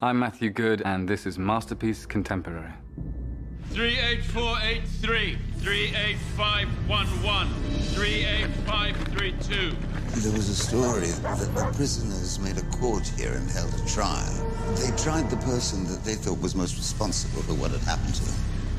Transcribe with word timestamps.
I'm 0.00 0.18
Matthew 0.18 0.50
Goode, 0.50 0.82
and 0.84 1.08
this 1.08 1.24
is 1.24 1.38
Masterpiece 1.38 2.04
Contemporary. 2.04 2.72
38483, 3.70 5.38
38511, 5.60 7.48
38532. 7.94 9.76
There 10.20 10.32
was 10.32 10.48
a 10.48 10.54
story 10.54 11.06
that 11.22 11.38
the 11.54 11.72
prisoners 11.76 12.40
made 12.40 12.58
a 12.58 12.76
court 12.76 13.06
here 13.16 13.34
and 13.34 13.48
held 13.48 13.72
a 13.72 13.86
trial. 13.86 14.52
They 14.74 14.90
tried 14.96 15.30
the 15.30 15.36
person 15.38 15.84
that 15.84 16.02
they 16.04 16.16
thought 16.16 16.40
was 16.40 16.56
most 16.56 16.76
responsible 16.76 17.42
for 17.42 17.54
what 17.54 17.70
had 17.70 17.80
happened 17.82 18.16
to 18.16 18.24
them. 18.24 18.34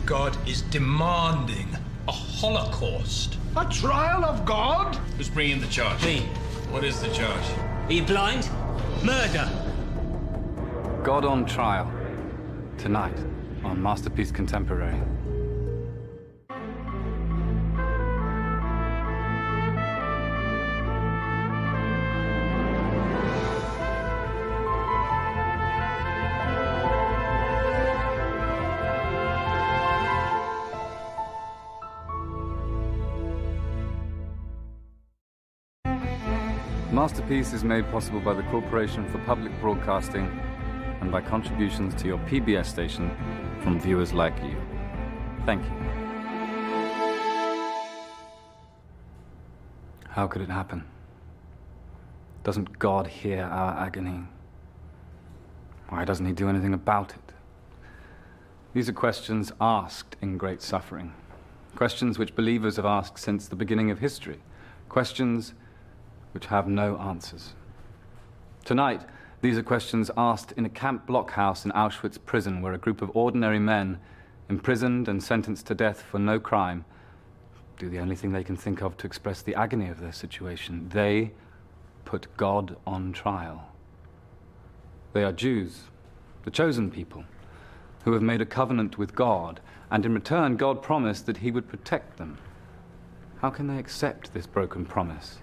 God 0.05 0.37
is 0.47 0.63
demanding 0.63 1.69
a 2.09 2.11
holocaust. 2.11 3.37
A 3.55 3.65
trial 3.69 4.25
of 4.25 4.45
God? 4.45 4.95
Who's 5.17 5.29
bringing 5.29 5.61
the 5.61 5.67
charge? 5.67 6.03
Me. 6.03 6.27
What 6.69 6.83
is 6.83 6.99
the 6.99 7.07
charge? 7.13 7.45
Are 7.87 7.93
you 7.93 8.03
blind? 8.03 8.49
Murder. 9.01 9.49
God 11.05 11.23
on 11.23 11.45
Trial. 11.45 11.91
Tonight 12.79 13.15
on 13.63 13.79
Masterpiece 13.79 14.31
Contemporary. 14.31 14.99
Masterpiece 36.91 37.53
is 37.53 37.63
made 37.63 37.87
possible 37.91 38.19
by 38.19 38.33
the 38.33 38.41
Corporation 38.49 39.07
for 39.11 39.19
Public 39.19 39.51
Broadcasting 39.61 40.27
and 41.05 41.11
by 41.11 41.21
contributions 41.21 41.93
to 41.93 42.07
your 42.07 42.17
PBS 42.17 42.65
station 42.65 43.11
from 43.61 43.79
viewers 43.79 44.11
like 44.11 44.35
you. 44.41 44.57
Thank 45.45 45.63
you. 45.63 45.71
How 50.09 50.25
could 50.25 50.41
it 50.41 50.49
happen? 50.49 50.83
Doesn't 52.43 52.79
God 52.79 53.05
hear 53.05 53.43
our 53.43 53.85
agony? 53.85 54.23
Why 55.89 56.05
doesn't 56.05 56.25
He 56.25 56.31
do 56.31 56.49
anything 56.49 56.73
about 56.73 57.11
it? 57.11 57.33
These 58.73 58.89
are 58.89 58.93
questions 58.93 59.51
asked 59.61 60.15
in 60.23 60.39
great 60.39 60.63
suffering. 60.63 61.13
Questions 61.75 62.17
which 62.17 62.33
believers 62.33 62.77
have 62.77 62.85
asked 62.85 63.19
since 63.19 63.47
the 63.47 63.55
beginning 63.55 63.91
of 63.91 63.99
history. 63.99 64.39
Questions 64.89 65.53
which 66.31 66.47
have 66.47 66.67
no 66.67 66.97
answers. 66.97 67.53
Tonight, 68.63 69.01
these 69.45 69.59
are 69.59 69.63
questions 69.63 70.09
asked 70.17 70.53
in 70.53 70.65
a 70.65 70.69
camp 70.69 71.05
blockhouse 71.05 71.65
in 71.65 71.71
Auschwitz 71.73 72.17
prison 72.25 72.63
where 72.63 72.73
a 72.73 72.79
group 72.79 73.03
of 73.03 73.11
ordinary 73.13 73.59
men, 73.59 73.99
imprisoned 74.49 75.07
and 75.07 75.21
sentenced 75.21 75.67
to 75.67 75.75
death 75.75 76.01
for 76.01 76.17
no 76.17 76.39
crime, 76.39 76.83
do 77.77 77.87
the 77.87 77.99
only 77.99 78.15
thing 78.15 78.31
they 78.31 78.43
can 78.43 78.57
think 78.57 78.81
of 78.81 78.97
to 78.97 79.05
express 79.05 79.43
the 79.43 79.53
agony 79.53 79.87
of 79.87 79.99
their 79.99 80.11
situation. 80.11 80.89
They 80.89 81.31
put 82.05 82.25
God 82.37 82.75
on 82.87 83.13
trial. 83.13 83.69
They 85.13 85.23
are 85.23 85.31
Jews, 85.31 85.83
the 86.43 86.49
chosen 86.49 86.89
people, 86.89 87.23
who 88.03 88.13
have 88.13 88.23
made 88.23 88.41
a 88.41 88.47
covenant 88.47 88.97
with 88.97 89.13
God, 89.13 89.61
and 89.91 90.07
in 90.07 90.15
return, 90.15 90.57
God 90.57 90.81
promised 90.81 91.27
that 91.27 91.37
He 91.37 91.51
would 91.51 91.69
protect 91.69 92.17
them. 92.17 92.39
How 93.41 93.51
can 93.51 93.67
they 93.67 93.77
accept 93.77 94.33
this 94.33 94.47
broken 94.47 94.87
promise? 94.87 95.37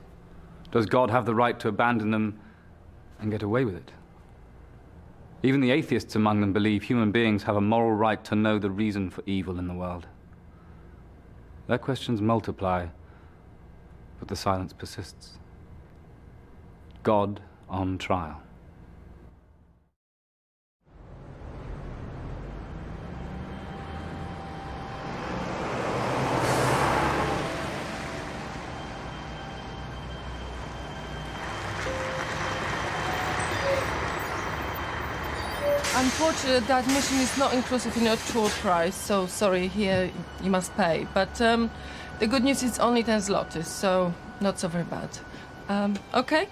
Does 0.73 0.87
God 0.87 1.09
have 1.11 1.25
the 1.25 1.37
right 1.37 1.61
to 1.61 1.69
abandon 1.69 2.11
them 2.11 2.41
and 3.23 3.31
get 3.31 3.43
away 3.43 3.65
with 3.65 3.77
it? 3.77 3.93
Even 5.43 5.61
the 5.61 5.71
atheists 5.71 6.15
among 6.15 6.41
them 6.41 6.53
believe 6.53 6.83
human 6.83 7.11
beings 7.11 7.45
have 7.45 7.57
a 7.57 7.61
moral 7.61 7.93
right 7.93 8.23
to 8.25 8.35
know 8.35 8.59
the 8.59 8.71
reason 8.71 9.11
for 9.11 9.23
evil 9.27 9.59
in 9.59 9.67
the 9.67 9.75
world. 9.75 10.07
Their 11.67 11.79
questions 11.79 12.21
multiply, 12.21 12.87
but 14.19 14.29
the 14.29 14.37
silence 14.37 14.73
persists. 14.73 15.39
God 17.03 17.41
on 17.69 17.99
trial. 17.99 18.42
Unfortunately, 36.33 36.67
the 36.67 36.77
admission 36.79 37.19
is 37.19 37.37
not 37.37 37.53
inclusive 37.53 37.95
in 37.99 38.05
your 38.05 38.17
tour 38.17 38.49
price, 38.49 38.95
so 38.95 39.27
sorry, 39.27 39.69
here 39.69 40.11
you 40.43 40.51
must 40.51 40.75
pay. 40.79 41.07
But 41.13 41.39
um, 41.43 41.71
the 42.21 42.27
good 42.27 42.43
news 42.43 42.63
is 42.63 42.79
only 42.79 43.03
10 43.03 43.21
zlotys, 43.21 43.67
so 43.67 44.15
not 44.41 44.59
so 44.59 44.69
very 44.69 44.85
bad. 44.85 45.11
Um, 45.69 45.95
okay? 46.15 46.49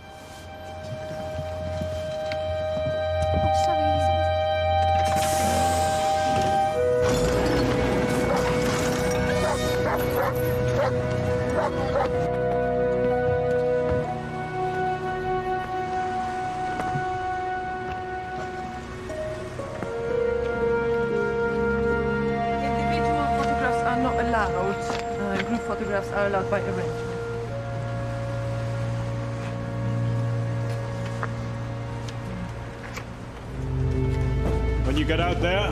Get 35.10 35.18
out 35.18 35.40
there, 35.40 35.68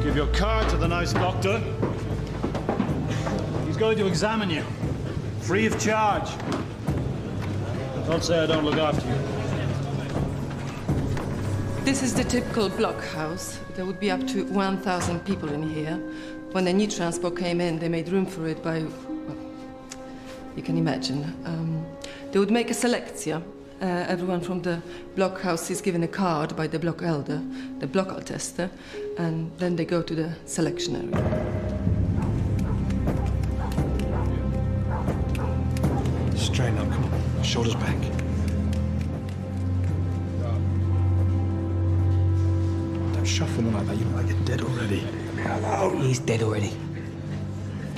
give 0.00 0.14
your 0.14 0.28
card 0.28 0.68
to 0.68 0.76
the 0.76 0.86
nice 0.86 1.12
doctor. 1.12 1.58
He's 3.66 3.76
going 3.76 3.98
to 3.98 4.06
examine 4.06 4.48
you, 4.48 4.62
free 5.40 5.66
of 5.66 5.76
charge. 5.80 6.30
Don't 8.06 8.22
say 8.22 8.38
I 8.38 8.46
don't 8.46 8.64
look 8.64 8.76
after 8.76 9.04
you. 9.08 9.16
This 11.84 12.04
is 12.04 12.14
the 12.14 12.22
typical 12.22 12.70
blockhouse. 12.70 13.58
There 13.74 13.84
would 13.84 13.98
be 13.98 14.08
up 14.08 14.24
to 14.28 14.44
1,000 14.44 15.18
people 15.24 15.48
in 15.48 15.68
here. 15.68 15.96
When 16.52 16.64
the 16.64 16.72
new 16.72 16.86
transport 16.86 17.36
came 17.36 17.60
in, 17.60 17.80
they 17.80 17.88
made 17.88 18.08
room 18.08 18.24
for 18.24 18.46
it 18.46 18.62
by, 18.62 18.84
well, 18.84 19.36
you 20.54 20.62
can 20.62 20.78
imagine. 20.78 21.24
Um, 21.44 21.84
they 22.30 22.38
would 22.38 22.52
make 22.52 22.70
a 22.70 22.74
selectia. 22.74 23.42
Uh, 23.80 24.04
everyone 24.08 24.42
from 24.42 24.60
the 24.60 24.82
blockhouse 25.16 25.70
is 25.70 25.80
given 25.80 26.02
a 26.02 26.08
card 26.08 26.54
by 26.54 26.66
the 26.66 26.78
block 26.78 27.02
elder, 27.02 27.40
the 27.78 27.86
block 27.86 28.22
tester, 28.24 28.70
and 29.16 29.50
then 29.56 29.74
they 29.74 29.86
go 29.86 30.02
to 30.02 30.14
the 30.14 30.30
selection 30.44 30.96
area. 30.96 31.16
Straighten 36.36 36.76
up, 36.76 36.90
come 36.90 37.04
on. 37.04 37.42
Shoulders 37.42 37.74
back. 37.76 37.96
Don't 43.14 43.24
shuffle 43.24 43.62
me 43.62 43.70
like 43.70 43.86
that. 43.86 43.96
You 43.96 44.04
look 44.04 44.16
like 44.16 44.28
you're 44.28 44.44
dead 44.44 44.60
already. 44.60 45.00
Hello. 45.38 45.96
He's 45.96 46.18
dead 46.18 46.42
already. 46.42 46.74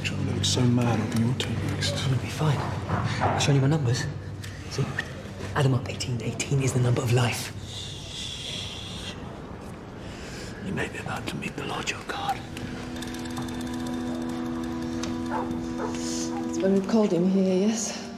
Trying 0.04 0.28
to 0.28 0.34
look 0.34 0.44
so 0.44 0.60
mad 0.60 1.00
on 1.00 1.26
your 1.26 1.34
turn 1.34 1.56
next. 1.70 1.94
It'll 1.94 2.18
be 2.18 2.28
fine. 2.28 2.58
I'll 3.20 3.40
show 3.40 3.50
you 3.50 3.60
my 3.60 3.66
numbers. 3.66 4.06
See? 5.52 5.58
Add 5.58 5.64
them 5.64 5.74
up. 5.74 5.88
18. 5.88 6.22
18 6.22 6.62
is 6.62 6.72
the 6.72 6.80
number 6.80 7.02
of 7.02 7.12
life. 7.12 7.52
You 10.66 10.72
may 10.72 10.88
be 10.88 10.98
about 10.98 11.26
to 11.26 11.36
meet 11.36 11.56
the 11.56 11.64
Lord 11.64 11.90
your 11.90 12.00
God. 12.06 12.38
That's 15.28 16.58
when 16.58 16.74
we 16.74 16.86
called 16.86 17.12
him 17.12 17.30
here, 17.30 17.68
yes? 17.68 18.08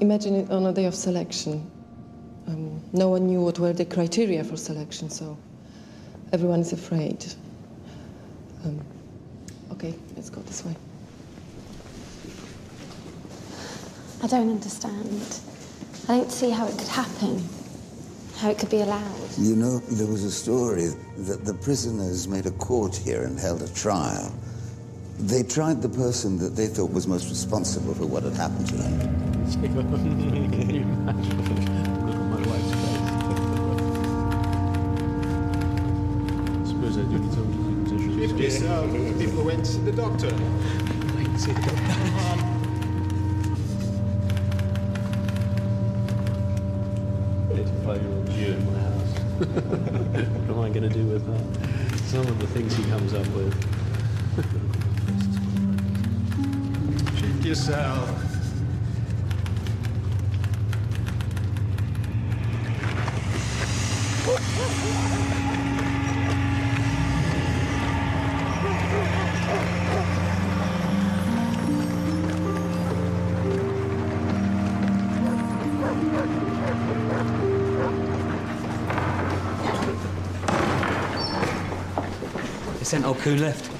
Imagine 0.00 0.36
it 0.36 0.50
on 0.50 0.66
a 0.66 0.72
day 0.72 0.86
of 0.86 0.94
selection. 0.94 1.70
Um, 2.46 2.80
no 2.92 3.08
one 3.08 3.26
knew 3.26 3.42
what 3.42 3.58
were 3.58 3.72
the 3.72 3.84
criteria 3.84 4.42
for 4.44 4.56
selection, 4.56 5.10
so 5.10 5.36
everyone 6.32 6.60
is 6.60 6.72
afraid. 6.72 7.26
Um, 8.64 8.80
okay, 9.72 9.94
let's 10.16 10.30
go 10.30 10.40
this 10.42 10.64
way. 10.64 10.74
I 14.20 14.26
don't 14.26 14.50
understand. 14.50 15.40
I 16.08 16.16
don't 16.16 16.32
see 16.32 16.50
how 16.50 16.66
it 16.66 16.76
could 16.76 16.88
happen, 16.88 17.48
how 18.38 18.50
it 18.50 18.58
could 18.58 18.68
be 18.68 18.80
allowed. 18.80 19.30
You 19.38 19.54
know, 19.54 19.78
there 19.78 20.08
was 20.08 20.24
a 20.24 20.30
story 20.30 20.88
that 21.18 21.44
the 21.44 21.54
prisoners 21.54 22.26
made 22.26 22.46
a 22.46 22.50
court 22.50 22.96
here 22.96 23.22
and 23.22 23.38
held 23.38 23.62
a 23.62 23.72
trial. 23.74 24.34
They 25.20 25.44
tried 25.44 25.82
the 25.82 25.88
person 25.88 26.36
that 26.38 26.56
they 26.56 26.66
thought 26.66 26.90
was 26.90 27.06
most 27.06 27.28
responsible 27.28 27.94
for 27.94 28.06
what 28.06 28.24
had 28.24 28.34
happened 28.34 28.66
to 28.68 28.76
them. 28.76 28.98
Fifty 38.18 38.50
sound 38.50 39.18
people 39.20 39.44
went 39.44 39.64
to 39.64 39.78
the 39.78 39.92
doctor. 39.92 40.34
Five-year-old 47.88 48.30
Jew 48.32 48.52
in 48.52 48.66
my 48.70 48.78
house. 48.80 49.18
what 49.38 50.56
am 50.56 50.60
I 50.60 50.68
going 50.68 50.82
to 50.82 50.90
do 50.90 51.06
with 51.06 51.24
that? 51.24 51.98
Some 52.00 52.20
of 52.20 52.38
the 52.38 52.46
things 52.48 52.76
he 52.76 52.84
comes 52.84 53.14
up 53.14 53.26
with. 53.28 53.54
Check 57.18 57.46
yourself. 57.46 58.27
Sent 82.88 83.04
Alcoon 83.04 83.38
left. 83.42 83.70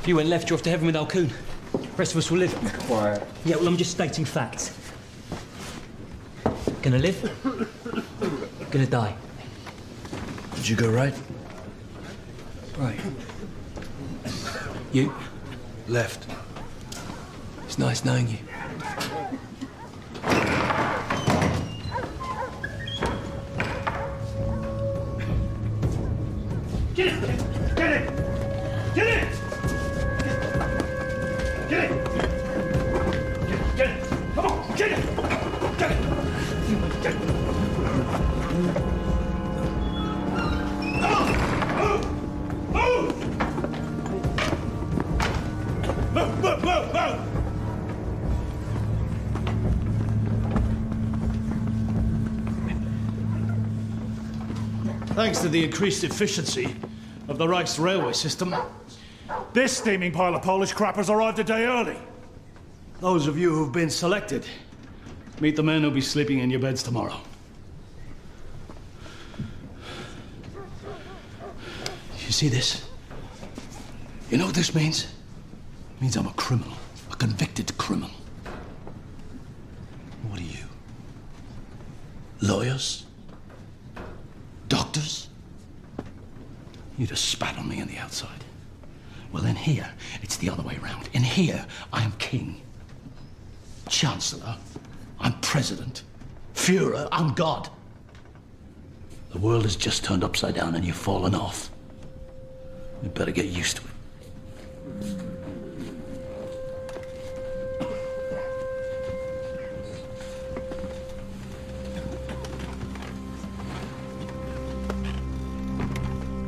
If 0.00 0.08
you 0.08 0.16
went 0.16 0.30
left, 0.30 0.48
you're 0.48 0.56
off 0.56 0.62
to 0.62 0.70
heaven 0.70 0.86
with 0.86 0.96
Alcoon. 0.96 1.30
The 1.74 1.86
rest 1.98 2.12
of 2.12 2.16
us 2.16 2.30
will 2.30 2.38
live. 2.38 2.54
Quiet. 2.86 3.22
Yeah, 3.44 3.56
well, 3.56 3.68
I'm 3.68 3.76
just 3.76 3.90
stating 3.90 4.24
facts. 4.24 4.74
Gonna 6.80 6.98
live, 6.98 7.20
gonna 8.70 8.86
die. 8.86 9.14
Did 10.54 10.66
you 10.66 10.76
go 10.76 10.88
right? 10.90 11.12
Right. 12.78 12.98
You? 14.92 15.12
Left. 15.88 16.26
It's 17.66 17.78
nice 17.78 18.02
knowing 18.02 18.28
you. 18.28 18.38
The 55.50 55.64
increased 55.64 56.04
efficiency 56.04 56.74
of 57.28 57.38
the 57.38 57.46
Reich's 57.46 57.78
railway 57.78 58.12
system, 58.12 58.54
this 59.52 59.76
steaming 59.76 60.12
pile 60.12 60.34
of 60.34 60.42
Polish 60.42 60.72
crappers 60.72 61.08
arrived 61.08 61.38
a 61.38 61.44
day 61.44 61.64
early. 61.64 61.96
Those 63.00 63.26
of 63.26 63.38
you 63.38 63.54
who've 63.54 63.72
been 63.72 63.90
selected, 63.90 64.46
meet 65.40 65.56
the 65.56 65.62
men 65.62 65.82
who'll 65.82 65.90
be 65.90 66.00
sleeping 66.00 66.40
in 66.40 66.50
your 66.50 66.60
beds 66.60 66.82
tomorrow. 66.82 67.16
You 72.26 72.32
see 72.32 72.48
this? 72.48 72.88
You 74.30 74.38
know 74.38 74.46
what 74.46 74.54
this 74.54 74.74
means? 74.74 75.12
It 75.96 76.02
means 76.02 76.16
I'm 76.16 76.26
a 76.26 76.32
criminal, 76.34 76.76
a 77.10 77.16
convicted 77.16 77.76
criminal. 77.78 78.10
What 80.28 80.38
are 80.38 80.44
you? 80.44 80.64
Lawyers? 82.40 83.06
Doctors? 84.68 85.28
You'd 86.96 87.08
have 87.08 87.18
spat 87.18 87.58
on 87.58 87.68
me 87.68 87.80
on 87.80 87.88
the 87.88 87.96
outside. 87.96 88.44
Well, 89.32 89.46
in 89.46 89.56
here, 89.56 89.88
it's 90.22 90.36
the 90.36 90.50
other 90.50 90.62
way 90.62 90.78
around. 90.82 91.08
In 91.12 91.22
here, 91.22 91.64
I 91.92 92.04
am 92.04 92.12
king. 92.12 92.60
Chancellor, 93.88 94.56
I'm 95.18 95.38
president. 95.40 96.04
Fuhrer, 96.54 97.08
I'm 97.10 97.34
God. 97.34 97.68
The 99.32 99.38
world 99.38 99.62
has 99.62 99.76
just 99.76 99.99
turned 100.10 100.24
upside 100.24 100.56
down 100.56 100.74
and 100.74 100.84
you've 100.84 100.96
fallen 100.96 101.36
off. 101.36 101.70
You 103.00 103.10
better 103.10 103.30
get 103.30 103.46
used 103.46 103.76
to 103.76 103.82
it. 103.84 103.88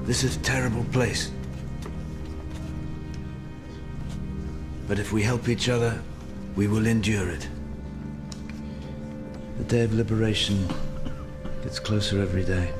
This 0.06 0.25
is 0.25 0.35
a 0.35 0.41
terrible 0.41 0.82
place. 0.91 1.31
But 4.88 4.99
if 4.99 5.12
we 5.12 5.23
help 5.23 5.49
each 5.49 5.69
other, 5.69 6.03
we 6.56 6.67
will 6.67 6.88
endure 6.88 7.29
it. 7.29 7.49
The 9.59 9.64
day 9.64 9.82
of 9.82 9.94
liberation 9.94 10.67
gets 11.62 11.79
closer 11.79 12.20
every 12.20 12.44
day. 12.44 12.73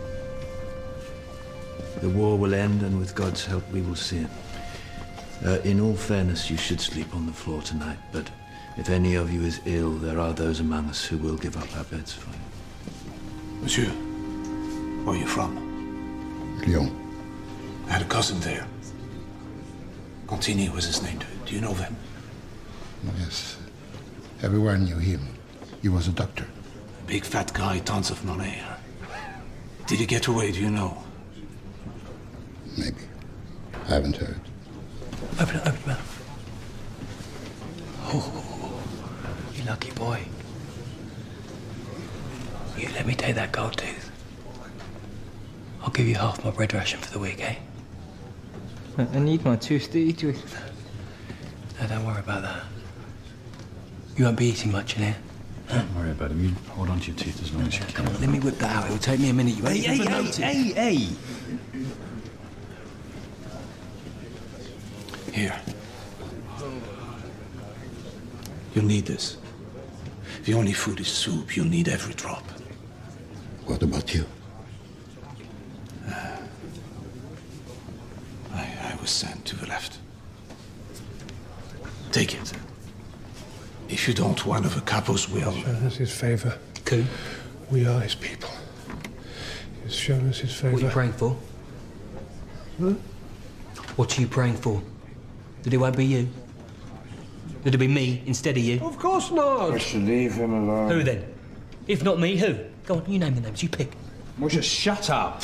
The 2.03 2.09
war 2.09 2.37
will 2.37 2.53
end, 2.53 2.83
and 2.83 2.99
with 2.99 3.15
God's 3.15 3.47
help, 3.47 3.63
we 3.71 3.81
will 3.81 3.95
see 3.95 4.19
it. 4.19 4.31
Uh, 5.47 5.61
in 5.61 5.81
all 5.81 5.95
fairness, 5.95 6.51
you 6.51 6.57
should 6.57 6.81
sleep 6.81 7.15
on 7.15 7.27
the 7.27 7.33
floor 7.33 7.63
tonight, 7.63 7.99
but 8.11 8.29
if 8.77 8.91
any 8.91 9.15
of 9.15 9.33
you 9.33 9.43
is 9.43 9.61
ill, 9.67 9.93
there 9.93 10.19
are 10.19 10.33
those 10.33 10.59
among 10.59 10.87
us 10.87 11.05
who 11.05 11.17
will 11.17 11.37
give 11.37 11.57
up 11.57 11.77
our 11.77 11.85
beds 11.85 12.13
for 12.13 12.29
you. 12.31 13.63
Monsieur, 13.63 13.89
where 15.05 15.15
are 15.15 15.19
you 15.19 15.29
from? 15.29 15.55
Lyon. 16.67 16.91
I 17.87 17.93
had 17.93 18.03
a 18.03 18.07
cousin 18.07 18.41
there. 18.41 18.67
Contini 20.27 20.75
was 20.75 20.87
his 20.87 21.03
name. 21.05 21.19
Do, 21.19 21.27
do 21.47 21.55
you 21.55 21.61
know 21.61 21.75
him? 21.75 21.95
Yes. 23.21 23.59
Everyone 24.43 24.85
knew 24.85 24.97
him. 24.99 25.21
He 25.83 25.89
was 25.89 26.09
a 26.09 26.13
doctor. 26.13 26.47
A 27.05 27.07
big 27.07 27.25
fat 27.25 27.53
guy, 27.53 27.79
tons 27.79 28.11
of 28.11 28.25
money. 28.25 28.61
Did 29.87 30.01
he 30.01 30.07
get 30.07 30.27
away? 30.27 30.51
Do 30.51 30.61
you 30.61 30.71
know? 30.71 31.02
Maybe. 32.77 32.97
I 33.87 33.95
haven't 33.95 34.17
heard. 34.17 34.41
Open 35.41 35.57
it, 35.57 35.67
open 35.67 35.79
your 35.81 35.87
mouth. 35.89 36.19
Oh, 38.05 38.83
you 39.55 39.65
lucky 39.65 39.91
boy. 39.93 40.21
You 42.77 42.89
let 42.95 43.07
me 43.07 43.15
take 43.15 43.35
that 43.37 43.53
gold 43.53 43.77
tooth. 43.77 44.11
I'll 45.83 45.91
give 45.91 46.07
you 46.07 46.15
half 46.15 46.45
my 46.45 46.51
bread 46.51 46.73
ration 46.75 47.01
for 47.01 47.11
the 47.13 47.19
week, 47.19 47.41
eh? 47.43 47.57
I 48.99 49.19
need 49.19 49.45
my 49.45 49.57
tooth 49.57 49.91
to 49.93 49.99
eat 50.01 50.23
with. 50.23 50.59
No, 51.81 51.87
don't 51.89 52.07
worry 52.07 52.21
about 52.21 52.43
that. 52.43 52.65
You 54.17 54.25
won't 54.27 54.37
be 54.39 54.47
eating 54.47 54.71
much 54.73 54.97
in 54.97 55.05
here. 55.05 55.17
Don't 55.69 55.95
worry 55.97 56.11
about 56.11 56.31
it. 56.31 56.37
You 56.37 56.51
hold 56.71 56.91
on 56.91 57.01
to 57.01 57.07
your 57.11 57.17
teeth 57.17 57.41
as 57.43 57.53
long 57.55 57.67
as 57.67 57.79
you 57.79 57.85
can. 57.87 58.05
Let 58.21 58.29
me 58.29 58.41
whip 58.41 58.59
that 58.59 58.77
out. 58.77 58.85
It'll 58.87 58.99
take 58.99 59.21
me 59.21 59.31
a 59.31 59.33
minute. 59.35 59.57
You 59.57 59.67
ain't 59.67 59.85
Hey, 59.87 59.95
even 59.95 60.07
hey, 60.07 60.13
noticed. 60.19 60.39
hey, 60.41 60.63
hey, 60.97 61.09
Here. 65.43 65.61
You'll 68.77 68.85
need 68.85 69.07
this. 69.07 69.39
The 70.45 70.55
only 70.55 70.73
food 70.73 71.01
is 71.01 71.09
soup. 71.09 71.57
You'll 71.57 71.67
need 71.67 71.89
every 71.89 72.15
drop. 72.15 72.45
What 73.67 73.83
about 73.83 74.15
you? 74.15 74.25
Uh, 76.09 76.37
I, 78.55 78.69
I 78.85 78.97
was 79.01 79.11
sent 79.11 79.45
to 79.47 79.57
the 79.57 79.67
left. 79.67 79.99
Take 82.13 82.35
it. 82.35 82.53
If 83.89 84.07
you 84.07 84.15
don't, 84.15 84.47
one 84.47 84.65
of 84.65 84.77
the 84.77 84.81
capos 84.83 85.29
will. 85.29 85.55
Shown 85.55 85.87
us 85.87 85.97
his 85.97 86.15
favor. 86.15 86.57
Coon. 86.85 87.09
We 87.69 87.85
are 87.85 88.01
his 88.01 88.15
people. 88.15 88.51
He's 89.83 89.97
shown 89.97 90.29
us 90.29 90.39
his 90.39 90.55
favor. 90.55 90.75
What 90.75 90.83
are 90.83 90.87
you 90.87 90.93
praying 90.93 91.15
for? 91.15 91.37
Huh? 92.81 92.95
What 93.97 94.17
are 94.17 94.21
you 94.21 94.29
praying 94.29 94.59
for? 94.59 94.81
That 95.63 95.73
it 95.73 95.77
won't 95.77 95.97
be 95.97 96.07
you? 96.07 96.29
That 97.63 97.69
it'll 97.69 97.81
be 97.81 97.89
me 97.89 98.23
instead 98.27 98.57
of 98.57 98.63
you? 98.63 98.81
Of 98.81 98.99
course 98.99 99.31
not. 99.31 99.73
We 99.73 99.79
should 99.79 100.03
leave 100.03 100.35
him 100.35 100.53
alone. 100.53 100.91
Who 100.91 101.03
then? 101.03 101.25
If 101.87 102.03
not 102.03 102.19
me, 102.19 102.37
who? 102.37 102.57
Go 102.87 102.97
on, 102.97 103.05
you 103.11 103.19
name 103.19 103.35
the 103.35 103.41
names. 103.41 103.63
You 103.63 103.69
pick. 103.69 103.93
Well, 104.39 104.49
just 104.49 104.69
shut 104.69 105.11
up. 105.11 105.43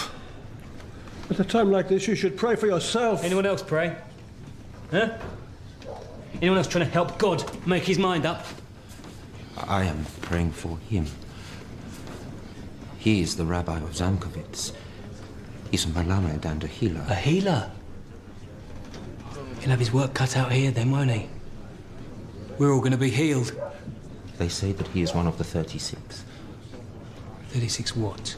At 1.30 1.38
a 1.38 1.44
time 1.44 1.70
like 1.70 1.88
this, 1.88 2.08
you 2.08 2.14
should 2.14 2.37
pray 2.37 2.56
for 2.56 2.66
yourself. 2.66 3.22
Anyone 3.22 3.46
else 3.46 3.62
pray? 3.62 3.96
Huh? 4.90 5.18
Anyone 6.40 6.58
else 6.58 6.68
trying 6.68 6.87
to 6.87 6.90
help 6.90 7.18
God 7.18 7.44
make 7.66 7.84
his 7.84 7.98
mind 7.98 8.25
up? 8.25 8.44
I 9.56 9.84
am 9.84 10.06
praying 10.22 10.52
for 10.52 10.78
him. 10.88 11.06
He 12.98 13.20
is 13.20 13.37
the 13.37 13.44
rabbi 13.44 13.78
of 13.78 13.90
Zamkovitz. 13.90 14.72
He's 15.70 15.84
a 15.84 15.88
Malamed 15.88 16.44
and 16.44 16.64
a 16.64 16.66
healer. 16.66 17.04
A 17.08 17.14
healer? 17.14 17.70
He'll 19.60 19.70
have 19.70 19.78
his 19.78 19.92
work 19.92 20.14
cut 20.14 20.36
out 20.36 20.52
here 20.52 20.70
then, 20.70 20.90
won't 20.90 21.10
he? 21.10 21.28
We're 22.58 22.72
all 22.72 22.80
going 22.80 22.92
to 22.92 22.98
be 22.98 23.10
healed. 23.10 23.52
They 24.38 24.48
say 24.48 24.72
that 24.72 24.86
he 24.88 25.02
is 25.02 25.14
one 25.14 25.26
of 25.26 25.38
the 25.38 25.44
36. 25.44 26.24
36 27.48 27.96
what? 27.96 28.36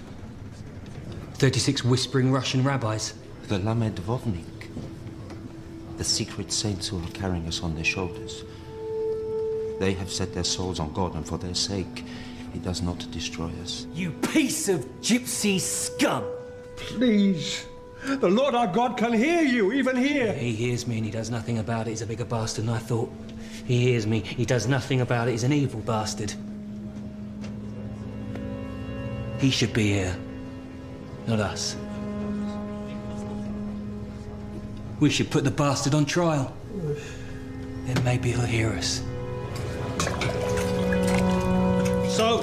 36 1.34 1.84
whispering 1.84 2.32
Russian 2.32 2.62
rabbis? 2.62 3.14
The 3.48 3.58
Lamed 3.58 3.96
Vovnik. 3.96 4.44
The 5.96 6.04
secret 6.04 6.52
saints 6.52 6.88
who 6.88 6.98
are 7.02 7.08
carrying 7.08 7.46
us 7.46 7.62
on 7.62 7.74
their 7.74 7.84
shoulders. 7.84 8.44
They 9.78 9.92
have 9.94 10.10
set 10.10 10.34
their 10.34 10.44
souls 10.44 10.78
on 10.78 10.92
God, 10.92 11.14
and 11.14 11.26
for 11.26 11.38
their 11.38 11.54
sake, 11.54 12.04
He 12.52 12.58
does 12.58 12.82
not 12.82 13.10
destroy 13.10 13.50
us. 13.62 13.86
You 13.94 14.10
piece 14.12 14.68
of 14.68 14.86
gypsy 15.00 15.58
scum! 15.58 16.24
Please. 16.76 17.66
The 18.04 18.30
Lord 18.30 18.54
our 18.54 18.66
God 18.66 18.96
can 18.96 19.12
hear 19.12 19.42
you, 19.42 19.72
even 19.72 19.94
here. 19.94 20.32
He 20.32 20.52
hears 20.52 20.86
me 20.86 20.96
and 20.96 21.04
he 21.04 21.10
does 21.10 21.30
nothing 21.30 21.58
about 21.58 21.86
it. 21.86 21.90
He's 21.90 22.02
a 22.02 22.06
bigger 22.06 22.24
bastard 22.24 22.64
than 22.64 22.74
I 22.74 22.78
thought. 22.78 23.12
He 23.66 23.82
hears 23.82 24.06
me, 24.06 24.20
he 24.20 24.44
does 24.44 24.66
nothing 24.66 25.00
about 25.00 25.28
it. 25.28 25.32
He's 25.32 25.44
an 25.44 25.52
evil 25.52 25.80
bastard. 25.80 26.32
He 29.38 29.50
should 29.50 29.72
be 29.72 29.92
here, 29.92 30.16
not 31.26 31.40
us. 31.40 31.76
We 34.98 35.08
should 35.10 35.30
put 35.30 35.44
the 35.44 35.50
bastard 35.50 35.94
on 35.94 36.04
trial. 36.04 36.54
Then 37.86 38.04
maybe 38.04 38.32
he'll 38.32 38.40
hear 38.40 38.70
us. 38.70 39.02
So, 42.14 42.42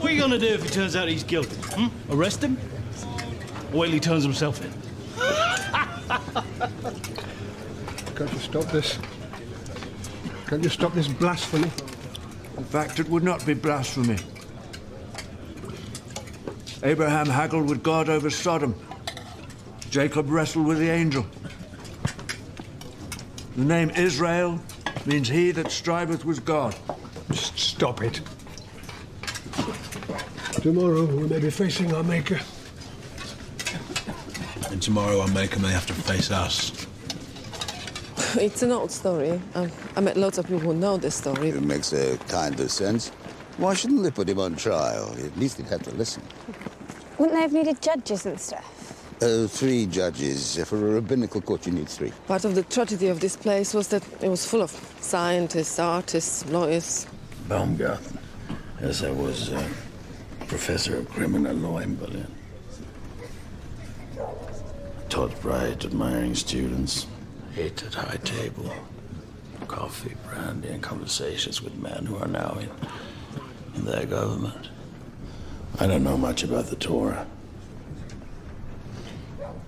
what 0.00 0.10
are 0.10 0.14
you 0.14 0.20
gonna 0.20 0.38
do 0.38 0.46
if 0.46 0.64
it 0.66 0.72
turns 0.72 0.96
out 0.96 1.08
he's 1.08 1.24
guilty? 1.24 1.56
Hmm? 1.74 1.86
Arrest 2.10 2.42
him? 2.42 2.58
Or 3.74 3.78
wait 3.78 3.86
till 3.86 3.94
he 3.94 4.00
turns 4.00 4.22
himself 4.22 4.64
in? 4.64 4.72
Can't 8.14 8.32
you 8.32 8.38
stop 8.38 8.66
this? 8.66 8.98
Can't 10.46 10.62
you 10.62 10.68
stop 10.68 10.94
this 10.94 11.08
blasphemy? 11.08 11.68
In 12.56 12.64
fact, 12.64 13.00
it 13.00 13.08
would 13.08 13.24
not 13.24 13.44
be 13.44 13.54
blasphemy. 13.54 14.18
Abraham 16.84 17.26
haggled 17.26 17.68
with 17.68 17.82
God 17.82 18.08
over 18.08 18.30
Sodom. 18.30 18.76
Jacob 19.90 20.30
wrestled 20.30 20.68
with 20.68 20.78
the 20.78 20.90
angel. 20.90 21.26
The 23.56 23.64
name 23.64 23.90
Israel 23.90 24.60
means 25.04 25.26
he 25.26 25.50
that 25.50 25.72
striveth 25.72 26.24
with 26.24 26.44
God. 26.44 26.76
Just 27.32 27.58
stop 27.58 28.02
it. 28.02 28.20
Tomorrow 30.62 31.06
we 31.06 31.26
may 31.26 31.40
be 31.40 31.50
facing 31.50 31.92
our 31.92 32.04
Maker. 32.04 32.38
And 34.84 34.94
tomorrow 34.94 35.22
our 35.22 35.28
Maker 35.28 35.60
may 35.60 35.70
have 35.70 35.86
to 35.86 35.94
face 35.94 36.30
us. 36.30 36.86
It's 38.36 38.62
an 38.62 38.70
old 38.70 38.90
story. 38.90 39.40
Um, 39.54 39.72
I 39.96 40.00
met 40.02 40.18
lots 40.18 40.36
of 40.36 40.44
people 40.44 40.60
who 40.60 40.74
know 40.74 40.98
this 40.98 41.14
story. 41.14 41.48
It 41.48 41.62
makes 41.62 41.94
a 41.94 42.18
kind 42.28 42.60
of 42.60 42.70
sense. 42.70 43.08
Why 43.56 43.72
shouldn't 43.72 44.02
they 44.02 44.10
put 44.10 44.28
him 44.28 44.38
on 44.40 44.56
trial? 44.56 45.10
At 45.24 45.38
least 45.38 45.56
he'd 45.56 45.68
have 45.68 45.82
to 45.84 45.90
listen. 45.92 46.22
Wouldn't 47.16 47.34
they 47.34 47.40
have 47.40 47.54
needed 47.54 47.80
judges 47.80 48.26
and 48.26 48.38
stuff? 48.38 49.22
Uh, 49.22 49.46
three 49.46 49.86
judges. 49.86 50.62
For 50.66 50.76
a 50.76 50.94
rabbinical 51.00 51.40
court, 51.40 51.64
you 51.66 51.72
need 51.72 51.88
three. 51.88 52.12
Part 52.26 52.44
of 52.44 52.54
the 52.54 52.64
tragedy 52.64 53.06
of 53.06 53.20
this 53.20 53.36
place 53.36 53.72
was 53.72 53.88
that 53.88 54.02
it 54.20 54.28
was 54.28 54.44
full 54.44 54.60
of 54.60 54.70
scientists, 55.00 55.78
artists, 55.78 56.44
lawyers. 56.50 57.06
Baumgarten. 57.48 58.18
Yes, 58.82 59.02
I 59.02 59.12
was 59.12 59.50
uh, 59.50 59.66
professor 60.46 60.98
of 60.98 61.08
criminal 61.08 61.56
law 61.56 61.78
in 61.78 61.96
Berlin. 61.96 62.33
Taught 65.14 65.40
bright, 65.42 65.84
admiring 65.84 66.34
students. 66.34 67.06
Hated 67.52 67.94
high 67.94 68.18
table. 68.24 68.68
Coffee, 69.68 70.16
brandy, 70.26 70.70
and 70.70 70.82
conversations 70.82 71.62
with 71.62 71.76
men 71.76 72.06
who 72.06 72.16
are 72.16 72.26
now 72.26 72.58
in, 72.58 72.68
in 73.76 73.84
their 73.84 74.06
government. 74.06 74.70
I 75.78 75.86
don't 75.86 76.02
know 76.02 76.16
much 76.16 76.42
about 76.42 76.66
the 76.66 76.74
Torah. 76.74 77.28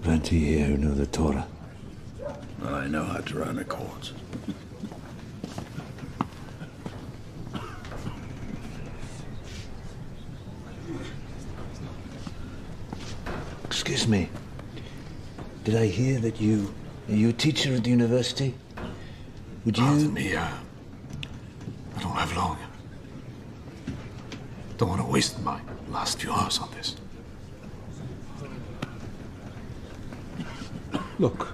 Plenty 0.02 0.36
here 0.36 0.64
who 0.66 0.78
know 0.78 0.94
the 0.94 1.06
Torah. 1.06 1.46
I 2.64 2.88
know 2.88 3.04
how 3.04 3.18
to 3.18 3.38
run 3.38 3.60
a 3.60 3.64
court. 3.64 4.12
Excuse 13.66 14.08
me. 14.08 14.28
Did 15.66 15.74
I 15.74 15.86
hear 15.86 16.20
that 16.20 16.40
you 16.40 16.72
are 17.08 17.14
you 17.14 17.30
a 17.30 17.32
teacher 17.32 17.74
at 17.74 17.82
the 17.82 17.90
university? 17.90 18.54
Would 19.64 19.76
you 19.76 19.84
Pardon 19.84 20.14
me, 20.14 20.36
uh, 20.36 20.46
I 21.96 22.00
don't 22.00 22.12
have 22.12 22.36
long. 22.36 22.56
Don't 24.78 24.90
want 24.90 25.00
to 25.00 25.06
waste 25.08 25.42
my 25.42 25.58
last 25.88 26.20
few 26.20 26.30
hours 26.30 26.60
on 26.60 26.70
this. 26.70 26.94
Look, 31.18 31.48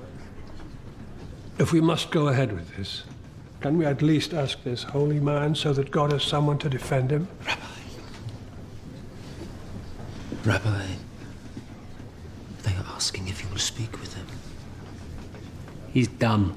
if 1.59 1.73
we 1.73 1.81
must 1.81 2.11
go 2.11 2.28
ahead 2.28 2.52
with 2.52 2.76
this, 2.76 3.04
can 3.62 3.78
we 3.78 3.87
at 3.87 4.02
least 4.02 4.35
ask 4.35 4.62
this 4.62 4.83
holy 4.83 5.21
man 5.21 5.54
so 5.54 5.73
that 5.73 5.90
God 5.90 6.12
has 6.12 6.23
someone 6.23 6.59
to 6.59 6.69
defend 6.69 7.11
him? 7.11 7.28
Rabbi, 7.47 7.62
Rabbi, 10.45 10.87
they 12.62 12.73
are 12.75 12.85
asking 12.95 13.28
if 13.28 13.42
you 13.42 13.49
will 13.50 13.59
speak 13.59 13.92
with 13.92 14.00
him. 14.00 14.01
He's 15.92 16.08
dumb. 16.08 16.56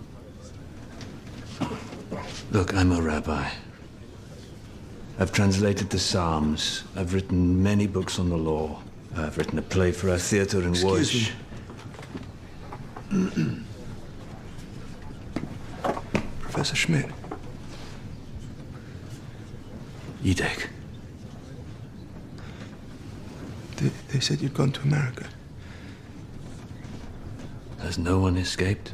Look, 2.52 2.74
I'm 2.74 2.92
a 2.94 3.02
rabbi. 3.02 3.50
I've 5.20 5.32
translated 5.34 5.90
the 5.90 6.00
Psalms. 6.00 6.84
I've 6.96 7.14
written 7.14 7.62
many 7.62 7.86
books 7.88 8.18
on 8.18 8.30
the 8.30 8.38
law. 8.38 8.82
I've 9.16 9.38
written 9.38 9.60
a 9.60 9.62
play 9.62 9.92
for 9.92 10.10
our 10.10 10.18
theater 10.18 10.62
in 10.62 10.70
Excuse 10.72 11.32
Professor 16.40 16.76
Schmidt. 16.76 17.10
Edek. 20.24 20.68
They, 23.78 23.92
they 24.12 24.20
said 24.20 24.42
you'd 24.42 24.54
gone 24.54 24.72
to 24.72 24.82
America. 24.82 25.28
Has 27.82 27.98
no 27.98 28.20
one 28.20 28.38
escaped? 28.38 28.94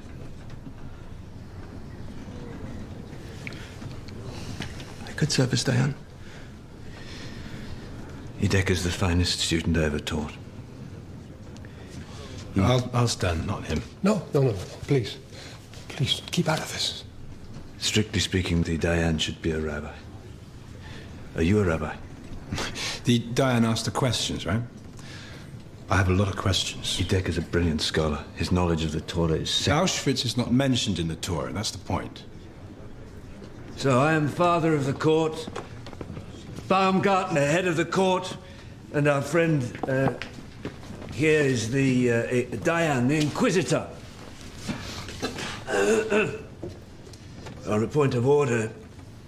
I 5.21 5.25
service, 5.25 5.61
serve 5.61 5.77
as 5.77 5.93
Dayan. 5.93 5.93
Edek 8.41 8.71
is 8.71 8.83
the 8.83 8.89
finest 8.89 9.39
student 9.39 9.77
I 9.77 9.83
ever 9.83 9.99
taught. 9.99 10.31
Hmm. 12.55 12.63
I'll, 12.63 12.89
I'll 12.91 13.07
stand, 13.07 13.45
not 13.45 13.65
him. 13.65 13.83
No, 14.01 14.23
no, 14.33 14.41
no, 14.41 14.51
no. 14.51 14.57
Please. 14.87 15.17
Please, 15.89 16.23
keep 16.31 16.49
out 16.49 16.59
of 16.59 16.71
this. 16.73 17.03
Strictly 17.77 18.19
speaking, 18.19 18.63
the 18.63 18.79
Dayan 18.79 19.19
should 19.19 19.39
be 19.43 19.51
a 19.51 19.59
rabbi. 19.59 19.93
Are 21.35 21.43
you 21.43 21.59
a 21.59 21.63
rabbi? 21.63 21.95
The 23.03 23.19
Dayan 23.19 23.63
asked 23.63 23.85
the 23.85 23.91
questions, 23.91 24.45
right? 24.45 24.61
I 25.89 25.97
have 25.97 26.09
a 26.09 26.13
lot 26.13 26.27
of 26.27 26.35
questions. 26.35 26.99
Edek 26.99 27.27
is 27.27 27.37
a 27.37 27.41
brilliant 27.41 27.81
scholar. 27.81 28.23
His 28.35 28.51
knowledge 28.51 28.83
of 28.83 28.91
the 28.91 29.01
Torah 29.01 29.33
is 29.33 29.49
second. 29.49 29.87
Auschwitz 29.87 30.23
is 30.25 30.37
not 30.37 30.51
mentioned 30.51 30.99
in 30.99 31.07
the 31.07 31.15
Torah, 31.15 31.51
that's 31.51 31.71
the 31.71 31.79
point. 31.79 32.23
So 33.81 33.99
I 33.99 34.13
am 34.13 34.27
father 34.27 34.75
of 34.75 34.85
the 34.85 34.93
court, 34.93 35.49
Baumgarten, 36.67 37.35
head 37.35 37.65
of 37.65 37.77
the 37.77 37.83
court, 37.83 38.37
and 38.93 39.07
our 39.07 39.23
friend 39.23 39.63
uh, 39.89 40.13
here 41.11 41.41
is 41.41 41.71
the 41.71 42.11
uh, 42.11 42.23
Dayan, 42.57 43.07
the 43.07 43.15
Inquisitor. 43.15 43.87
On 47.67 47.83
a 47.83 47.87
point 47.87 48.13
of 48.13 48.27
order, 48.27 48.71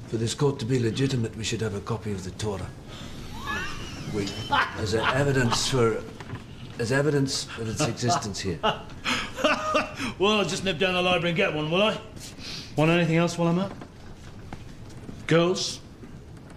for 0.09 0.17
this 0.17 0.35
court 0.35 0.59
to 0.59 0.65
be 0.65 0.77
legitimate, 0.77 1.35
we 1.35 1.43
should 1.43 1.61
have 1.61 1.73
a 1.73 1.81
copy 1.81 2.11
of 2.11 2.23
the 2.23 2.29
Torah. 2.29 2.69
We, 4.13 4.27
as 4.77 4.93
evidence 4.93 5.67
for, 5.67 5.99
as 6.77 6.91
evidence 6.91 7.47
of 7.57 7.69
its 7.69 7.87
existence 7.87 8.39
here. 8.39 8.59
well, 10.19 10.37
I'll 10.37 10.45
just 10.45 10.63
nip 10.63 10.77
down 10.77 10.93
the 10.93 11.01
library 11.01 11.29
and 11.29 11.37
get 11.37 11.55
one, 11.55 11.71
will 11.71 11.81
I? 11.81 11.97
Want 12.77 12.91
anything 12.91 13.17
else 13.17 13.35
while 13.35 13.47
I'm 13.47 13.57
out? 13.57 13.71
Girls? 15.33 15.79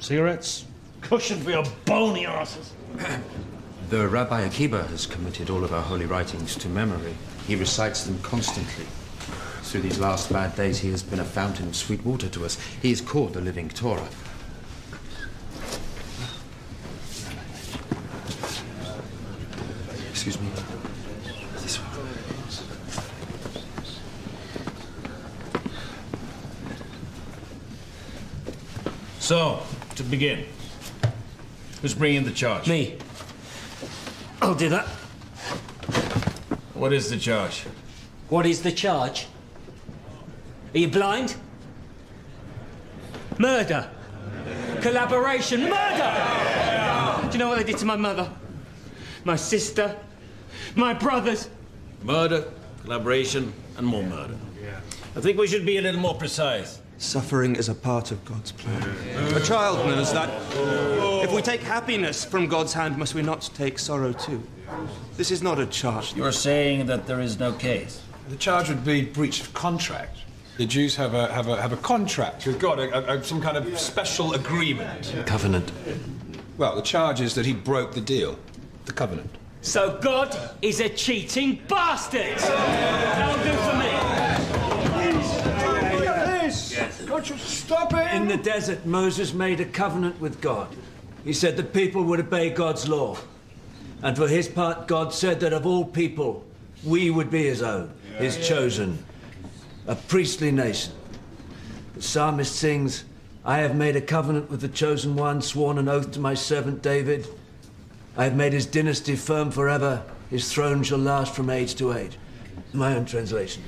Cigarettes? 0.00 0.66
Cushion 1.00 1.40
for 1.40 1.48
your 1.48 1.64
bony 1.86 2.26
asses? 2.26 2.74
The 3.88 4.06
Rabbi 4.06 4.42
Akiba 4.42 4.82
has 4.88 5.06
committed 5.06 5.48
all 5.48 5.64
of 5.64 5.72
our 5.72 5.80
holy 5.80 6.04
writings 6.04 6.54
to 6.56 6.68
memory. 6.68 7.14
He 7.46 7.56
recites 7.56 8.04
them 8.04 8.18
constantly. 8.18 8.84
Through 9.62 9.80
these 9.80 9.98
last 9.98 10.30
bad 10.30 10.54
days, 10.56 10.80
he 10.80 10.90
has 10.90 11.02
been 11.02 11.20
a 11.20 11.24
fountain 11.24 11.68
of 11.68 11.74
sweet 11.74 12.04
water 12.04 12.28
to 12.28 12.44
us. 12.44 12.58
He 12.82 12.90
is 12.90 13.00
called 13.00 13.32
the 13.32 13.40
living 13.40 13.70
Torah. 13.70 14.10
Excuse 20.10 20.38
me. 20.38 20.55
So, 29.26 29.60
to 29.96 30.04
begin, 30.04 30.44
who's 31.82 31.94
bringing 31.94 32.22
the 32.22 32.30
charge? 32.30 32.68
Me. 32.68 32.96
I'll 34.40 34.54
do 34.54 34.68
that. 34.68 34.86
What 36.74 36.92
is 36.92 37.10
the 37.10 37.16
charge? 37.16 37.64
What 38.28 38.46
is 38.46 38.62
the 38.62 38.70
charge? 38.70 39.26
Are 40.72 40.78
you 40.78 40.86
blind? 40.86 41.34
Murder. 43.36 43.90
Collaboration. 44.80 45.62
Murder! 45.62 47.22
Do 47.26 47.32
you 47.32 47.38
know 47.40 47.48
what 47.48 47.58
they 47.58 47.64
did 47.64 47.78
to 47.78 47.84
my 47.84 47.96
mother? 47.96 48.30
My 49.24 49.34
sister? 49.34 49.96
My 50.76 50.94
brothers? 50.94 51.50
Murder, 52.04 52.44
collaboration, 52.84 53.52
and 53.76 53.88
more 53.88 54.04
murder. 54.04 54.38
I 55.16 55.20
think 55.20 55.36
we 55.36 55.48
should 55.48 55.66
be 55.66 55.78
a 55.78 55.82
little 55.82 56.00
more 56.00 56.14
precise. 56.14 56.78
Suffering 56.98 57.56
is 57.56 57.68
a 57.68 57.74
part 57.74 58.10
of 58.10 58.24
God's 58.24 58.52
plan. 58.52 58.82
A 59.34 59.40
child 59.40 59.86
knows 59.86 60.12
that. 60.14 60.30
If 61.22 61.32
we 61.32 61.42
take 61.42 61.60
happiness 61.60 62.24
from 62.24 62.46
God's 62.46 62.72
hand, 62.72 62.96
must 62.96 63.14
we 63.14 63.22
not 63.22 63.50
take 63.54 63.78
sorrow 63.78 64.12
too? 64.12 64.42
This 65.16 65.30
is 65.30 65.42
not 65.42 65.58
a 65.58 65.66
charge. 65.66 66.14
You're 66.14 66.32
saying 66.32 66.86
that 66.86 67.06
there 67.06 67.20
is 67.20 67.38
no 67.38 67.52
case. 67.52 68.00
The 68.28 68.36
charge 68.36 68.68
would 68.68 68.84
be 68.84 69.02
breach 69.02 69.40
of 69.40 69.52
contract. 69.52 70.18
The 70.56 70.64
Jews 70.66 70.96
have 70.96 71.12
a 71.12 71.30
have 71.32 71.48
a 71.48 71.60
have 71.60 71.74
a 71.74 71.76
contract 71.76 72.46
with 72.46 72.58
God, 72.58 72.78
a, 72.78 73.12
a, 73.12 73.22
some 73.22 73.42
kind 73.42 73.58
of 73.58 73.78
special 73.78 74.32
agreement. 74.32 75.14
Covenant. 75.26 75.70
Well, 76.56 76.76
the 76.76 76.82
charge 76.82 77.20
is 77.20 77.34
that 77.34 77.44
he 77.44 77.52
broke 77.52 77.92
the 77.92 78.00
deal, 78.00 78.38
the 78.86 78.92
covenant. 78.94 79.30
So 79.60 79.98
God 80.00 80.34
is 80.62 80.80
a 80.80 80.88
cheating 80.88 81.60
bastard! 81.68 82.38
That'll 87.28 87.36
do 87.36 87.42
for 87.42 87.48
me. 87.48 87.66
God 87.76 87.86
should 87.86 87.92
stop 87.92 87.94
it! 87.94 88.14
In 88.14 88.28
the 88.28 88.36
desert, 88.36 88.86
Moses 88.86 89.32
made 89.32 89.60
a 89.60 89.64
covenant 89.64 90.20
with 90.20 90.40
God. 90.40 90.68
He 91.24 91.32
said 91.32 91.56
the 91.56 91.64
people 91.64 92.04
would 92.04 92.20
obey 92.20 92.50
God's 92.50 92.88
law. 92.88 93.18
And 94.02 94.16
for 94.16 94.28
his 94.28 94.48
part, 94.48 94.86
God 94.86 95.12
said 95.12 95.40
that 95.40 95.52
of 95.52 95.66
all 95.66 95.84
people, 95.84 96.44
we 96.84 97.10
would 97.10 97.30
be 97.30 97.44
his 97.44 97.62
own, 97.62 97.92
his 98.18 98.46
chosen, 98.46 99.04
a 99.86 99.96
priestly 99.96 100.50
nation. 100.50 100.92
The 101.94 102.02
psalmist 102.02 102.54
sings, 102.54 103.04
I 103.44 103.58
have 103.58 103.74
made 103.74 103.96
a 103.96 104.00
covenant 104.00 104.50
with 104.50 104.60
the 104.60 104.68
chosen 104.68 105.16
one, 105.16 105.40
sworn 105.40 105.78
an 105.78 105.88
oath 105.88 106.12
to 106.12 106.20
my 106.20 106.34
servant 106.34 106.82
David. 106.82 107.26
I 108.16 108.24
have 108.24 108.36
made 108.36 108.52
his 108.52 108.66
dynasty 108.66 109.16
firm 109.16 109.50
forever. 109.50 110.02
His 110.30 110.52
throne 110.52 110.82
shall 110.82 110.98
last 110.98 111.34
from 111.34 111.50
age 111.50 111.74
to 111.76 111.92
age. 111.92 112.18
My 112.72 112.94
own 112.94 113.06
translation. 113.06 113.62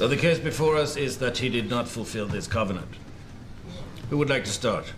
So 0.00 0.08
the 0.08 0.16
case 0.16 0.38
before 0.38 0.76
us 0.76 0.96
is 0.96 1.18
that 1.18 1.36
he 1.36 1.50
did 1.50 1.68
not 1.68 1.86
fulfill 1.86 2.26
this 2.26 2.46
covenant. 2.46 2.88
Who 4.08 4.16
would 4.16 4.30
like 4.30 4.44
to 4.44 4.50
start? 4.50 4.94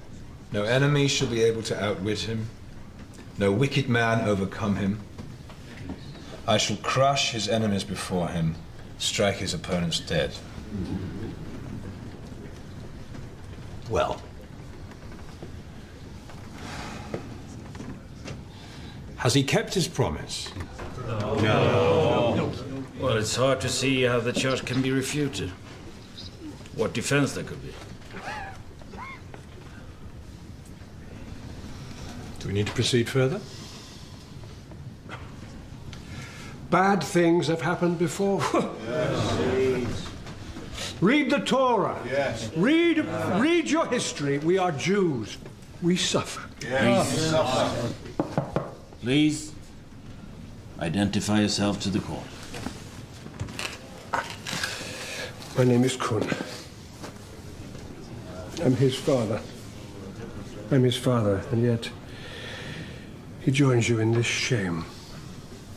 No 0.53 0.63
enemy 0.63 1.09
shall 1.09 1.27
be 1.27 1.43
able 1.43 1.65
to 1.65 1.85
outwit 1.85 2.21
him. 2.21 2.47
No 3.37 3.51
wicked 3.51 3.89
man 3.89 4.29
overcome 4.29 4.77
him. 4.77 5.01
I 6.47 6.57
shall 6.57 6.77
crush 6.77 7.33
his 7.33 7.49
enemies 7.49 7.83
before 7.83 8.29
him, 8.29 8.55
strike 8.99 9.39
his 9.39 9.53
opponents 9.55 9.99
dead. 9.99 10.37
Well, 13.91 14.23
Has 19.17 19.35
he 19.35 19.43
kept 19.43 19.75
his 19.75 19.88
promise? 19.88 20.49
Well, 23.03 23.17
it's 23.17 23.35
hard 23.35 23.61
to 23.62 23.69
see 23.69 24.03
how 24.03 24.21
the 24.21 24.33
charge 24.33 24.65
can 24.65 24.81
be 24.81 24.93
refuted. 24.93 25.51
What 26.77 26.93
defense 26.93 27.33
there 27.33 27.43
could 27.43 27.61
be. 27.61 27.75
Do 32.38 32.47
we 32.47 32.55
need 32.55 32.69
to 32.69 32.73
proceed 32.73 33.09
further? 33.09 33.41
Bad 36.71 37.03
things 37.03 37.49
have 37.49 37.61
happened 37.61 37.99
before. 37.99 38.41
Read 41.01 41.29
the 41.29 41.41
Torah. 41.41 42.01
Yes. 42.07 42.53
Read, 42.57 42.99
read 43.35 43.69
your 43.69 43.87
history. 43.87 44.38
We 44.38 44.59
are 44.59 44.71
Jews. 44.71 45.38
We 45.83 45.97
suffer. 45.97 46.49
Please. 46.61 47.35
Please 49.01 49.53
identify 50.79 51.41
yourself 51.41 51.81
to 51.81 51.91
the 51.91 51.99
court. 51.99 52.23
My 55.57 55.65
name 55.65 55.85
is 55.85 55.97
Kuhn. 55.97 56.27
I'm 58.65 58.75
his 58.75 58.95
father. 58.95 59.38
I'm 60.71 60.83
his 60.83 60.97
father, 60.97 61.45
and 61.51 61.62
yet 61.62 61.91
he 63.41 63.51
joins 63.51 63.87
you 63.87 64.01
in 64.01 64.12
this 64.12 64.25
shame. 64.25 64.87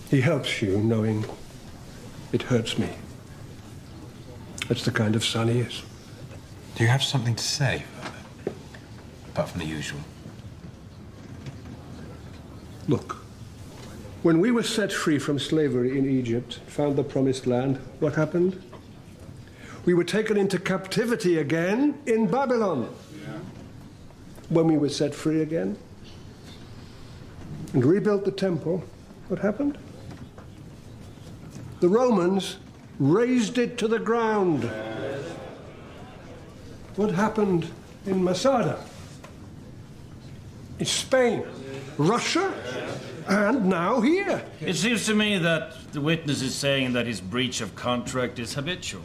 He 0.09 0.21
helps 0.21 0.61
you 0.61 0.77
knowing 0.77 1.25
it 2.31 2.43
hurts 2.43 2.77
me. 2.77 2.89
That's 4.69 4.85
the 4.85 4.91
kind 4.91 5.13
of 5.13 5.25
son 5.25 5.49
he 5.49 5.59
is. 5.59 5.83
Do 6.75 6.83
you 6.83 6.89
have 6.89 7.03
something 7.03 7.35
to 7.35 7.43
say, 7.43 7.83
Apart 9.27 9.49
from 9.49 9.59
the 9.59 9.67
usual. 9.67 9.99
Look, 12.87 13.17
when 14.23 14.39
we 14.39 14.51
were 14.51 14.63
set 14.63 14.93
free 14.93 15.19
from 15.19 15.37
slavery 15.37 15.97
in 15.97 16.09
Egypt, 16.09 16.61
found 16.67 16.95
the 16.95 17.03
promised 17.03 17.45
land, 17.45 17.77
what 17.99 18.15
happened? 18.15 18.61
We 19.85 19.93
were 19.93 20.03
taken 20.03 20.35
into 20.35 20.57
captivity 20.57 21.37
again 21.37 21.99
in 22.07 22.25
Babylon. 22.25 22.93
When 24.49 24.67
we 24.67 24.77
were 24.77 24.89
set 24.89 25.13
free 25.13 25.41
again 25.41 25.77
and 27.73 27.85
rebuilt 27.85 28.25
the 28.25 28.31
temple, 28.31 28.83
what 29.27 29.39
happened? 29.39 29.77
The 31.81 31.89
Romans 31.89 32.57
razed 32.99 33.57
it 33.59 33.77
to 33.77 33.87
the 33.87 33.99
ground. 33.99 34.63
What 36.95 37.11
happened 37.11 37.67
in 38.07 38.23
Masada? 38.23 38.83
In 40.79 40.85
Spain, 40.85 41.43
Russia, 41.97 42.53
and 43.27 43.65
now 43.67 44.01
here. 44.01 44.43
It 44.61 44.75
seems 44.75 45.05
to 45.07 45.15
me 45.15 45.37
that 45.39 45.91
the 45.93 46.01
witness 46.01 46.41
is 46.41 46.53
saying 46.53 46.93
that 46.93 47.07
his 47.07 47.21
breach 47.21 47.61
of 47.61 47.75
contract 47.75 48.39
is 48.39 48.53
habitual. 48.53 49.03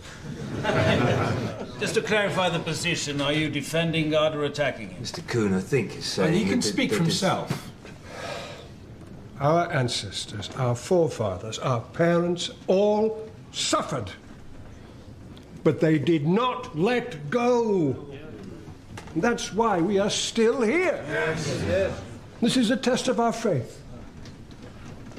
Just 1.78 1.94
to 1.94 2.02
clarify 2.02 2.48
the 2.50 2.58
position, 2.58 3.20
are 3.20 3.32
you 3.32 3.48
defending 3.48 4.10
God 4.10 4.34
or 4.34 4.44
attacking 4.44 4.90
him? 4.90 5.02
Mr. 5.02 5.26
Kuhn, 5.26 5.54
I 5.54 5.60
think, 5.60 5.96
is 5.96 6.04
saying. 6.04 6.28
And 6.28 6.36
he 6.36 6.44
can 6.44 6.60
that- 6.60 6.66
speak 6.66 6.90
that 6.90 6.96
for 6.98 7.04
this- 7.04 7.20
himself. 7.20 7.70
Our 9.40 9.72
ancestors, 9.72 10.50
our 10.58 10.74
forefathers, 10.74 11.58
our 11.58 11.80
parents 11.80 12.50
all 12.66 13.26
suffered. 13.52 14.10
But 15.64 15.80
they 15.80 15.98
did 15.98 16.26
not 16.26 16.78
let 16.78 17.30
go. 17.30 17.96
That's 19.16 19.52
why 19.52 19.80
we 19.80 19.98
are 19.98 20.10
still 20.10 20.60
here. 20.60 21.02
This 22.40 22.56
is 22.56 22.70
a 22.70 22.76
test 22.76 23.08
of 23.08 23.18
our 23.18 23.32
faith. 23.32 23.79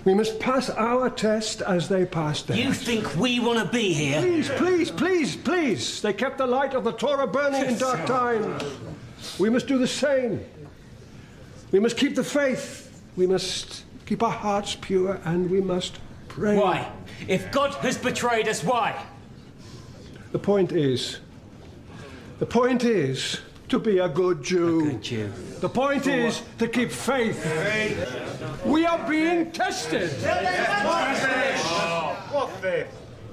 We 0.04 0.16
must 0.16 0.40
pass 0.40 0.70
our 0.70 1.10
test 1.10 1.62
as 1.62 1.88
they 1.88 2.06
passed 2.06 2.48
theirs. 2.48 2.60
You 2.60 2.74
think 2.74 3.16
we 3.16 3.40
want 3.40 3.60
to 3.60 3.72
be 3.72 3.94
here? 3.94 4.20
Please, 4.22 4.50
please, 4.50 4.92
please, 4.92 5.36
please. 5.36 6.02
They 6.02 6.14
kept 6.14 6.40
the 6.40 6.48
light 6.48 6.74
of 6.74 6.84
the 6.84 6.92
Torah 6.92 7.28
burning 7.28 7.66
in 7.66 7.78
dark 7.78 8.06
times. 8.06 8.64
We 9.40 9.50
must 9.50 9.68
do 9.68 9.78
the 9.78 9.88
same. 9.88 10.44
We 11.72 11.80
must 11.80 11.98
keep 11.98 12.16
the 12.16 12.24
faith. 12.24 13.04
We 13.16 13.28
must 13.28 13.84
keep 14.08 14.24
our 14.24 14.32
hearts 14.32 14.76
pure 14.80 15.22
and 15.24 15.50
we 15.52 15.62
must 15.62 16.00
pray. 16.28 16.58
Why? 16.58 16.92
If 17.28 17.52
God 17.52 17.74
has 17.76 17.98
betrayed 17.98 18.48
us, 18.48 18.64
why? 18.64 19.06
The 20.32 20.40
point 20.40 20.72
is, 20.72 21.20
the 22.40 22.46
point 22.48 22.84
is 22.84 23.40
to 23.72 23.80
be 23.80 24.00
a 24.00 24.10
good 24.10 24.44
Jew. 24.44 25.00
The 25.62 25.70
point 25.70 26.06
is 26.06 26.44
to 26.60 26.68
keep 26.68 26.92
faith. 26.92 27.40
We 28.66 28.86
are 28.86 29.10
being 29.10 29.50
tested. 29.54 30.12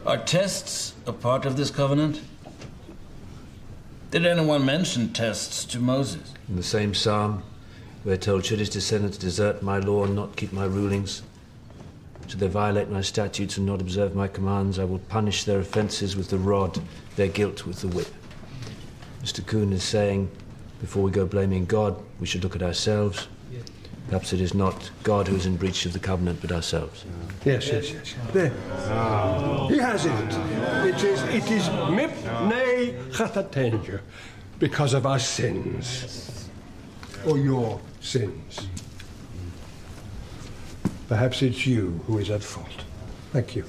Are 0.06 0.18
tests 0.24 0.94
a 1.06 1.12
part 1.12 1.44
of 1.44 1.56
this 1.56 1.72
covenant? 1.72 2.20
Did 4.12 4.26
anyone 4.26 4.64
mention 4.64 5.12
tests 5.12 5.64
to 5.66 5.80
Moses? 5.80 6.32
In 6.48 6.54
the 6.54 6.62
same 6.62 6.94
psalm, 6.94 7.42
we're 8.04 8.16
told, 8.16 8.44
should 8.44 8.60
his 8.60 8.70
descendants 8.70 9.18
desert 9.18 9.60
my 9.60 9.80
law 9.80 10.04
and 10.04 10.14
not 10.14 10.36
keep 10.36 10.52
my 10.52 10.66
rulings, 10.66 11.22
should 12.28 12.38
they 12.38 12.46
violate 12.46 12.88
my 12.88 13.00
statutes 13.00 13.56
and 13.56 13.66
not 13.66 13.80
observe 13.80 14.14
my 14.14 14.28
commands, 14.28 14.78
I 14.78 14.84
will 14.84 15.00
punish 15.00 15.42
their 15.44 15.58
offences 15.58 16.16
with 16.16 16.30
the 16.30 16.38
rod, 16.38 16.78
their 17.16 17.26
guilt 17.26 17.66
with 17.66 17.80
the 17.80 17.88
whip. 17.88 18.06
Mr. 19.28 19.44
Kuhn 19.46 19.74
is 19.74 19.84
saying, 19.84 20.30
before 20.80 21.02
we 21.02 21.10
go 21.10 21.26
blaming 21.26 21.66
God, 21.66 22.02
we 22.18 22.26
should 22.26 22.42
look 22.42 22.56
at 22.56 22.62
ourselves. 22.62 23.28
Perhaps 24.06 24.32
it 24.32 24.40
is 24.40 24.54
not 24.54 24.90
God 25.02 25.28
who 25.28 25.36
is 25.36 25.44
in 25.44 25.58
breach 25.58 25.84
of 25.84 25.92
the 25.92 25.98
covenant, 25.98 26.40
but 26.40 26.50
ourselves. 26.50 27.04
Yes, 27.44 27.68
yes, 27.68 27.92
yes. 27.92 28.14
There. 28.32 28.48
He 29.68 29.76
has 29.76 30.06
it. 30.06 30.94
It 30.94 31.04
is, 31.04 31.22
it 31.24 31.50
is 31.50 31.68
mipnei 31.68 32.94
chata'einu. 33.10 34.00
because 34.58 34.94
of 34.94 35.04
our 35.04 35.18
sins. 35.18 36.48
Or 37.26 37.36
your 37.36 37.78
sins. 38.00 38.66
Perhaps 41.06 41.42
it's 41.42 41.66
you 41.66 42.00
who 42.06 42.16
is 42.16 42.30
at 42.30 42.42
fault. 42.42 42.84
Thank 43.32 43.56
you. 43.56 43.66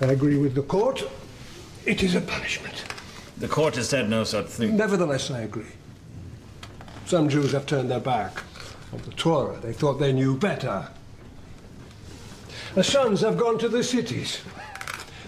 I 0.00 0.06
agree 0.06 0.36
with 0.36 0.54
the 0.54 0.62
court. 0.62 1.02
It 1.86 2.04
is 2.04 2.14
a 2.14 2.20
punishment. 2.20 2.84
The 3.38 3.48
court 3.48 3.76
has 3.76 3.88
said 3.88 4.10
no 4.10 4.24
such 4.24 4.46
thing. 4.46 4.76
Nevertheless, 4.76 5.30
I 5.30 5.42
agree. 5.42 5.72
Some 7.06 7.28
Jews 7.28 7.52
have 7.52 7.66
turned 7.66 7.90
their 7.90 8.00
back 8.00 8.42
on 8.92 9.00
the 9.02 9.12
Torah. 9.12 9.58
They 9.60 9.72
thought 9.72 9.94
they 9.94 10.12
knew 10.12 10.36
better. 10.36 10.88
The 12.74 12.82
sons 12.82 13.20
have 13.20 13.38
gone 13.38 13.58
to 13.58 13.68
the 13.68 13.84
cities. 13.84 14.40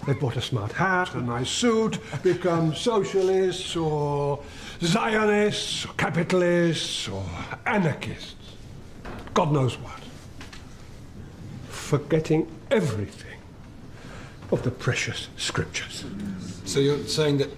They've 0.06 0.18
bought 0.18 0.36
a 0.36 0.42
smart 0.42 0.72
hat, 0.72 1.14
a 1.14 1.20
nice 1.20 1.50
suit, 1.50 1.98
become 2.22 2.74
socialists 2.74 3.76
or 3.76 4.42
Zionists 4.82 5.84
or 5.84 5.92
capitalists 5.94 7.06
or 7.08 7.24
anarchists. 7.66 8.34
God 9.34 9.52
knows 9.52 9.78
what. 9.78 10.00
Forgetting 11.68 12.50
everything 12.70 13.38
of 14.50 14.62
the 14.62 14.70
precious 14.70 15.28
scriptures. 15.36 16.04
So 16.64 16.80
you're 16.80 17.04
saying 17.04 17.38
that 17.38 17.50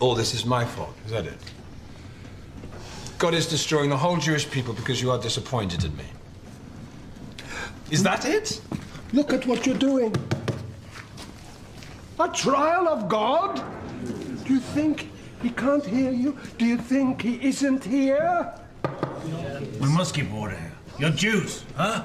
all 0.00 0.14
this 0.14 0.34
is 0.34 0.44
my 0.44 0.64
fault, 0.64 0.94
is 1.04 1.12
that 1.12 1.26
it? 1.26 1.38
God 3.18 3.34
is 3.34 3.46
destroying 3.46 3.88
the 3.88 3.96
whole 3.96 4.18
Jewish 4.18 4.48
people 4.50 4.74
because 4.74 5.00
you 5.00 5.10
are 5.10 5.18
disappointed 5.18 5.84
in 5.84 5.96
me. 5.96 6.04
Is 7.90 8.02
that 8.02 8.26
it? 8.26 8.60
Look 9.12 9.32
at 9.32 9.46
what 9.46 9.64
you're 9.64 9.78
doing. 9.78 10.14
A 12.18 12.28
trial 12.28 12.88
of 12.88 13.08
God? 13.08 13.62
Do 14.44 14.52
you 14.52 14.60
think 14.60 15.10
he 15.42 15.50
can't 15.50 15.84
hear 15.84 16.10
you? 16.10 16.36
Do 16.58 16.66
you 16.66 16.76
think 16.76 17.22
he 17.22 17.42
isn't 17.46 17.84
here? 17.84 18.52
We 19.80 19.88
must 19.88 20.14
keep 20.14 20.32
order 20.32 20.56
here. 20.56 20.72
You're 20.98 21.10
Jews, 21.10 21.64
huh? 21.76 22.04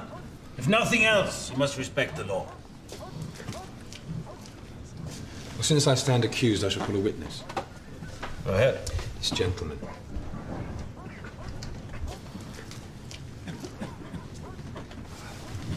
If 0.58 0.68
nothing 0.68 1.04
else, 1.04 1.50
you 1.50 1.56
must 1.56 1.78
respect 1.78 2.16
the 2.16 2.24
law. 2.24 2.46
Well, 5.54 5.62
since 5.62 5.86
I 5.86 5.94
stand 5.94 6.24
accused, 6.24 6.64
I 6.64 6.68
shall 6.68 6.84
call 6.84 6.96
a 6.96 7.00
witness. 7.00 7.44
Go 8.44 8.54
ahead. 8.54 8.80
This 9.18 9.30
gentleman. 9.30 9.78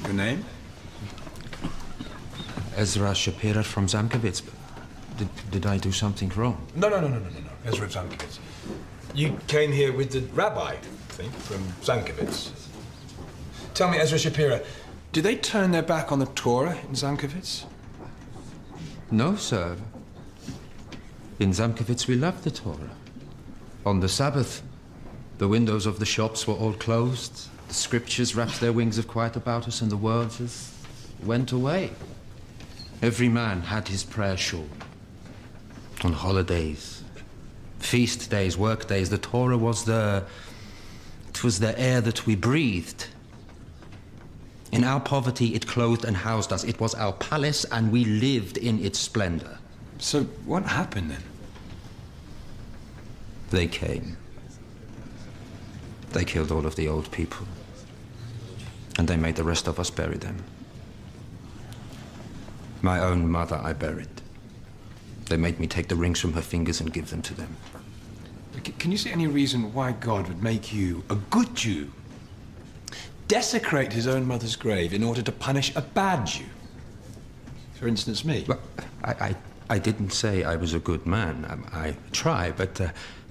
Your 0.04 0.14
name? 0.14 0.44
Ezra 2.76 3.12
Shapira 3.12 3.64
from 3.64 3.88
Zamkovitz. 3.88 4.42
Did, 5.18 5.30
did 5.52 5.66
I 5.66 5.78
do 5.78 5.92
something 5.92 6.30
wrong? 6.36 6.66
No, 6.76 6.90
no, 6.90 7.00
no, 7.00 7.08
no, 7.08 7.20
no, 7.20 7.30
no, 7.30 7.40
no. 7.40 7.50
Ezra 7.66 7.88
Zamkovitz. 7.88 8.40
You 9.14 9.40
came 9.48 9.72
here 9.72 9.94
with 9.94 10.12
the 10.12 10.22
rabbi, 10.34 10.74
I 10.74 10.76
think, 11.10 11.32
from 11.34 11.64
Zamkovitz. 11.82 12.52
Tell 13.74 13.90
me, 13.90 13.98
Ezra 13.98 14.18
Shapira, 14.18 14.66
did 15.12 15.24
they 15.24 15.36
turn 15.36 15.72
their 15.72 15.84
back 15.84 16.12
on 16.12 16.20
the 16.20 16.26
Torah 16.28 16.78
in 16.90 16.96
Zamkovitz? 16.96 17.66
No, 19.12 19.36
sir. 19.36 19.78
In 21.38 21.52
Zamkovitz, 21.52 22.08
we 22.08 22.16
loved 22.16 22.46
the 22.46 22.52
Torah. 22.52 22.92
On 23.86 24.00
the 24.00 24.08
Sabbath, 24.08 24.64
the 25.38 25.50
windows 25.50 25.86
of 25.86 26.00
the 26.00 26.06
shops 26.06 26.48
were 26.48 26.54
all 26.54 26.72
closed. 26.72 27.50
The 27.68 27.74
scriptures 27.74 28.36
wrapped 28.36 28.62
their 28.62 28.72
wings 28.72 28.98
of 28.98 29.08
quiet 29.08 29.36
about 29.36 29.68
us, 29.68 29.82
and 29.82 29.92
the 29.92 29.98
world 29.98 30.32
just 30.32 30.74
went 31.24 31.52
away. 31.52 31.92
Every 33.02 33.28
man 33.28 33.62
had 33.62 33.90
his 33.90 34.04
prayer 34.04 34.38
shawl. 34.38 34.70
On 36.06 36.14
holidays, 36.14 37.04
feast 37.80 38.30
days, 38.30 38.58
work 38.58 38.88
days, 38.88 39.10
the 39.10 39.18
Torah 39.18 39.58
was 39.58 39.84
the. 39.84 40.24
It 41.30 41.44
was 41.44 41.60
the 41.60 41.78
air 41.78 42.00
that 42.00 42.26
we 42.26 42.36
breathed. 42.36 43.08
In 44.72 44.86
our 44.86 45.02
poverty, 45.02 45.54
it 45.54 45.68
clothed 45.68 46.06
and 46.06 46.16
housed 46.16 46.54
us. 46.54 46.64
It 46.64 46.80
was 46.80 46.96
our 46.96 47.12
palace, 47.12 47.66
and 47.66 47.92
we 47.92 48.06
lived 48.06 48.58
in 48.58 48.84
its 48.84 49.00
splendor. 49.00 49.60
So, 49.98 50.24
what 50.46 50.64
happened 50.64 51.12
then? 51.12 51.24
They 53.50 53.68
came. 53.68 54.18
They 56.12 56.26
killed 56.26 56.52
all 56.52 56.66
of 56.66 56.76
the 56.76 56.88
old 56.88 57.12
people. 57.12 57.48
And 58.98 59.08
they 59.08 59.18
made 59.18 59.36
the 59.36 59.44
rest 59.44 59.68
of 59.68 59.80
us 59.80 59.90
bury 59.90 60.18
them. 60.18 60.44
My 62.82 63.00
own 63.00 63.30
mother 63.30 63.60
I 63.64 63.74
buried. 63.74 64.08
They 65.30 65.38
made 65.38 65.60
me 65.60 65.68
take 65.68 65.88
the 65.88 65.96
rings 65.96 66.20
from 66.20 66.34
her 66.34 66.42
fingers 66.42 66.80
and 66.80 66.94
give 66.94 67.10
them 67.10 67.22
to 67.24 67.34
them. 67.34 67.56
Can 68.80 68.92
you 68.92 68.98
see 68.98 69.12
any 69.12 69.28
reason 69.28 69.74
why 69.74 69.92
God 69.92 70.28
would 70.28 70.42
make 70.42 70.74
you, 70.74 71.04
a 71.10 71.16
good 71.16 71.54
Jew, 71.56 71.92
desecrate 73.28 73.92
his 73.92 74.08
own 74.08 74.26
mother's 74.26 74.56
grave 74.56 74.94
in 74.94 75.04
order 75.04 75.22
to 75.22 75.32
punish 75.32 75.76
a 75.76 75.82
bad 75.82 76.26
Jew? 76.26 76.46
For 77.74 77.88
instance, 77.88 78.24
me. 78.24 78.46
I, 79.04 79.12
I, 79.12 79.36
I 79.70 79.80
didn't 79.80 80.12
say 80.12 80.44
I 80.44 80.56
was 80.56 80.74
a 80.74 80.80
good 80.80 81.06
man. 81.06 81.46
Um, 81.50 81.66
I, 81.74 81.88
I 81.88 81.98
try, 82.12 82.52
but, 82.52 82.80
uh, 82.80 82.90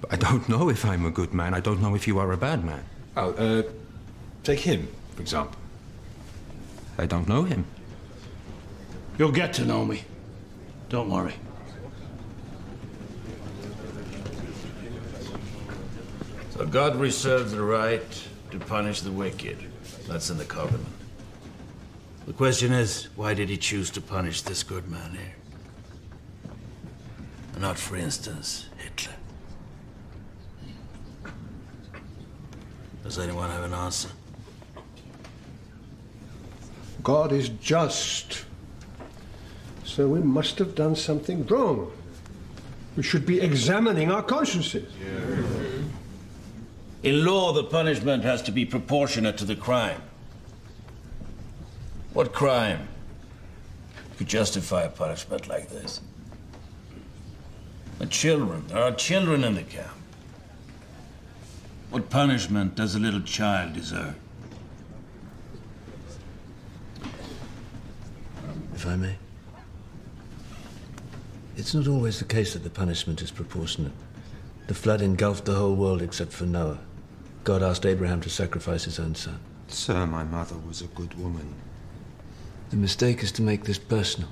I 0.09 0.17
don't 0.17 0.47
know 0.49 0.69
if 0.69 0.85
I'm 0.85 1.05
a 1.05 1.11
good 1.11 1.33
man. 1.33 1.53
I 1.53 1.59
don't 1.59 1.81
know 1.81 1.95
if 1.95 2.07
you 2.07 2.19
are 2.19 2.31
a 2.31 2.37
bad 2.37 2.63
man. 2.65 2.83
Oh, 3.15 3.31
uh, 3.31 3.63
take 4.43 4.59
him, 4.59 4.87
for 5.15 5.21
example. 5.21 5.57
I 6.97 7.05
don't 7.05 7.27
know 7.27 7.43
him. 7.43 7.65
You'll 9.17 9.31
get 9.31 9.53
to 9.53 9.65
know 9.65 9.85
me. 9.85 10.03
Don't 10.89 11.09
worry. 11.09 11.35
So 16.51 16.65
God 16.65 16.95
reserves 16.97 17.51
the 17.51 17.61
right 17.61 18.27
to 18.51 18.59
punish 18.59 19.01
the 19.01 19.11
wicked. 19.11 19.57
That's 20.07 20.29
in 20.29 20.37
the 20.37 20.45
covenant. 20.45 20.87
The 22.27 22.33
question 22.33 22.71
is, 22.71 23.09
why 23.15 23.33
did 23.33 23.49
he 23.49 23.57
choose 23.57 23.89
to 23.91 24.01
punish 24.01 24.41
this 24.41 24.63
good 24.63 24.89
man 24.89 25.11
here? 25.11 25.34
And 27.55 27.61
not, 27.61 27.79
for 27.79 27.95
instance, 27.95 28.67
Hitler. 28.77 29.13
Does 33.03 33.17
anyone 33.17 33.49
have 33.49 33.63
an 33.63 33.73
answer? 33.73 34.09
God 37.01 37.31
is 37.31 37.47
just. 37.47 38.43
So 39.85 40.09
we 40.09 40.19
must 40.19 40.59
have 40.59 40.75
done 40.75 40.97
something 40.97 41.45
wrong. 41.47 41.93
We 42.97 43.03
should 43.03 43.25
be 43.25 43.39
examining 43.39 44.11
our 44.11 44.23
consciences. 44.23 44.91
In 47.03 47.23
law, 47.23 47.53
the 47.53 47.63
punishment 47.63 48.23
has 48.25 48.41
to 48.41 48.51
be 48.51 48.65
proportionate 48.65 49.37
to 49.37 49.45
the 49.45 49.55
crime. 49.55 50.01
What 52.11 52.33
crime 52.33 52.89
could 54.17 54.27
justify 54.27 54.83
a 54.83 54.89
punishment 54.89 55.47
like 55.47 55.69
this? 55.69 56.01
The 58.05 58.11
children. 58.11 58.67
There 58.67 58.83
are 58.83 58.91
children 58.91 59.43
in 59.43 59.55
the 59.55 59.63
camp. 59.63 59.89
What 61.89 62.11
punishment 62.11 62.75
does 62.75 62.93
a 62.93 62.99
little 62.99 63.21
child 63.21 63.73
deserve? 63.73 64.13
If 68.75 68.85
I 68.85 68.95
may. 68.95 69.15
It's 71.57 71.73
not 71.73 71.87
always 71.87 72.19
the 72.19 72.25
case 72.25 72.53
that 72.53 72.63
the 72.63 72.69
punishment 72.69 73.23
is 73.23 73.31
proportionate. 73.31 73.93
The 74.67 74.75
flood 74.75 75.01
engulfed 75.01 75.45
the 75.45 75.55
whole 75.55 75.73
world 75.73 76.03
except 76.03 76.31
for 76.31 76.45
Noah. 76.45 76.77
God 77.43 77.63
asked 77.63 77.87
Abraham 77.87 78.21
to 78.21 78.29
sacrifice 78.29 78.83
his 78.83 78.99
own 78.99 79.15
son. 79.15 79.39
Sir, 79.67 80.05
my 80.05 80.23
mother 80.23 80.57
was 80.67 80.83
a 80.83 80.87
good 80.93 81.15
woman. 81.15 81.55
The 82.69 82.77
mistake 82.77 83.23
is 83.23 83.31
to 83.31 83.41
make 83.41 83.63
this 83.63 83.79
personal. 83.79 84.29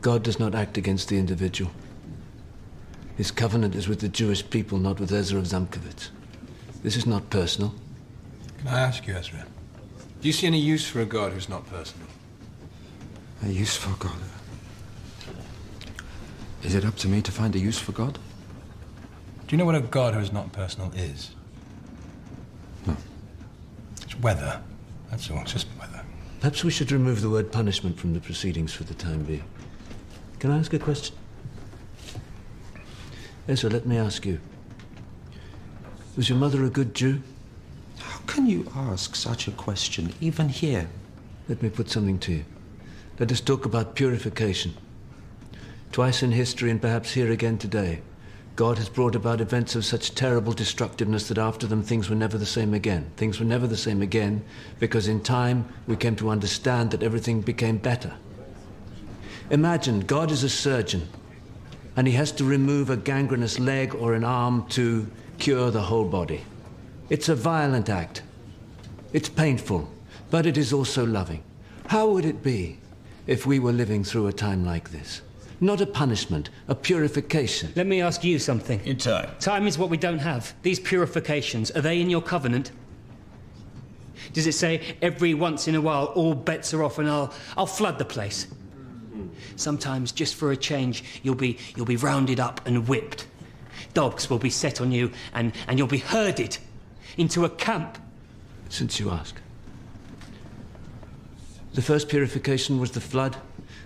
God 0.00 0.22
does 0.22 0.38
not 0.38 0.54
act 0.54 0.78
against 0.78 1.08
the 1.08 1.18
individual. 1.18 1.72
His 3.18 3.32
covenant 3.32 3.74
is 3.74 3.88
with 3.88 3.98
the 3.98 4.08
Jewish 4.08 4.48
people, 4.48 4.78
not 4.78 5.00
with 5.00 5.12
Ezra 5.12 5.40
of 5.40 5.46
Zamkovitz. 5.46 6.10
This 6.84 6.96
is 6.96 7.04
not 7.04 7.28
personal. 7.30 7.74
Can 8.58 8.68
I 8.68 8.78
ask 8.78 9.08
you, 9.08 9.14
Ezra? 9.14 9.44
Do 10.20 10.28
you 10.28 10.32
see 10.32 10.46
any 10.46 10.60
use 10.60 10.88
for 10.88 11.00
a 11.00 11.04
God 11.04 11.32
who's 11.32 11.48
not 11.48 11.66
personal? 11.68 12.06
A 13.42 13.48
use 13.48 13.76
for 13.76 13.90
God? 13.98 14.16
Is 16.62 16.76
it 16.76 16.84
up 16.84 16.94
to 16.98 17.08
me 17.08 17.20
to 17.22 17.32
find 17.32 17.56
a 17.56 17.58
use 17.58 17.76
for 17.76 17.90
God? 17.90 18.20
Do 19.48 19.56
you 19.56 19.58
know 19.58 19.64
what 19.64 19.74
a 19.74 19.80
God 19.80 20.14
who 20.14 20.20
is 20.20 20.32
not 20.32 20.52
personal 20.52 20.92
is? 20.94 21.32
No. 22.86 22.96
It's 24.02 24.16
weather. 24.20 24.60
That's 25.10 25.28
all. 25.28 25.40
It's 25.40 25.54
just 25.54 25.66
weather. 25.80 26.04
Perhaps 26.38 26.62
we 26.62 26.70
should 26.70 26.92
remove 26.92 27.20
the 27.20 27.30
word 27.30 27.50
punishment 27.50 27.98
from 27.98 28.14
the 28.14 28.20
proceedings 28.20 28.72
for 28.72 28.84
the 28.84 28.94
time 28.94 29.24
being. 29.24 29.44
Can 30.38 30.52
I 30.52 30.58
ask 30.58 30.72
a 30.72 30.78
question? 30.78 31.16
Ezra, 33.48 33.70
let 33.70 33.86
me 33.86 33.96
ask 33.96 34.26
you. 34.26 34.38
Was 36.16 36.28
your 36.28 36.36
mother 36.36 36.64
a 36.64 36.68
good 36.68 36.94
Jew? 36.94 37.22
How 37.98 38.18
can 38.26 38.46
you 38.46 38.70
ask 38.76 39.16
such 39.16 39.48
a 39.48 39.52
question, 39.52 40.12
even 40.20 40.50
here? 40.50 40.86
Let 41.48 41.62
me 41.62 41.70
put 41.70 41.88
something 41.88 42.18
to 42.18 42.32
you. 42.32 42.44
Let 43.18 43.32
us 43.32 43.40
talk 43.40 43.64
about 43.64 43.94
purification. 43.94 44.74
Twice 45.92 46.22
in 46.22 46.32
history, 46.32 46.70
and 46.70 46.82
perhaps 46.82 47.12
here 47.12 47.32
again 47.32 47.56
today, 47.56 48.02
God 48.54 48.76
has 48.76 48.90
brought 48.90 49.14
about 49.14 49.40
events 49.40 49.74
of 49.74 49.84
such 49.86 50.14
terrible 50.14 50.52
destructiveness 50.52 51.28
that 51.28 51.38
after 51.38 51.66
them 51.66 51.82
things 51.82 52.10
were 52.10 52.16
never 52.16 52.36
the 52.36 52.44
same 52.44 52.74
again. 52.74 53.10
Things 53.16 53.38
were 53.38 53.46
never 53.46 53.66
the 53.66 53.78
same 53.78 54.02
again 54.02 54.44
because 54.78 55.08
in 55.08 55.22
time 55.22 55.66
we 55.86 55.96
came 55.96 56.16
to 56.16 56.28
understand 56.28 56.90
that 56.90 57.02
everything 57.02 57.40
became 57.40 57.78
better. 57.78 58.12
Imagine 59.48 60.00
God 60.00 60.30
is 60.30 60.42
a 60.42 60.50
surgeon 60.50 61.08
and 61.98 62.06
he 62.06 62.14
has 62.14 62.30
to 62.30 62.44
remove 62.44 62.90
a 62.90 62.96
gangrenous 62.96 63.58
leg 63.58 63.92
or 63.96 64.14
an 64.14 64.22
arm 64.22 64.64
to 64.68 65.04
cure 65.38 65.72
the 65.72 65.82
whole 65.82 66.04
body. 66.04 66.40
It's 67.10 67.28
a 67.28 67.34
violent 67.34 67.88
act. 67.88 68.22
It's 69.12 69.28
painful, 69.28 69.90
but 70.30 70.46
it 70.46 70.56
is 70.56 70.72
also 70.72 71.04
loving. 71.04 71.42
How 71.88 72.08
would 72.10 72.24
it 72.24 72.40
be 72.40 72.78
if 73.26 73.46
we 73.46 73.58
were 73.58 73.72
living 73.72 74.04
through 74.04 74.28
a 74.28 74.32
time 74.32 74.64
like 74.64 74.92
this? 74.92 75.22
Not 75.60 75.80
a 75.80 75.86
punishment, 75.86 76.50
a 76.68 76.74
purification. 76.76 77.72
Let 77.74 77.88
me 77.88 78.00
ask 78.00 78.22
you 78.22 78.38
something. 78.38 78.80
In 78.84 78.96
time. 78.96 79.30
Time 79.40 79.66
is 79.66 79.76
what 79.76 79.90
we 79.90 79.96
don't 79.96 80.20
have. 80.20 80.54
These 80.62 80.78
purifications, 80.78 81.72
are 81.72 81.80
they 81.80 82.00
in 82.00 82.08
your 82.08 82.22
covenant? 82.22 82.70
Does 84.32 84.46
it 84.46 84.52
say 84.52 84.94
every 85.02 85.34
once 85.34 85.66
in 85.66 85.74
a 85.74 85.80
while 85.80 86.04
all 86.14 86.36
bets 86.36 86.72
are 86.72 86.84
off 86.84 87.00
and 87.00 87.10
I'll 87.10 87.34
I'll 87.56 87.66
flood 87.66 87.98
the 87.98 88.04
place? 88.04 88.46
Sometimes 89.56 90.12
just 90.12 90.34
for 90.34 90.52
a 90.52 90.56
change 90.56 91.04
you'll 91.22 91.34
be 91.34 91.58
you'll 91.76 91.86
be 91.86 91.96
rounded 91.96 92.40
up 92.40 92.60
and 92.66 92.88
whipped. 92.88 93.26
Dogs 93.94 94.28
will 94.28 94.38
be 94.38 94.50
set 94.50 94.80
on 94.80 94.92
you 94.92 95.10
and, 95.32 95.52
and 95.66 95.78
you'll 95.78 95.88
be 95.88 95.98
herded 95.98 96.58
into 97.16 97.44
a 97.44 97.50
camp. 97.50 97.98
Since 98.68 99.00
you 99.00 99.10
ask. 99.10 99.34
The 101.74 101.82
first 101.82 102.08
purification 102.08 102.80
was 102.80 102.90
the 102.90 103.00
flood. 103.00 103.36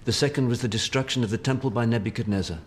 The 0.05 0.12
second 0.12 0.49
was 0.49 0.61
the 0.61 0.68
destruction 0.68 1.23
of 1.23 1.31
the 1.31 1.38
temple 1.38 1.71
by 1.71 1.85
Nebuchadnezzar. 1.85 2.59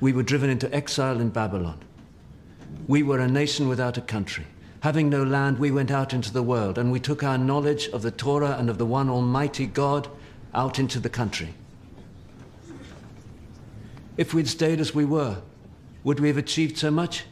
We 0.00 0.12
were 0.12 0.22
driven 0.22 0.48
into 0.48 0.72
exile 0.74 1.20
in 1.20 1.30
Babylon. 1.30 1.78
We 2.88 3.02
were 3.02 3.18
a 3.18 3.28
nation 3.28 3.68
without 3.68 3.98
a 3.98 4.02
country. 4.02 4.46
Having 4.80 5.10
no 5.10 5.22
land, 5.22 5.58
we 5.58 5.70
went 5.70 5.90
out 5.90 6.12
into 6.12 6.32
the 6.32 6.42
world, 6.42 6.76
and 6.78 6.90
we 6.90 6.98
took 6.98 7.22
our 7.22 7.38
knowledge 7.38 7.88
of 7.88 8.02
the 8.02 8.10
Torah 8.10 8.56
and 8.58 8.68
of 8.68 8.78
the 8.78 8.86
one 8.86 9.08
Almighty 9.08 9.66
God 9.66 10.08
out 10.54 10.78
into 10.78 11.00
the 11.00 11.08
country. 11.08 11.54
If 14.16 14.34
we'd 14.34 14.48
stayed 14.48 14.80
as 14.80 14.94
we 14.94 15.04
were, 15.04 15.38
would 16.04 16.20
we 16.20 16.28
have 16.28 16.36
achieved 16.36 16.76
so 16.76 16.90
much? 16.90 17.24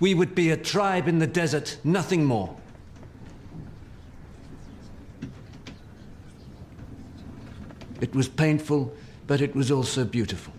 We 0.00 0.14
would 0.14 0.34
be 0.34 0.50
a 0.50 0.56
tribe 0.56 1.08
in 1.08 1.18
the 1.18 1.26
desert, 1.26 1.78
nothing 1.84 2.24
more. 2.24 2.56
It 8.00 8.14
was 8.14 8.28
painful, 8.28 8.94
but 9.26 9.40
it 9.40 9.54
was 9.54 9.70
also 9.70 10.04
beautiful. 10.04 10.54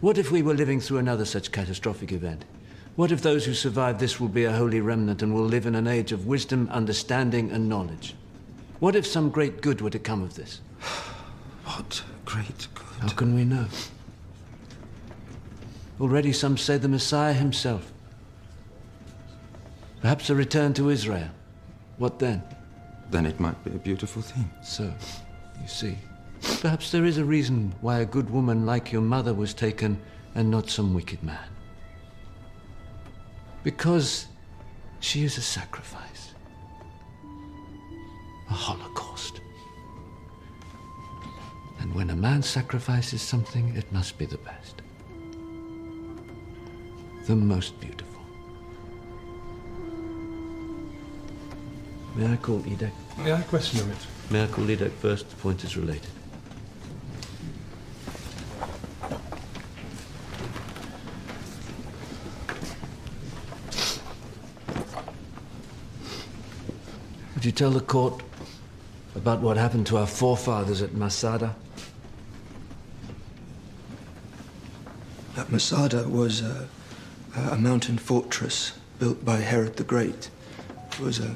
What 0.00 0.18
if 0.18 0.30
we 0.30 0.42
were 0.42 0.54
living 0.54 0.80
through 0.80 0.98
another 0.98 1.24
such 1.24 1.52
catastrophic 1.52 2.12
event? 2.12 2.44
What 2.94 3.10
if 3.10 3.22
those 3.22 3.46
who 3.46 3.54
survive 3.54 3.98
this 3.98 4.20
will 4.20 4.28
be 4.28 4.44
a 4.44 4.52
holy 4.52 4.80
remnant 4.80 5.22
and 5.22 5.32
will 5.32 5.44
live 5.44 5.64
in 5.64 5.74
an 5.74 5.86
age 5.86 6.12
of 6.12 6.26
wisdom, 6.26 6.68
understanding, 6.70 7.50
and 7.50 7.68
knowledge? 7.68 8.14
What 8.80 8.96
if 8.96 9.06
some 9.06 9.30
great 9.30 9.62
good 9.62 9.80
were 9.80 9.90
to 9.90 9.98
come 9.98 10.22
of 10.22 10.34
this? 10.34 10.60
What 11.64 12.02
great 12.24 12.68
good? 12.74 13.00
How 13.00 13.08
can 13.08 13.34
we 13.34 13.44
know? 13.44 13.66
Already 16.00 16.32
some 16.32 16.58
say 16.58 16.76
the 16.76 16.88
Messiah 16.88 17.32
himself. 17.32 17.92
Perhaps 20.02 20.28
a 20.28 20.34
return 20.34 20.74
to 20.74 20.90
Israel. 20.90 21.30
What 21.96 22.18
then? 22.18 22.42
Then 23.10 23.24
it 23.24 23.38
might 23.38 23.62
be 23.64 23.70
a 23.70 23.78
beautiful 23.78 24.20
thing. 24.20 24.50
So, 24.62 24.92
you 25.62 25.68
see, 25.68 25.96
perhaps 26.60 26.90
there 26.90 27.04
is 27.04 27.18
a 27.18 27.24
reason 27.24 27.72
why 27.80 28.00
a 28.00 28.04
good 28.04 28.28
woman 28.28 28.66
like 28.66 28.92
your 28.92 29.02
mother 29.02 29.32
was 29.32 29.54
taken 29.54 29.98
and 30.34 30.50
not 30.50 30.68
some 30.68 30.92
wicked 30.92 31.22
man. 31.22 31.48
Because 33.62 34.26
she 35.00 35.22
is 35.24 35.38
a 35.38 35.42
sacrifice, 35.42 36.34
a 38.50 38.52
holocaust. 38.52 39.40
And 41.80 41.94
when 41.94 42.10
a 42.10 42.16
man 42.16 42.42
sacrifices 42.42 43.22
something, 43.22 43.74
it 43.76 43.90
must 43.92 44.18
be 44.18 44.26
the 44.26 44.38
best, 44.38 44.82
the 47.26 47.36
most 47.36 47.78
beautiful. 47.80 48.22
May 52.14 52.32
I 52.32 52.36
call 52.36 52.60
Edek? 52.60 52.92
May 53.18 53.32
I 53.32 53.42
question 53.42 53.80
of 53.80 53.90
it. 53.90 54.32
May 54.32 54.44
I 54.44 54.46
call 54.46 54.64
Edek 54.66 54.90
first? 54.92 55.30
The 55.30 55.36
point 55.36 55.64
is 55.64 55.76
related. 55.76 56.10
Would 67.42 67.46
you 67.46 67.50
tell 67.50 67.72
the 67.72 67.80
court 67.80 68.22
about 69.16 69.40
what 69.40 69.56
happened 69.56 69.88
to 69.88 69.96
our 69.96 70.06
forefathers 70.06 70.80
at 70.80 70.94
Masada? 70.94 71.56
That 75.34 75.50
Masada 75.50 76.08
was 76.08 76.40
a, 76.40 76.68
a 77.34 77.56
mountain 77.56 77.98
fortress 77.98 78.78
built 79.00 79.24
by 79.24 79.38
Herod 79.38 79.74
the 79.74 79.82
Great. 79.82 80.30
It 80.92 81.00
was 81.00 81.18
a, 81.18 81.34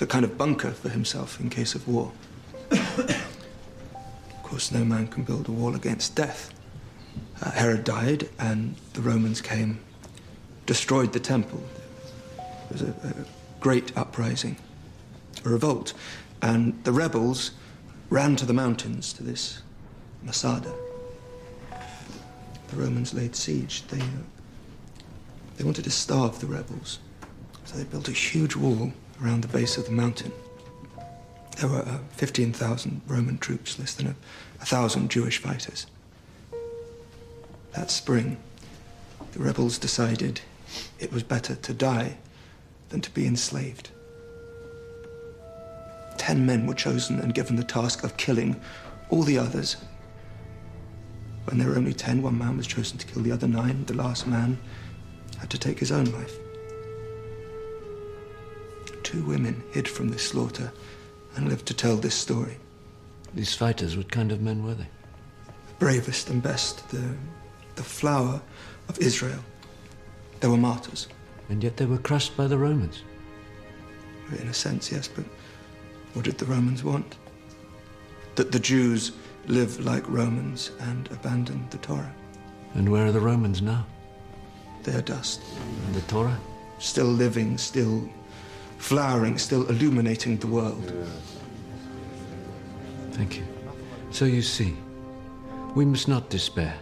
a 0.00 0.06
kind 0.06 0.24
of 0.24 0.36
bunker 0.36 0.72
for 0.72 0.88
himself 0.88 1.38
in 1.38 1.48
case 1.48 1.76
of 1.76 1.86
war. 1.86 2.10
of 2.72 3.22
course, 4.42 4.72
no 4.72 4.84
man 4.84 5.06
can 5.06 5.22
build 5.22 5.48
a 5.48 5.52
wall 5.52 5.76
against 5.76 6.16
death. 6.16 6.52
Uh, 7.40 7.52
Herod 7.52 7.84
died, 7.84 8.28
and 8.40 8.74
the 8.94 9.00
Romans 9.00 9.40
came, 9.40 9.78
destroyed 10.66 11.12
the 11.12 11.20
temple. 11.20 11.62
It 12.36 12.72
was 12.72 12.82
a, 12.82 12.88
a 13.04 13.60
great 13.60 13.96
uprising, 13.96 14.56
a 15.44 15.48
revolt, 15.48 15.92
and 16.42 16.82
the 16.84 16.92
rebels 16.92 17.52
ran 18.08 18.36
to 18.36 18.46
the 18.46 18.52
mountains 18.52 19.12
to 19.14 19.22
this 19.22 19.62
Masada. 20.22 20.72
The 22.68 22.76
Romans 22.76 23.14
laid 23.14 23.34
siege. 23.34 23.86
They, 23.88 24.00
uh, 24.00 24.22
they 25.56 25.64
wanted 25.64 25.84
to 25.84 25.90
starve 25.90 26.40
the 26.40 26.46
rebels, 26.46 26.98
so 27.64 27.76
they 27.76 27.84
built 27.84 28.08
a 28.08 28.12
huge 28.12 28.56
wall 28.56 28.92
around 29.22 29.42
the 29.42 29.48
base 29.48 29.76
of 29.76 29.86
the 29.86 29.92
mountain. 29.92 30.32
There 31.58 31.68
were 31.68 31.80
uh, 31.80 31.98
15,000 32.12 33.02
Roman 33.06 33.38
troops, 33.38 33.78
less 33.78 33.94
than 33.94 34.08
a, 34.08 34.14
a 34.60 34.64
thousand 34.64 35.10
Jewish 35.10 35.38
fighters. 35.38 35.86
That 37.72 37.90
spring, 37.90 38.38
the 39.32 39.40
rebels 39.40 39.78
decided 39.78 40.40
it 40.98 41.12
was 41.12 41.22
better 41.22 41.54
to 41.54 41.74
die 41.74 42.16
than 42.88 43.00
to 43.00 43.10
be 43.10 43.26
enslaved. 43.26 43.90
Ten 46.20 46.44
men 46.44 46.66
were 46.66 46.74
chosen 46.74 47.18
and 47.18 47.32
given 47.32 47.56
the 47.56 47.64
task 47.64 48.04
of 48.04 48.18
killing 48.18 48.60
all 49.08 49.22
the 49.22 49.38
others. 49.38 49.78
When 51.46 51.56
there 51.56 51.68
were 51.70 51.76
only 51.76 51.94
ten, 51.94 52.20
one 52.20 52.36
man 52.36 52.58
was 52.58 52.66
chosen 52.66 52.98
to 52.98 53.06
kill 53.06 53.22
the 53.22 53.32
other 53.32 53.48
nine. 53.48 53.86
The 53.86 53.94
last 53.94 54.26
man 54.26 54.58
had 55.38 55.48
to 55.48 55.56
take 55.56 55.78
his 55.78 55.90
own 55.90 56.04
life. 56.04 56.36
Two 59.02 59.24
women 59.24 59.62
hid 59.72 59.88
from 59.88 60.10
this 60.10 60.28
slaughter 60.28 60.70
and 61.36 61.48
lived 61.48 61.64
to 61.68 61.74
tell 61.74 61.96
this 61.96 62.14
story. 62.14 62.58
These 63.34 63.54
fighters, 63.54 63.96
what 63.96 64.12
kind 64.12 64.30
of 64.30 64.42
men 64.42 64.62
were 64.62 64.74
they? 64.74 64.88
The 65.46 65.74
Bravest 65.78 66.28
and 66.28 66.42
best, 66.42 66.86
the, 66.90 67.16
the 67.76 67.82
flower 67.82 68.42
of 68.90 68.98
Israel. 68.98 69.42
They 70.40 70.48
were 70.48 70.58
martyrs. 70.58 71.08
And 71.48 71.64
yet 71.64 71.78
they 71.78 71.86
were 71.86 71.96
crushed 71.96 72.36
by 72.36 72.46
the 72.46 72.58
Romans. 72.58 73.04
In 74.38 74.48
a 74.48 74.54
sense, 74.54 74.92
yes, 74.92 75.08
but 75.08 75.24
what 76.12 76.24
did 76.24 76.38
the 76.38 76.46
Romans 76.46 76.82
want? 76.82 77.16
That 78.34 78.52
the 78.52 78.58
Jews 78.58 79.12
live 79.46 79.84
like 79.84 80.08
Romans 80.08 80.70
and 80.80 81.08
abandon 81.10 81.66
the 81.70 81.78
Torah. 81.78 82.14
And 82.74 82.88
where 82.88 83.06
are 83.06 83.12
the 83.12 83.20
Romans 83.20 83.62
now? 83.62 83.86
They 84.82 84.94
are 84.94 85.02
dust. 85.02 85.40
And 85.86 85.94
the 85.94 86.00
Torah? 86.02 86.38
Still 86.78 87.06
living, 87.06 87.58
still 87.58 88.08
flowering, 88.78 89.38
still 89.38 89.66
illuminating 89.68 90.38
the 90.38 90.46
world. 90.46 90.92
Thank 93.12 93.36
you. 93.36 93.44
So 94.10 94.24
you 94.24 94.42
see, 94.42 94.76
we 95.74 95.84
must 95.84 96.08
not 96.08 96.30
despair. 96.30 96.74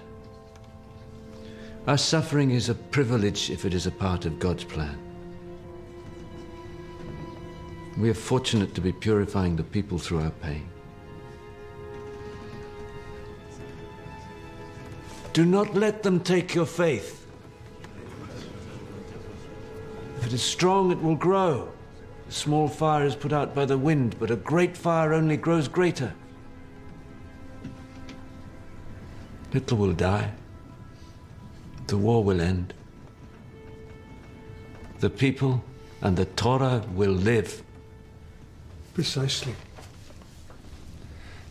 Our 1.86 1.98
suffering 1.98 2.50
is 2.50 2.68
a 2.68 2.74
privilege 2.74 3.50
if 3.50 3.64
it 3.64 3.74
is 3.74 3.86
a 3.86 3.90
part 3.90 4.26
of 4.26 4.38
God's 4.38 4.64
plan. 4.64 5.07
We 7.98 8.08
are 8.10 8.14
fortunate 8.14 8.76
to 8.76 8.80
be 8.80 8.92
purifying 8.92 9.56
the 9.56 9.64
people 9.64 9.98
through 9.98 10.20
our 10.20 10.30
pain. 10.30 10.68
Do 15.32 15.44
not 15.44 15.74
let 15.74 16.04
them 16.04 16.20
take 16.20 16.54
your 16.54 16.66
faith. 16.66 17.26
If 20.18 20.26
it 20.26 20.32
is 20.32 20.42
strong, 20.42 20.92
it 20.92 21.02
will 21.02 21.16
grow. 21.16 21.72
A 22.28 22.32
small 22.32 22.68
fire 22.68 23.04
is 23.04 23.16
put 23.16 23.32
out 23.32 23.52
by 23.52 23.64
the 23.64 23.78
wind, 23.78 24.14
but 24.20 24.30
a 24.30 24.36
great 24.36 24.76
fire 24.76 25.12
only 25.12 25.36
grows 25.36 25.66
greater. 25.66 26.14
Hitler 29.50 29.76
will 29.76 29.92
die. 29.92 30.32
The 31.88 31.96
war 31.96 32.22
will 32.22 32.40
end. 32.40 32.74
The 35.00 35.10
people 35.10 35.64
and 36.00 36.16
the 36.16 36.26
Torah 36.26 36.84
will 36.94 37.12
live. 37.12 37.64
Precisely. 38.98 39.54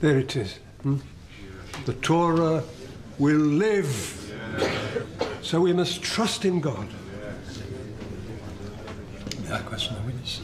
There 0.02 0.18
it 0.20 0.36
is. 0.36 0.60
hmm? 0.84 0.98
The 1.86 1.94
Torah 1.94 2.62
will 3.20 3.38
live. 3.40 3.88
So 5.42 5.62
we 5.62 5.72
must 5.72 6.02
trust 6.04 6.44
in 6.44 6.60
God. 6.60 6.90
That 9.44 9.66
question, 9.66 9.96
the 9.96 10.02
witness. 10.02 10.42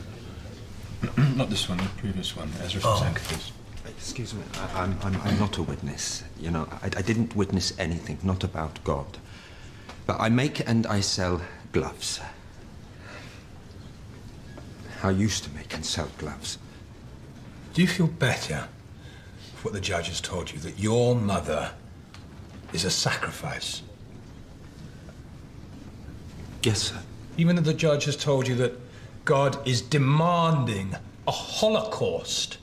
Not 1.35 1.49
this 1.49 1.67
one, 1.67 1.79
the 1.79 1.89
previous 1.97 2.37
one. 2.37 2.49
Ezra 2.63 2.79
Oh. 2.85 2.95
from 2.95 3.13
Sanctus. 3.15 3.51
Excuse 3.85 4.33
me, 4.33 4.43
I, 4.53 4.83
I'm, 4.83 4.97
I'm, 5.03 5.21
I'm 5.23 5.37
not 5.39 5.57
a 5.57 5.61
witness. 5.63 6.23
You 6.39 6.51
know, 6.51 6.69
I, 6.81 6.85
I 6.85 7.01
didn't 7.01 7.35
witness 7.35 7.77
anything, 7.77 8.17
not 8.23 8.45
about 8.45 8.81
God. 8.85 9.17
But 10.07 10.21
I 10.21 10.29
make 10.29 10.65
and 10.65 10.87
I 10.87 11.01
sell 11.01 11.41
gloves. 11.73 12.21
I 15.03 15.09
used 15.09 15.43
to 15.43 15.49
make 15.53 15.73
and 15.73 15.85
sell 15.85 16.07
gloves. 16.17 16.59
Do 17.73 17.81
you 17.81 17.87
feel 17.87 18.07
better 18.07 18.67
for 19.55 19.69
what 19.69 19.73
the 19.73 19.81
judge 19.81 20.07
has 20.07 20.21
told 20.21 20.51
you 20.51 20.59
that 20.59 20.77
your 20.77 21.15
mother 21.15 21.71
is 22.71 22.85
a 22.85 22.91
sacrifice? 22.91 23.81
Yes, 26.61 26.83
sir. 26.83 26.99
Even 27.35 27.55
though 27.55 27.63
the 27.63 27.73
judge 27.73 28.05
has 28.05 28.15
told 28.15 28.47
you 28.47 28.55
that 28.55 28.79
God 29.25 29.67
is 29.67 29.81
demanding 29.81 30.95
a 31.27 31.31
holocaust, 31.31 32.57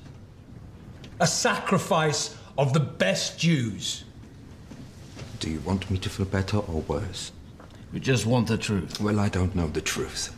a 1.18 1.26
sacrifice 1.26 2.36
of 2.56 2.72
the 2.72 2.80
best 2.80 3.38
Jews. 3.38 4.04
Do 5.40 5.50
you 5.50 5.60
want 5.60 5.90
me 5.90 5.98
to 5.98 6.08
feel 6.08 6.26
better 6.26 6.58
or 6.58 6.82
worse? 6.82 7.32
We 7.92 7.98
just 7.98 8.26
want 8.26 8.46
the 8.46 8.58
truth. 8.58 9.00
Well, 9.00 9.18
I 9.18 9.28
don't 9.28 9.56
know 9.56 9.66
the 9.66 9.80
truth. 9.80 10.36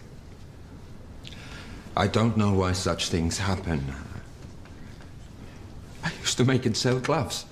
I 1.94 2.06
don't 2.06 2.37
know 2.37 2.52
why 2.52 2.72
such 2.72 3.11
things 3.11 3.38
happen. 3.38 3.94
I 6.02 6.12
used 6.20 6.36
to 6.38 6.44
make 6.44 6.66
and 6.66 6.76
sell 6.76 6.98
gloves. 6.98 7.46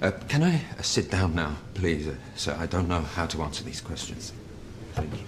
Uh, 0.00 0.10
can 0.28 0.42
I 0.42 0.56
uh, 0.56 0.82
sit 0.82 1.10
down 1.10 1.34
now, 1.34 1.56
please, 1.74 2.08
uh, 2.08 2.14
sir? 2.34 2.56
I 2.58 2.66
don't 2.66 2.88
know 2.88 3.02
how 3.02 3.26
to 3.26 3.42
answer 3.42 3.62
these 3.62 3.80
questions. 3.80 4.32
Thank 4.94 5.12
you. 5.12 5.24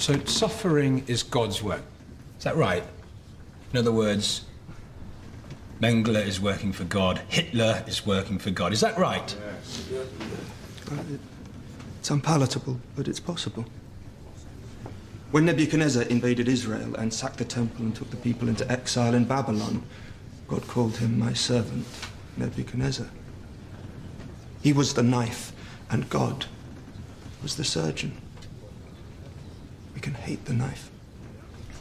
So 0.00 0.18
suffering 0.24 1.04
is 1.06 1.22
God's 1.22 1.62
work. 1.62 1.82
Is 2.38 2.44
that 2.44 2.56
right? 2.56 2.82
In 3.72 3.78
other 3.78 3.92
words, 3.92 4.44
Mengele 5.80 6.26
is 6.26 6.40
working 6.40 6.72
for 6.72 6.84
God, 6.84 7.22
Hitler 7.28 7.84
is 7.86 8.04
working 8.04 8.38
for 8.38 8.50
God. 8.50 8.72
Is 8.72 8.80
that 8.80 8.98
right? 8.98 9.36
Uh, 10.90 10.96
It's 12.00 12.10
unpalatable, 12.10 12.80
but 12.94 13.08
it's 13.08 13.20
possible. 13.20 13.64
When 15.36 15.44
Nebuchadnezzar 15.44 16.04
invaded 16.04 16.48
Israel 16.48 16.94
and 16.94 17.12
sacked 17.12 17.36
the 17.36 17.44
temple 17.44 17.84
and 17.84 17.94
took 17.94 18.08
the 18.08 18.16
people 18.16 18.48
into 18.48 18.72
exile 18.72 19.12
in 19.12 19.26
Babylon, 19.26 19.82
God 20.48 20.66
called 20.66 20.96
him 20.96 21.18
my 21.18 21.34
servant, 21.34 21.86
Nebuchadnezzar. 22.38 23.08
He 24.62 24.72
was 24.72 24.94
the 24.94 25.02
knife, 25.02 25.52
and 25.90 26.08
God 26.08 26.46
was 27.42 27.56
the 27.56 27.64
surgeon. 27.64 28.16
We 29.94 30.00
can 30.00 30.14
hate 30.14 30.46
the 30.46 30.54
knife, 30.54 30.90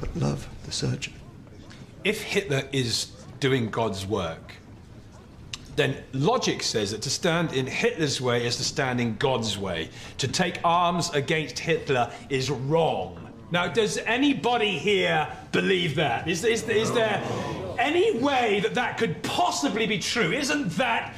but 0.01 0.13
love 0.17 0.49
the 0.65 0.73
surgeon. 0.73 1.13
If 2.03 2.23
Hitler 2.23 2.63
is 2.73 3.13
doing 3.39 3.69
God's 3.69 4.05
work, 4.05 4.55
then 5.77 5.95
logic 6.11 6.61
says 6.61 6.91
that 6.91 7.01
to 7.03 7.09
stand 7.09 7.53
in 7.53 7.67
Hitler's 7.67 8.19
way 8.19 8.45
is 8.45 8.57
to 8.57 8.65
stand 8.65 8.99
in 8.99 9.15
God's 9.15 9.57
way. 9.57 9.91
To 10.17 10.27
take 10.27 10.59
arms 10.65 11.09
against 11.11 11.57
Hitler 11.57 12.11
is 12.29 12.51
wrong. 12.51 13.24
Now, 13.51 13.67
does 13.67 13.97
anybody 13.99 14.77
here 14.77 15.27
believe 15.51 15.95
that? 15.95 16.27
Is, 16.27 16.43
is, 16.43 16.67
is 16.67 16.91
there 16.91 17.23
any 17.77 18.19
way 18.19 18.59
that 18.61 18.73
that 18.73 18.97
could 18.97 19.21
possibly 19.23 19.85
be 19.85 19.99
true? 19.99 20.31
Isn't 20.31 20.69
that 20.71 21.15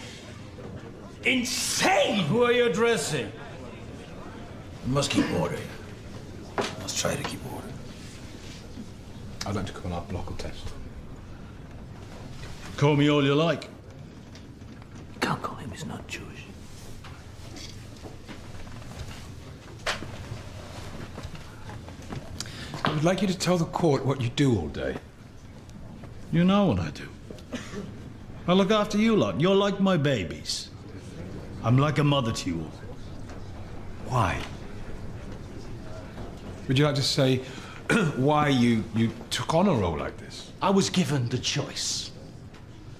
insane? 1.24 2.24
Who 2.26 2.44
are 2.44 2.52
you 2.52 2.66
addressing? 2.66 3.32
We 4.86 4.92
must 4.94 5.10
keep 5.10 5.30
order 5.34 5.56
here. 5.56 5.66
Let's 6.80 7.00
try 7.00 7.16
to 7.16 7.24
keep 7.24 7.40
order. 7.54 7.68
I'd 9.46 9.56
like 9.56 9.66
to 9.68 9.74
call 9.74 9.94
our 9.94 10.02
block 10.02 10.38
test. 10.38 10.74
Call 12.76 12.96
me 12.96 13.10
all 13.10 13.24
you 13.24 13.34
like. 13.34 13.64
You 15.14 15.20
can't 15.20 15.42
call 15.42 15.56
him, 15.56 15.72
he's 15.72 15.86
not 15.86 16.08
Jewish. 16.08 16.44
I 22.86 22.87
would 22.98 23.04
like 23.04 23.22
you 23.22 23.28
to 23.28 23.38
tell 23.38 23.60
the 23.60 23.66
court 23.66 24.04
what 24.04 24.20
you 24.22 24.30
do 24.30 24.58
all 24.58 24.70
day. 24.70 24.96
You 26.32 26.44
know 26.44 26.66
what 26.66 26.80
I 26.80 26.90
do. 26.90 27.08
I 28.48 28.54
look 28.54 28.72
after 28.72 28.98
you 28.98 29.16
lot. 29.16 29.40
You're 29.40 29.54
like 29.54 29.80
my 29.80 29.98
babies. 29.98 30.72
I'm 31.64 31.78
like 31.78 32.00
a 32.00 32.04
mother 32.04 32.32
to 32.32 32.50
you 32.50 32.62
all. 32.62 32.72
Why? 34.08 34.42
Would 36.68 36.80
you 36.80 36.86
like 36.86 36.96
to 36.96 37.04
say 37.04 37.38
why 38.16 38.48
you, 38.48 38.84
you 38.96 39.12
took 39.30 39.54
on 39.54 39.68
a 39.68 39.74
role 39.74 39.96
like 39.96 40.18
this? 40.18 40.52
I 40.60 40.72
was 40.72 40.90
given 40.90 41.30
the 41.30 41.38
choice. 41.38 42.10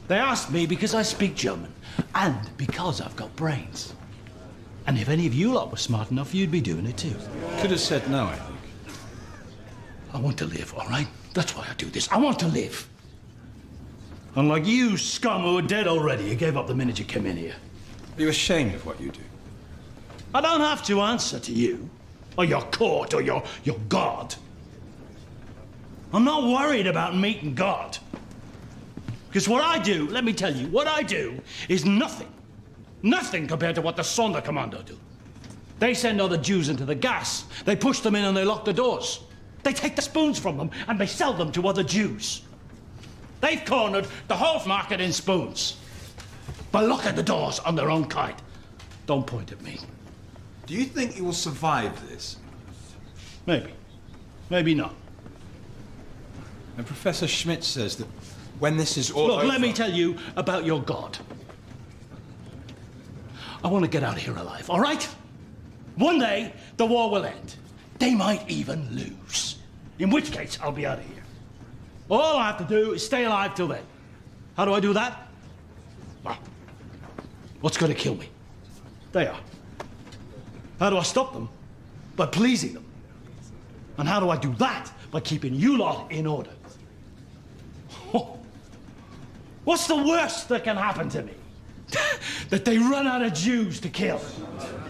They 0.10 0.20
asked 0.20 0.52
me 0.52 0.68
because 0.68 0.94
I 0.94 1.02
speak 1.02 1.34
German 1.34 1.74
and 2.14 2.38
because 2.56 3.02
I've 3.02 3.16
got 3.16 3.36
brains. 3.36 3.96
And 4.86 4.96
if 5.00 5.10
any 5.10 5.26
of 5.26 5.34
you 5.34 5.54
lot 5.54 5.72
were 5.72 5.78
smart 5.78 6.12
enough, 6.12 6.36
you'd 6.36 6.52
be 6.52 6.62
doing 6.62 6.86
it 6.86 6.98
too. 6.98 7.16
Could 7.62 7.72
have 7.72 7.80
said 7.80 8.08
no, 8.12 8.26
I 8.26 8.36
think. 8.36 8.57
I 10.14 10.20
want 10.20 10.38
to 10.40 10.46
live, 10.46 10.74
all 10.76 10.88
right? 10.88 11.08
That's 11.34 11.56
why 11.56 11.68
I 11.70 11.74
do 11.76 11.88
this. 11.88 12.10
I 12.12 12.18
want 12.18 12.40
to 12.40 12.48
live. 12.48 12.88
Unlike 14.36 14.66
you, 14.66 14.98
scum 14.98 15.44
who 15.44 15.58
are 15.58 15.62
dead 15.62 15.88
already. 15.88 16.26
You 16.26 16.36
gave 16.36 16.58
up 16.58 16.68
the 16.68 16.76
minute 16.76 17.00
you 17.00 17.06
came 17.06 17.26
in 17.26 17.38
here. 17.38 17.56
Are 18.18 18.22
you 18.22 18.30
ashamed 18.30 18.76
of 18.76 18.86
what 18.86 19.00
you 19.02 19.12
do? 19.12 19.22
I 20.34 20.42
don't 20.42 20.62
have 20.62 20.84
to 20.86 21.02
answer 21.02 21.40
to 21.40 21.52
you, 21.52 21.90
or 22.38 22.46
your 22.46 22.62
court, 22.62 23.14
or 23.14 23.22
your, 23.22 23.44
your 23.64 23.78
God. 23.90 24.36
I'm 26.14 26.24
not 26.24 26.44
worried 26.44 26.88
about 26.88 27.16
meeting 27.16 27.54
God. 27.54 27.98
Because 29.28 29.50
what 29.50 29.64
I 29.64 29.80
do, 29.80 30.08
let 30.08 30.24
me 30.24 30.34
tell 30.34 30.56
you, 30.56 30.68
what 30.68 30.88
I 30.88 31.04
do 31.04 31.40
is 31.68 31.86
nothing. 31.86 32.32
Nothing 33.04 33.48
compared 33.48 33.76
to 33.76 33.82
what 33.82 33.96
the 33.96 34.02
Sonderkommando 34.02 34.86
do. 34.86 34.98
They 35.80 35.94
send 35.94 36.20
other 36.20 36.38
Jews 36.38 36.70
into 36.70 36.86
the 36.86 36.96
gas. 36.96 37.46
They 37.66 37.76
push 37.76 38.00
them 38.00 38.16
in 38.16 38.26
and 38.26 38.36
they 38.36 38.44
lock 38.44 38.66
the 38.66 38.74
doors. 38.74 39.20
They 39.64 39.74
take 39.74 39.96
the 39.96 40.02
spoons 40.02 40.40
from 40.40 40.58
them 40.58 40.72
and 40.88 41.00
they 41.00 41.08
sell 41.08 41.34
them 41.34 41.52
to 41.54 41.68
other 41.68 41.84
Jews. 41.84 42.42
They've 43.42 43.64
cornered 43.66 44.08
the 44.28 44.36
whole 44.36 44.66
market 44.66 45.02
in 45.02 45.12
spoons. 45.14 45.78
By 46.72 46.82
locking 46.82 47.16
the 47.16 47.24
doors 47.24 47.60
on 47.60 47.76
their 47.76 47.90
own 47.90 48.06
kind. 48.06 48.36
Don't 49.06 49.26
point 49.26 49.52
at 49.52 49.62
me. 49.62 49.80
Do 50.66 50.74
you 50.74 50.84
think 50.84 51.18
you 51.18 51.24
will 51.24 51.34
survive 51.34 52.10
this? 52.10 52.38
Maybe. 53.46 53.72
Maybe 54.50 54.74
not. 54.76 54.94
And 56.78 56.86
Professor 56.86 57.28
Schmidt 57.28 57.64
says 57.64 57.96
that 57.98 58.08
when 58.60 58.78
this 58.78 58.98
is 58.98 59.12
all 59.12 59.28
Look, 59.28 59.40
over... 59.40 59.48
let 59.48 59.62
me 59.62 59.74
tell 59.74 59.92
you 59.92 60.18
about 60.36 60.66
your 60.66 60.82
God. 60.82 61.18
I 63.64 63.68
want 63.68 63.86
to 63.86 63.90
get 63.90 64.04
out 64.04 64.16
of 64.16 64.22
here 64.22 64.36
alive, 64.36 64.70
all 64.70 64.80
right? 64.80 65.04
One 65.96 66.20
day, 66.20 66.54
the 66.78 66.86
war 66.86 67.10
will 67.10 67.26
end. 67.26 67.56
They 68.00 68.14
might 68.14 68.50
even 68.50 68.88
lose. 68.92 69.58
In 70.00 70.10
which 70.10 70.32
case, 70.32 70.58
I'll 70.62 70.72
be 70.72 70.86
out 70.86 71.00
of 71.00 71.06
here. 71.06 71.24
All 72.10 72.38
I 72.38 72.48
have 72.48 72.58
to 72.60 72.64
do 72.64 72.94
is 72.94 73.06
stay 73.06 73.26
alive 73.26 73.56
till 73.56 73.68
then. 73.68 73.84
How 74.56 74.66
do 74.66 74.74
I 74.74 74.80
do 74.80 74.94
that? 74.94 75.28
Well, 76.24 76.38
what's 77.62 77.78
going 77.78 77.92
to 77.92 77.98
kill 77.98 78.16
me? 78.16 78.30
They 79.12 79.28
are. 79.28 79.40
How 80.80 80.90
do 80.90 80.98
I 80.98 81.04
stop 81.04 81.34
them? 81.34 81.50
By 82.16 82.28
pleasing 82.28 82.74
them. 82.74 82.86
And 83.98 84.08
how 84.08 84.20
do 84.20 84.30
I 84.30 84.38
do 84.38 84.54
that? 84.56 84.92
By 85.12 85.20
keeping 85.20 85.54
you 85.54 85.78
lot 85.78 86.12
in 86.12 86.28
order. 86.28 86.52
What's 89.68 89.86
the 89.86 89.98
worst 89.98 90.48
that 90.48 90.64
can 90.64 90.78
happen 90.78 91.10
to 91.10 91.24
me? 91.24 91.34
that 92.50 92.64
they 92.64 92.78
run 92.78 93.06
out 93.06 93.22
of 93.22 93.34
Jews 93.34 93.82
to 93.82 93.90
kill. 93.90 94.22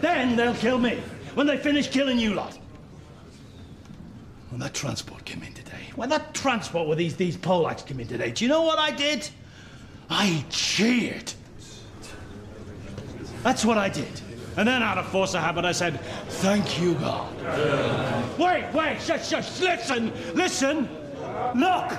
Then 0.00 0.36
they'll 0.36 0.54
kill 0.54 0.78
me 0.78 1.02
when 1.34 1.48
they 1.48 1.56
finish 1.56 1.88
killing 1.88 2.16
you 2.16 2.34
lot. 2.34 2.56
When 4.58 4.66
that 4.66 4.74
transport 4.74 5.24
came 5.24 5.44
in 5.44 5.52
today, 5.52 5.92
when 5.94 6.08
that 6.08 6.34
transport 6.34 6.88
with 6.88 6.98
these, 6.98 7.14
these 7.14 7.36
Polacks 7.36 7.86
came 7.86 8.00
in 8.00 8.08
today, 8.08 8.32
do 8.32 8.44
you 8.44 8.48
know 8.48 8.62
what 8.62 8.76
I 8.76 8.90
did? 8.90 9.30
I 10.10 10.44
cheered. 10.50 11.32
That's 13.44 13.64
what 13.64 13.78
I 13.78 13.88
did. 13.88 14.20
And 14.56 14.66
then 14.66 14.82
out 14.82 14.98
of 14.98 15.06
force 15.10 15.34
of 15.34 15.42
habit, 15.42 15.64
I 15.64 15.70
said, 15.70 16.00
thank 16.00 16.80
you, 16.80 16.94
God. 16.94 17.32
Wait, 18.36 18.64
wait, 18.74 19.00
shush, 19.00 19.28
shush, 19.28 19.60
listen, 19.60 20.12
listen, 20.34 20.88
look. 21.54 21.96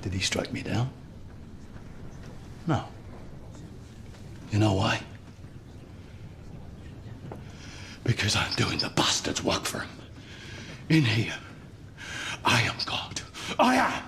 Did 0.00 0.14
he 0.14 0.20
strike 0.20 0.50
me 0.50 0.62
down? 0.62 0.90
No. 2.66 2.84
You 4.50 4.58
know 4.58 4.74
why? 4.74 5.00
Because 8.04 8.36
I'm 8.36 8.52
doing 8.54 8.78
the 8.78 8.90
bastard's 8.90 9.42
work 9.42 9.64
for 9.64 9.80
him. 9.80 9.90
In 10.88 11.04
here, 11.04 11.34
I 12.44 12.62
am 12.62 12.74
God. 12.84 13.20
I 13.58 13.76
am. 13.76 14.02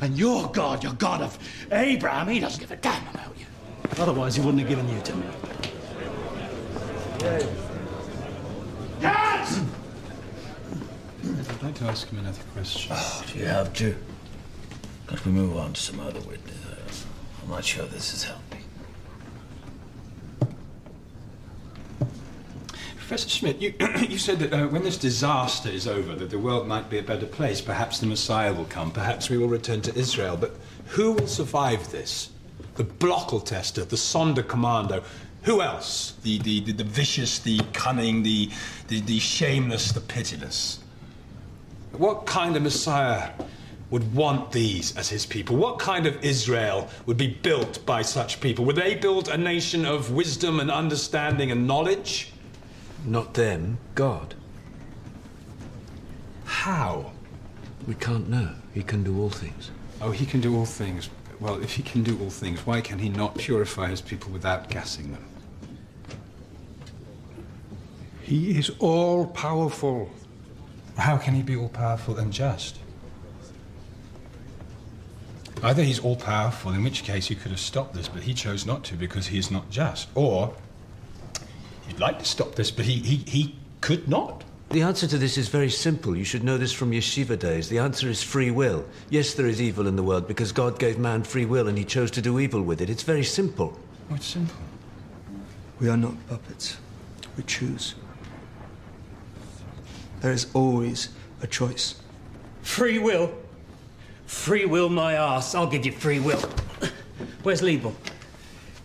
And 0.00 0.16
your 0.16 0.48
God, 0.50 0.84
your 0.84 0.92
God 0.94 1.22
of 1.22 1.38
Abraham, 1.72 2.28
he 2.28 2.38
doesn't 2.40 2.60
give 2.60 2.70
a 2.70 2.76
damn 2.76 3.06
about 3.08 3.36
you. 3.38 3.46
Otherwise, 3.98 4.36
he 4.36 4.40
wouldn't 4.40 4.60
have 4.60 4.68
given 4.68 4.88
you 4.88 5.00
to 5.00 5.16
me. 5.16 5.26
Yes! 9.00 9.60
I'd 11.24 11.62
like 11.62 11.74
to 11.76 11.84
ask 11.84 12.08
him 12.08 12.18
another 12.20 12.42
question. 12.52 12.92
Oh, 12.94 13.24
do 13.32 13.38
you 13.38 13.46
have 13.46 13.72
to? 13.74 13.96
Can't 15.08 15.24
we 15.24 15.32
move 15.32 15.56
on 15.56 15.72
to 15.72 15.80
some 15.80 16.00
other 16.00 16.20
witness? 16.20 17.06
I'm 17.42 17.50
not 17.50 17.64
sure 17.64 17.86
this 17.86 18.12
is 18.12 18.24
helping. 18.24 18.62
Professor 22.96 23.30
Schmidt, 23.30 23.58
you, 23.58 23.72
you 24.06 24.18
said 24.18 24.38
that 24.40 24.52
uh, 24.52 24.66
when 24.66 24.82
this 24.82 24.98
disaster 24.98 25.70
is 25.70 25.88
over, 25.88 26.14
that 26.14 26.28
the 26.28 26.38
world 26.38 26.68
might 26.68 26.90
be 26.90 26.98
a 26.98 27.02
better 27.02 27.24
place. 27.24 27.58
Perhaps 27.58 28.00
the 28.00 28.06
Messiah 28.06 28.52
will 28.52 28.66
come. 28.66 28.90
Perhaps 28.90 29.30
we 29.30 29.38
will 29.38 29.48
return 29.48 29.80
to 29.80 29.94
Israel. 29.98 30.36
But 30.36 30.54
who 30.88 31.12
will 31.12 31.26
survive 31.26 31.90
this? 31.90 32.28
The 32.74 32.84
Blockältester, 32.84 33.88
the 33.88 33.96
Sonderkommando. 33.96 35.02
Who 35.44 35.62
else? 35.62 36.16
The, 36.22 36.38
the, 36.40 36.60
the, 36.60 36.72
the 36.72 36.84
vicious, 36.84 37.38
the 37.38 37.60
cunning, 37.72 38.22
the, 38.22 38.50
the, 38.88 39.00
the 39.00 39.18
shameless, 39.18 39.92
the 39.92 40.02
pitiless. 40.02 40.80
What 41.92 42.26
kind 42.26 42.56
of 42.56 42.62
Messiah 42.62 43.30
would 43.90 44.14
want 44.14 44.52
these 44.52 44.96
as 44.96 45.08
his 45.08 45.24
people? 45.24 45.56
What 45.56 45.78
kind 45.78 46.06
of 46.06 46.22
Israel 46.22 46.88
would 47.06 47.16
be 47.16 47.28
built 47.28 47.84
by 47.86 48.02
such 48.02 48.40
people? 48.40 48.64
Would 48.66 48.76
they 48.76 48.94
build 48.94 49.28
a 49.28 49.38
nation 49.38 49.86
of 49.86 50.12
wisdom 50.12 50.60
and 50.60 50.70
understanding 50.70 51.50
and 51.50 51.66
knowledge? 51.66 52.32
Not 53.04 53.34
them, 53.34 53.78
God. 53.94 54.34
How? 56.44 57.12
We 57.86 57.94
can't 57.94 58.28
know. 58.28 58.54
He 58.74 58.82
can 58.82 59.02
do 59.02 59.20
all 59.20 59.30
things. 59.30 59.70
Oh, 60.00 60.10
he 60.10 60.26
can 60.26 60.40
do 60.40 60.56
all 60.56 60.66
things. 60.66 61.08
Well, 61.40 61.62
if 61.62 61.74
he 61.74 61.82
can 61.82 62.02
do 62.02 62.18
all 62.20 62.30
things, 62.30 62.66
why 62.66 62.80
can 62.80 62.98
he 62.98 63.08
not 63.08 63.36
purify 63.36 63.88
his 63.88 64.00
people 64.00 64.30
without 64.32 64.68
gassing 64.68 65.12
them? 65.12 65.24
He 68.22 68.58
is 68.58 68.70
all 68.80 69.26
powerful. 69.26 70.10
How 70.98 71.16
can 71.16 71.34
he 71.34 71.42
be 71.42 71.56
all 71.56 71.70
powerful 71.70 72.18
and 72.18 72.30
just? 72.32 72.78
Either 75.62 75.82
he's 75.82 75.98
all 75.98 76.16
powerful, 76.16 76.72
in 76.72 76.84
which 76.84 77.02
case 77.04 77.26
he 77.26 77.34
could 77.34 77.50
have 77.50 77.60
stopped 77.60 77.94
this, 77.94 78.08
but 78.08 78.22
he 78.22 78.34
chose 78.34 78.64
not 78.64 78.84
to 78.84 78.94
because 78.94 79.26
he 79.26 79.38
is 79.38 79.50
not 79.50 79.68
just. 79.70 80.08
Or 80.14 80.54
he'd 81.86 81.98
like 81.98 82.18
to 82.18 82.24
stop 82.24 82.54
this, 82.54 82.70
but 82.70 82.84
he, 82.84 82.96
he, 83.00 83.16
he 83.26 83.56
could 83.80 84.08
not. 84.08 84.44
The 84.70 84.82
answer 84.82 85.06
to 85.06 85.16
this 85.16 85.38
is 85.38 85.48
very 85.48 85.70
simple. 85.70 86.14
You 86.14 86.24
should 86.24 86.44
know 86.44 86.58
this 86.58 86.72
from 86.72 86.92
yeshiva 86.92 87.38
days. 87.38 87.70
The 87.70 87.78
answer 87.78 88.08
is 88.08 88.22
free 88.22 88.50
will. 88.50 88.84
Yes, 89.08 89.32
there 89.32 89.46
is 89.46 89.62
evil 89.62 89.86
in 89.86 89.96
the 89.96 90.02
world 90.02 90.28
because 90.28 90.52
God 90.52 90.78
gave 90.78 90.98
man 90.98 91.22
free 91.22 91.46
will 91.46 91.68
and 91.68 91.78
he 91.78 91.84
chose 91.84 92.10
to 92.12 92.22
do 92.22 92.38
evil 92.38 92.60
with 92.60 92.82
it. 92.82 92.90
It's 92.90 93.02
very 93.02 93.24
simple. 93.24 93.78
What's 94.08 94.26
simple? 94.26 94.56
We 95.80 95.88
are 95.88 95.96
not 95.96 96.14
puppets. 96.28 96.76
We 97.36 97.44
choose. 97.44 97.94
There 100.20 100.32
is 100.32 100.48
always 100.52 101.08
a 101.40 101.46
choice. 101.46 101.94
Free 102.62 102.98
will? 102.98 103.32
Free 104.28 104.66
will 104.66 104.90
my 104.90 105.14
ass. 105.14 105.54
I'll 105.54 105.66
give 105.66 105.86
you 105.86 105.92
free 105.92 106.20
will. 106.20 106.38
Where's 107.42 107.62
Liebel? 107.62 107.94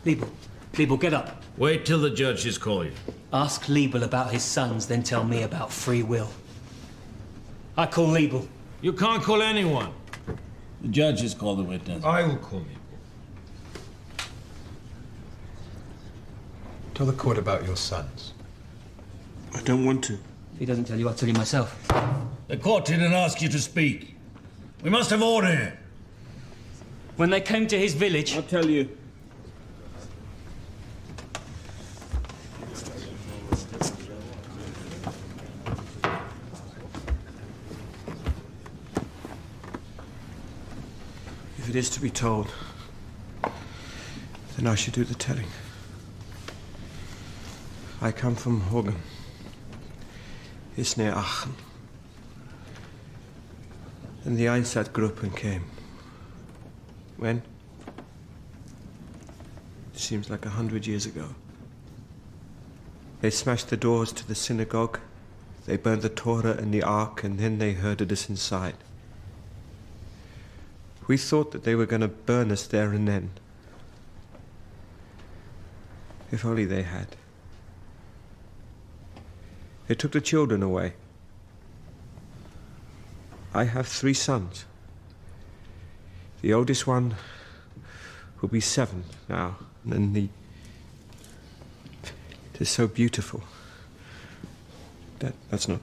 Liebel. 0.05 0.29
Liebel, 0.71 0.99
get 1.01 1.13
up. 1.13 1.43
Wait 1.57 1.85
till 1.85 1.99
the 1.99 2.09
judges 2.09 2.57
call 2.57 2.85
you. 2.85 2.93
Ask 3.33 3.63
Liebel 3.65 4.03
about 4.03 4.31
his 4.31 4.41
sons, 4.41 4.87
then 4.87 5.03
tell 5.03 5.25
me 5.25 5.43
about 5.43 5.69
free 5.71 6.01
will. 6.01 6.29
I 7.77 7.85
call 7.87 8.07
Liebel. 8.07 8.47
You 8.81 8.93
can't 8.93 9.21
call 9.21 9.41
anyone. 9.41 9.91
The 10.81 10.87
judges 10.87 11.33
call 11.33 11.57
the 11.57 11.63
witness. 11.63 12.05
I 12.05 12.23
will 12.23 12.37
call 12.37 12.59
you. 12.59 14.27
Tell 16.93 17.05
the 17.05 17.13
court 17.13 17.37
about 17.37 17.65
your 17.65 17.75
sons. 17.75 18.33
I 19.53 19.61
don't 19.63 19.85
want 19.85 20.05
to. 20.05 20.13
If 20.13 20.59
he 20.59 20.65
doesn't 20.65 20.85
tell 20.85 20.97
you, 20.97 21.09
I'll 21.09 21.15
tell 21.15 21.27
you 21.27 21.35
myself. 21.35 21.85
The 22.47 22.55
court 22.55 22.85
didn't 22.85 23.11
ask 23.11 23.41
you 23.41 23.49
to 23.49 23.59
speak. 23.59 24.12
We 24.83 24.89
must 24.89 25.11
have 25.11 25.23
order 25.23 25.47
here. 25.47 25.79
When 27.15 27.29
they 27.29 27.39
came 27.39 27.67
to 27.67 27.79
his 27.79 27.93
village. 27.93 28.35
I'll 28.35 28.43
tell 28.43 28.65
you. 28.69 28.89
If 41.57 41.69
it 41.69 41.75
is 41.77 41.89
to 41.91 42.01
be 42.01 42.09
told, 42.09 42.51
then 44.57 44.67
I 44.67 44.75
should 44.75 44.93
do 44.93 45.05
the 45.05 45.15
telling. 45.15 45.47
I 48.01 48.11
come 48.11 48.35
from 48.35 48.59
Hogan. 48.59 48.97
It's 50.75 50.97
near 50.97 51.13
Aachen. 51.13 51.55
And 54.25 54.37
the 54.37 54.45
Einsatzgruppen 54.45 55.35
came. 55.35 55.65
When? 57.17 57.41
It 59.93 59.99
seems 59.99 60.29
like 60.29 60.45
a 60.45 60.49
hundred 60.49 60.87
years 60.87 61.05
ago. 61.05 61.35
They 63.21 63.29
smashed 63.29 63.69
the 63.69 63.77
doors 63.77 64.11
to 64.13 64.27
the 64.27 64.35
synagogue, 64.35 64.99
they 65.65 65.77
burned 65.77 66.01
the 66.01 66.09
Torah 66.09 66.57
and 66.57 66.73
the 66.73 66.83
Ark, 66.83 67.23
and 67.23 67.39
then 67.39 67.57
they 67.57 67.73
herded 67.73 68.11
us 68.11 68.27
inside. 68.27 68.75
We 71.07 71.17
thought 71.17 71.51
that 71.51 71.63
they 71.63 71.75
were 71.75 71.85
going 71.85 72.01
to 72.01 72.07
burn 72.07 72.51
us 72.51 72.67
there 72.67 72.91
and 72.91 73.07
then. 73.07 73.31
If 76.31 76.43
only 76.45 76.65
they 76.65 76.83
had. 76.83 77.15
They 79.87 79.95
took 79.95 80.13
the 80.13 80.21
children 80.21 80.63
away. 80.63 80.93
I 83.53 83.65
have 83.65 83.87
three 83.87 84.13
sons. 84.13 84.65
The 86.41 86.53
oldest 86.53 86.87
one 86.87 87.15
will 88.41 88.49
be 88.49 88.59
seven 88.59 89.03
now, 89.29 89.57
and 89.89 90.13
the. 90.13 90.29
It 92.53 92.61
is 92.61 92.69
so 92.69 92.87
beautiful. 92.87 93.43
That 95.19 95.33
that's 95.49 95.67
not. 95.67 95.79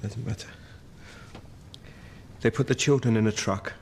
Doesn't 0.00 0.26
matter. 0.26 0.48
They 2.40 2.50
put 2.50 2.68
the 2.68 2.74
children 2.74 3.16
in 3.16 3.26
a 3.26 3.32
truck. 3.32 3.74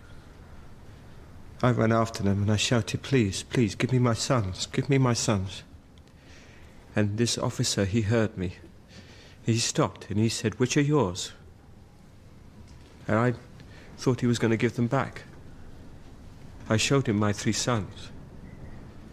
I 1.63 1.71
ran 1.71 1.93
after 1.93 2.23
them 2.23 2.43
and 2.43 2.53
I 2.53 2.57
shouted, 2.57 3.03
Please, 3.03 3.43
please, 3.43 3.75
give 3.75 3.93
me 3.93 3.99
my 3.99 4.15
sons, 4.15 4.67
give 4.67 4.89
me 4.89 4.99
my 4.99 5.13
sons. 5.13 5.63
And 6.95 7.19
this 7.19 7.39
officer, 7.39 7.85
he 7.85 8.03
heard 8.03 8.37
me. 8.37 8.57
He 9.45 9.59
stopped 9.59 10.11
and 10.11 10.19
he 10.19 10.29
said, 10.29 10.59
Which 10.59 10.77
are 10.77 10.83
yours? 10.83 11.33
And 13.09 13.19
I 13.19 13.35
thought 13.97 14.21
he 14.21 14.27
was 14.27 14.39
going 14.39 14.51
to 14.51 14.57
give 14.57 14.77
them 14.77 14.87
back. 14.87 15.23
I 16.69 16.77
showed 16.77 17.09
him 17.09 17.17
my 17.17 17.33
three 17.33 17.53
sons. 17.53 18.11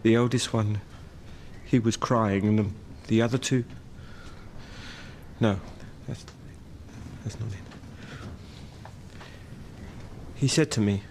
The 0.02 0.16
oldest 0.16 0.52
one, 0.52 0.82
he 1.64 1.78
was 1.78 1.96
crying, 1.96 2.46
and 2.46 2.58
the, 2.58 2.66
the 3.08 3.22
other 3.22 3.38
two. 3.38 3.64
No, 5.40 5.58
that's, 6.06 6.24
that's 7.24 7.40
not 7.40 7.48
it. 7.48 7.58
He 10.34 10.48
said 10.48 10.70
to 10.72 10.80
me, 10.82 11.02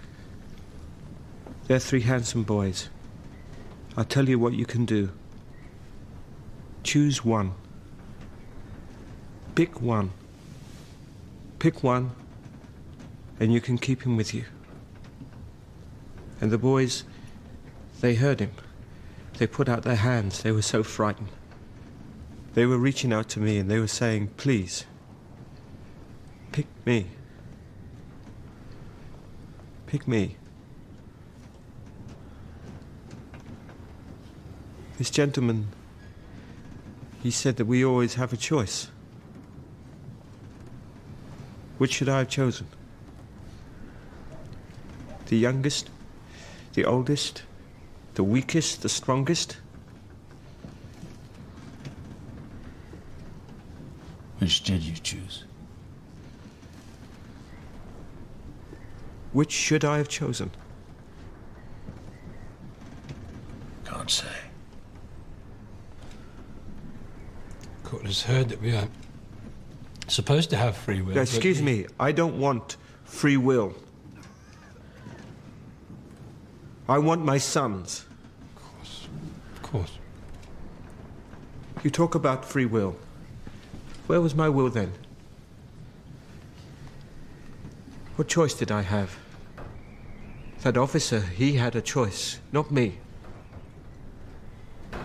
They're 1.68 1.80
three 1.80 2.02
handsome 2.02 2.44
boys. 2.44 2.90
I'll 3.98 4.06
tell 4.06 4.30
you 4.30 4.38
what 4.38 4.54
you 4.54 4.68
can 4.68 4.86
do. 4.86 5.10
Choose 6.84 7.26
one. 7.26 7.54
Pick 9.56 9.82
one. 9.82 10.12
Pick 11.58 11.82
one, 11.82 12.12
and 13.40 13.54
you 13.54 13.62
can 13.62 13.78
keep 13.78 14.04
him 14.04 14.18
with 14.18 14.34
you. 14.34 14.46
And 16.42 16.52
the 16.52 16.58
boys, 16.58 17.04
they 18.02 18.16
heard 18.16 18.40
him. 18.40 18.52
They 19.38 19.48
put 19.48 19.68
out 19.68 19.84
their 19.84 19.96
hands. 19.96 20.44
They 20.44 20.52
were 20.52 20.62
so 20.62 20.84
frightened. 20.84 21.30
They 22.54 22.66
were 22.66 22.78
reaching 22.78 23.12
out 23.12 23.28
to 23.30 23.40
me 23.40 23.58
and 23.58 23.70
they 23.70 23.80
were 23.80 23.88
saying, 23.88 24.30
Please, 24.38 24.86
pick 26.52 26.68
me. 26.86 27.08
Pick 29.88 30.08
me. 30.08 30.38
This 34.98 35.10
gentleman, 35.10 35.68
he 37.22 37.30
said 37.30 37.58
that 37.58 37.66
we 37.66 37.84
always 37.84 38.14
have 38.14 38.32
a 38.32 38.38
choice. 38.38 38.88
Which 41.78 41.94
should 41.94 42.08
I 42.08 42.20
have 42.20 42.30
chosen? 42.30 42.68
The 45.28 45.38
youngest? 45.38 45.90
The 46.74 46.86
oldest? 46.86 47.44
The 48.16 48.24
weakest? 48.24 48.82
The 48.82 48.90
strongest? 48.90 49.58
Which 54.40 54.64
did 54.64 54.84
you 54.84 54.96
choose? 54.96 55.46
Which 59.34 59.52
should 59.52 59.84
I 59.84 59.98
have 59.98 60.08
chosen? 60.08 60.52
Can't 63.86 64.10
say. 64.10 64.28
Court 67.84 68.06
has 68.06 68.22
heard 68.24 68.50
that 68.50 68.62
we 68.62 68.76
are 68.76 68.88
supposed 70.08 70.50
to 70.52 70.58
have 70.58 70.78
free 70.78 71.02
will. 71.02 71.16
Now, 71.16 71.22
excuse 71.22 71.60
we- 71.60 71.66
me, 71.66 71.86
I 72.00 72.12
don't 72.12 72.38
want 72.40 72.78
free 73.04 73.38
will. 73.38 73.74
I 76.88 77.00
want 77.00 77.26
my 77.26 77.38
sons. 77.38 78.06
Of 78.56 78.64
course. 78.64 79.08
Of 79.56 79.62
course. 79.62 79.92
You 81.84 81.90
talk 81.90 82.16
about 82.16 82.46
free 82.46 82.66
will. 82.66 82.96
Where 84.08 84.22
was 84.22 84.36
my 84.36 84.50
will 84.50 84.70
then? 84.70 84.94
What 88.16 88.28
choice 88.28 88.54
did 88.54 88.72
I 88.72 88.82
have? 88.82 89.18
That 90.62 90.78
officer, 90.78 91.20
he 91.20 91.54
had 91.54 91.76
a 91.76 91.82
choice, 91.82 92.40
not 92.52 92.72
me. 92.72 92.98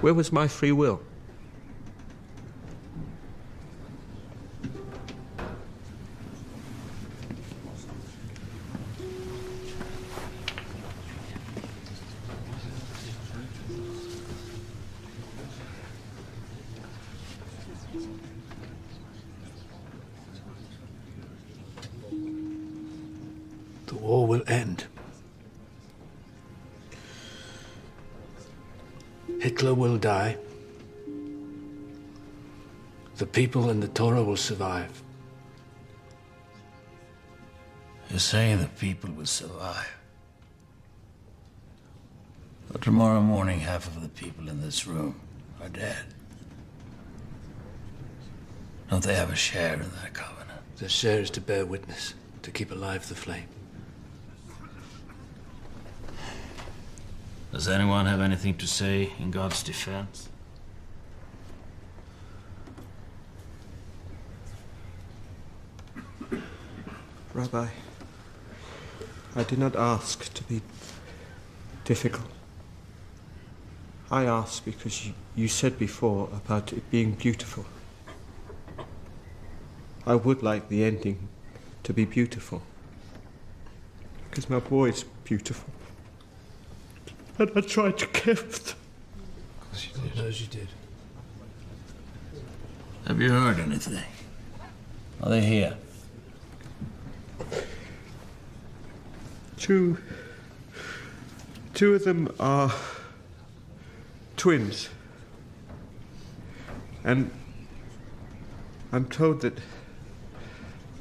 Where 0.00 0.14
was 0.14 0.32
my 0.32 0.48
free 0.48 0.72
will? 0.72 1.00
People 33.40 33.70
and 33.70 33.82
the 33.82 33.88
Torah 33.88 34.22
will 34.22 34.36
survive. 34.36 35.02
You're 38.10 38.18
saying 38.18 38.58
the 38.58 38.66
people 38.66 39.10
will 39.12 39.24
survive. 39.24 39.90
But 42.70 42.82
tomorrow 42.82 43.22
morning, 43.22 43.60
half 43.60 43.86
of 43.86 44.02
the 44.02 44.10
people 44.10 44.50
in 44.50 44.60
this 44.60 44.86
room 44.86 45.18
are 45.62 45.70
dead. 45.70 46.04
Don't 48.90 49.02
they 49.02 49.14
have 49.14 49.32
a 49.32 49.36
share 49.36 49.72
in 49.72 49.90
that 50.02 50.12
covenant? 50.12 50.60
Their 50.76 50.90
share 50.90 51.20
is 51.20 51.30
to 51.30 51.40
bear 51.40 51.64
witness, 51.64 52.12
to 52.42 52.50
keep 52.50 52.70
alive 52.70 53.08
the 53.08 53.14
flame. 53.14 53.48
Does 57.52 57.68
anyone 57.68 58.04
have 58.04 58.20
anything 58.20 58.58
to 58.58 58.66
say 58.66 59.14
in 59.18 59.30
God's 59.30 59.62
defense? 59.62 60.29
Rabbi, 67.40 67.68
I 69.34 69.44
did 69.44 69.58
not 69.58 69.74
ask 69.74 70.30
to 70.34 70.44
be 70.44 70.60
difficult. 71.86 72.28
I 74.10 74.24
asked 74.24 74.66
because 74.66 75.06
you, 75.06 75.14
you 75.34 75.48
said 75.48 75.78
before 75.78 76.28
about 76.34 76.74
it 76.74 76.90
being 76.90 77.12
beautiful. 77.12 77.64
I 80.06 80.16
would 80.16 80.42
like 80.42 80.68
the 80.68 80.84
ending 80.84 81.28
to 81.84 81.94
be 81.94 82.04
beautiful. 82.04 82.60
Because 84.28 84.50
my 84.50 84.58
boy 84.58 84.90
is 84.90 85.04
beautiful. 85.24 85.72
And 87.38 87.50
I 87.56 87.62
tried 87.62 87.96
to 87.98 88.06
gift. 88.08 88.74
God 89.94 90.14
knows 90.14 90.42
you 90.42 90.46
did. 90.46 90.68
Have 93.06 93.18
you 93.18 93.30
heard 93.30 93.58
anything? 93.60 94.04
Are 95.22 95.30
they 95.30 95.40
here? 95.40 95.78
Two. 99.60 99.98
Two 101.74 101.94
of 101.94 102.04
them 102.04 102.34
are 102.40 102.72
twins. 104.36 104.88
And 107.04 107.30
I'm 108.90 109.04
told 109.04 109.42
that 109.42 109.58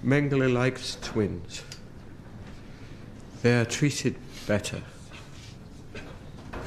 Mengele 0.04 0.54
likes 0.54 0.98
twins. 1.02 1.64
They 3.42 3.60
are 3.60 3.66
treated 3.66 4.16
better. 4.46 4.82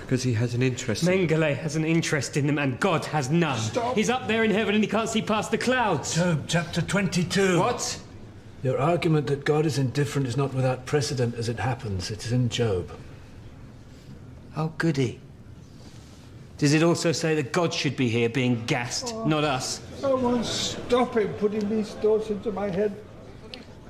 Because 0.01 0.23
he 0.23 0.33
has 0.33 0.55
an 0.55 0.63
interest 0.63 1.07
in 1.07 1.29
Mengele 1.29 1.57
has 1.57 1.77
an 1.77 1.85
interest 1.85 2.37
in 2.37 2.47
them, 2.47 2.59
and 2.59 2.81
God 2.81 3.05
has 3.07 3.31
none. 3.31 3.59
Stop. 3.59 3.95
He's 3.95 4.11
up 4.11 4.29
there 4.29 4.45
in 4.45 4.51
heaven 4.51 4.75
and 4.75 4.83
he 4.83 4.89
can't 4.89 5.09
see 5.09 5.23
past 5.23 5.51
the 5.51 5.59
clouds. 5.59 6.17
Job 6.17 6.45
chapter 6.49 6.83
22. 6.83 7.59
What? 7.59 8.02
Your 8.63 8.79
argument 8.79 9.27
that 9.27 9.45
God 9.45 9.67
is 9.67 9.77
indifferent 9.77 10.29
is 10.29 10.37
not 10.37 10.55
without 10.55 10.87
precedent 10.87 11.35
as 11.35 11.49
it 11.49 11.59
happens. 11.59 12.11
It 12.11 12.25
is 12.25 12.33
in 12.33 12.49
Job. 12.49 12.91
Oh, 14.57 14.73
goody. 14.79 15.19
Does 16.59 16.75
it 16.75 16.85
also 16.85 17.11
say 17.11 17.35
that 17.35 17.53
God 17.53 17.75
should 17.75 17.97
be 17.97 18.09
here 18.09 18.29
being 18.29 18.65
gassed, 18.67 19.13
oh. 19.15 19.25
not 19.25 19.43
us? 19.43 19.81
Someone 19.99 20.45
stop 20.45 21.17
him 21.17 21.33
putting 21.35 21.69
these 21.69 21.91
thoughts 21.95 22.31
into 22.31 22.53
my 22.53 22.71
head. 22.71 22.95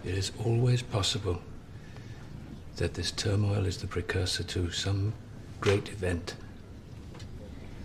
It 0.05 0.17
is 0.17 0.33
always 0.43 0.81
possible 0.81 1.41
that 2.77 2.95
this 2.95 3.11
turmoil 3.11 3.67
is 3.67 3.77
the 3.77 3.87
precursor 3.87 4.43
to 4.45 4.71
some 4.71 5.13
great 5.61 5.91
event. 5.91 6.35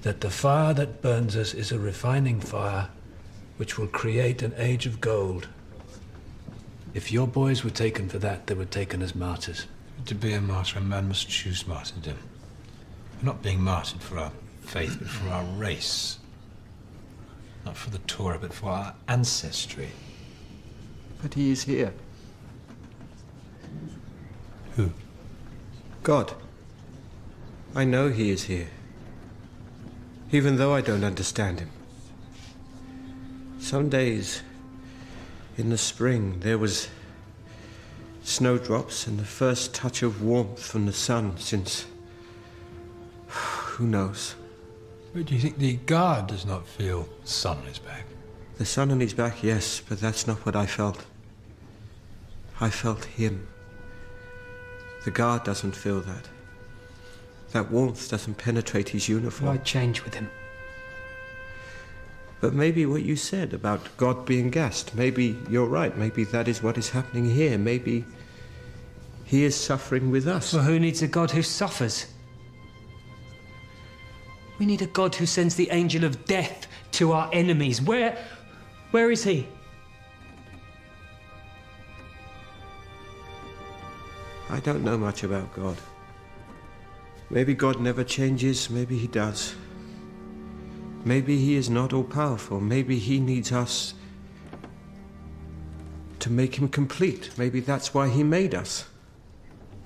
That 0.03 0.21
the 0.21 0.29
fire 0.29 0.73
that 0.75 1.01
burns 1.01 1.35
us 1.35 1.53
is 1.53 1.73
a 1.73 1.79
refining 1.79 2.39
fire 2.39 2.87
which 3.57 3.77
will 3.77 3.87
create 3.87 4.41
an 4.41 4.53
age 4.57 4.85
of 4.85 5.01
gold. 5.01 5.49
If 6.93 7.11
your 7.11 7.27
boys 7.27 7.63
were 7.63 7.69
taken 7.69 8.09
for 8.09 8.19
that, 8.19 8.47
they 8.47 8.53
were 8.53 8.65
taken 8.65 9.01
as 9.01 9.13
martyrs. 9.13 9.67
To 10.05 10.15
be 10.15 10.33
a 10.33 10.41
martyr, 10.41 10.79
a 10.79 10.81
man 10.81 11.09
must 11.09 11.29
choose 11.29 11.67
martyrdom. 11.67 12.17
We're 13.17 13.25
not 13.25 13.41
being 13.41 13.61
martyred 13.61 14.01
for 14.01 14.17
our 14.17 14.31
faith, 14.61 14.97
but 14.99 15.07
for 15.07 15.29
our 15.29 15.43
race. 15.43 16.19
Not 17.65 17.77
for 17.77 17.89
the 17.89 17.99
Torah, 17.99 18.39
but 18.39 18.53
for 18.53 18.69
our 18.69 18.95
ancestry. 19.07 19.89
But 21.21 21.33
he 21.33 21.51
is 21.51 21.63
here. 21.63 21.93
Who? 24.75 24.91
God. 26.03 26.33
I 27.75 27.83
know 27.83 28.09
he 28.09 28.29
is 28.29 28.43
here. 28.43 28.69
Even 30.31 30.57
though 30.57 30.73
I 30.73 30.81
don't 30.81 31.03
understand 31.03 31.59
him. 31.59 31.69
Some 33.59 33.89
days 33.89 34.41
in 35.57 35.69
the 35.69 35.77
spring 35.77 36.39
there 36.41 36.57
was 36.57 36.87
snowdrops 38.23 39.07
and 39.07 39.19
the 39.19 39.25
first 39.25 39.73
touch 39.73 40.03
of 40.03 40.21
warmth 40.21 40.63
from 40.63 40.85
the 40.85 40.93
sun 40.93 41.37
since. 41.37 41.85
Who 43.27 43.87
knows? 43.87 44.35
But 45.13 45.25
do 45.25 45.35
you 45.35 45.41
think 45.41 45.57
the 45.57 45.77
guard 45.77 46.27
does 46.27 46.45
not 46.45 46.67
feel 46.67 47.07
the 47.21 47.27
sun 47.27 47.57
on 47.57 47.65
his 47.65 47.79
back? 47.79 48.05
The 48.57 48.65
sun 48.65 48.91
on 48.91 48.99
his 48.99 49.13
back, 49.13 49.43
yes, 49.43 49.81
but 49.87 49.99
that's 49.99 50.27
not 50.27 50.45
what 50.45 50.55
I 50.55 50.65
felt. 50.65 51.05
I 52.59 52.69
felt 52.69 53.05
him. 53.05 53.47
The 55.05 55.11
guard 55.11 55.43
doesn't 55.43 55.75
feel 55.75 56.01
that. 56.01 56.27
That 57.51 57.71
warmth 57.71 58.09
doesn't 58.09 58.37
penetrate 58.37 58.89
his 58.89 59.07
uniform. 59.07 59.55
Why 59.55 59.57
change 59.57 60.03
with 60.03 60.15
him? 60.15 60.29
But 62.39 62.53
maybe 62.53 62.85
what 62.85 63.01
you 63.01 63.15
said 63.15 63.53
about 63.53 63.95
God 63.97 64.25
being 64.25 64.49
gassed, 64.49 64.93
maybe 64.95 65.37
you're 65.49 65.65
right. 65.65 65.97
Maybe 65.97 66.23
that 66.25 66.47
is 66.47 66.61
what 66.61 66.77
is 66.77 66.89
happening 66.89 67.29
here. 67.29 67.57
Maybe 67.57 68.05
he 69.25 69.43
is 69.43 69.55
suffering 69.55 70.11
with 70.11 70.27
us. 70.27 70.53
Well, 70.53 70.63
who 70.63 70.79
needs 70.79 71.01
a 71.01 71.07
God 71.07 71.31
who 71.31 71.41
suffers? 71.41 72.05
We 74.59 74.65
need 74.65 74.81
a 74.81 74.87
God 74.87 75.15
who 75.15 75.25
sends 75.25 75.55
the 75.55 75.69
angel 75.71 76.03
of 76.03 76.25
death 76.25 76.67
to 76.93 77.11
our 77.11 77.29
enemies. 77.33 77.81
Where, 77.81 78.17
where 78.91 79.11
is 79.11 79.23
he? 79.23 79.47
I 84.49 84.59
don't 84.61 84.83
know 84.83 84.97
much 84.97 85.23
about 85.23 85.53
God. 85.55 85.77
Maybe 87.29 87.53
God 87.53 87.81
never 87.81 88.03
changes, 88.03 88.69
maybe 88.69 88.97
he 88.97 89.07
does. 89.07 89.55
Maybe 91.05 91.37
he 91.37 91.55
is 91.55 91.69
not 91.69 91.93
all 91.93 92.03
powerful. 92.03 92.59
Maybe 92.59 92.99
he 92.99 93.19
needs 93.19 93.51
us 93.51 93.93
to 96.19 96.29
make 96.29 96.55
him 96.55 96.67
complete. 96.67 97.31
Maybe 97.37 97.59
that's 97.59 97.93
why 97.93 98.09
he 98.09 98.23
made 98.23 98.53
us. 98.53 98.85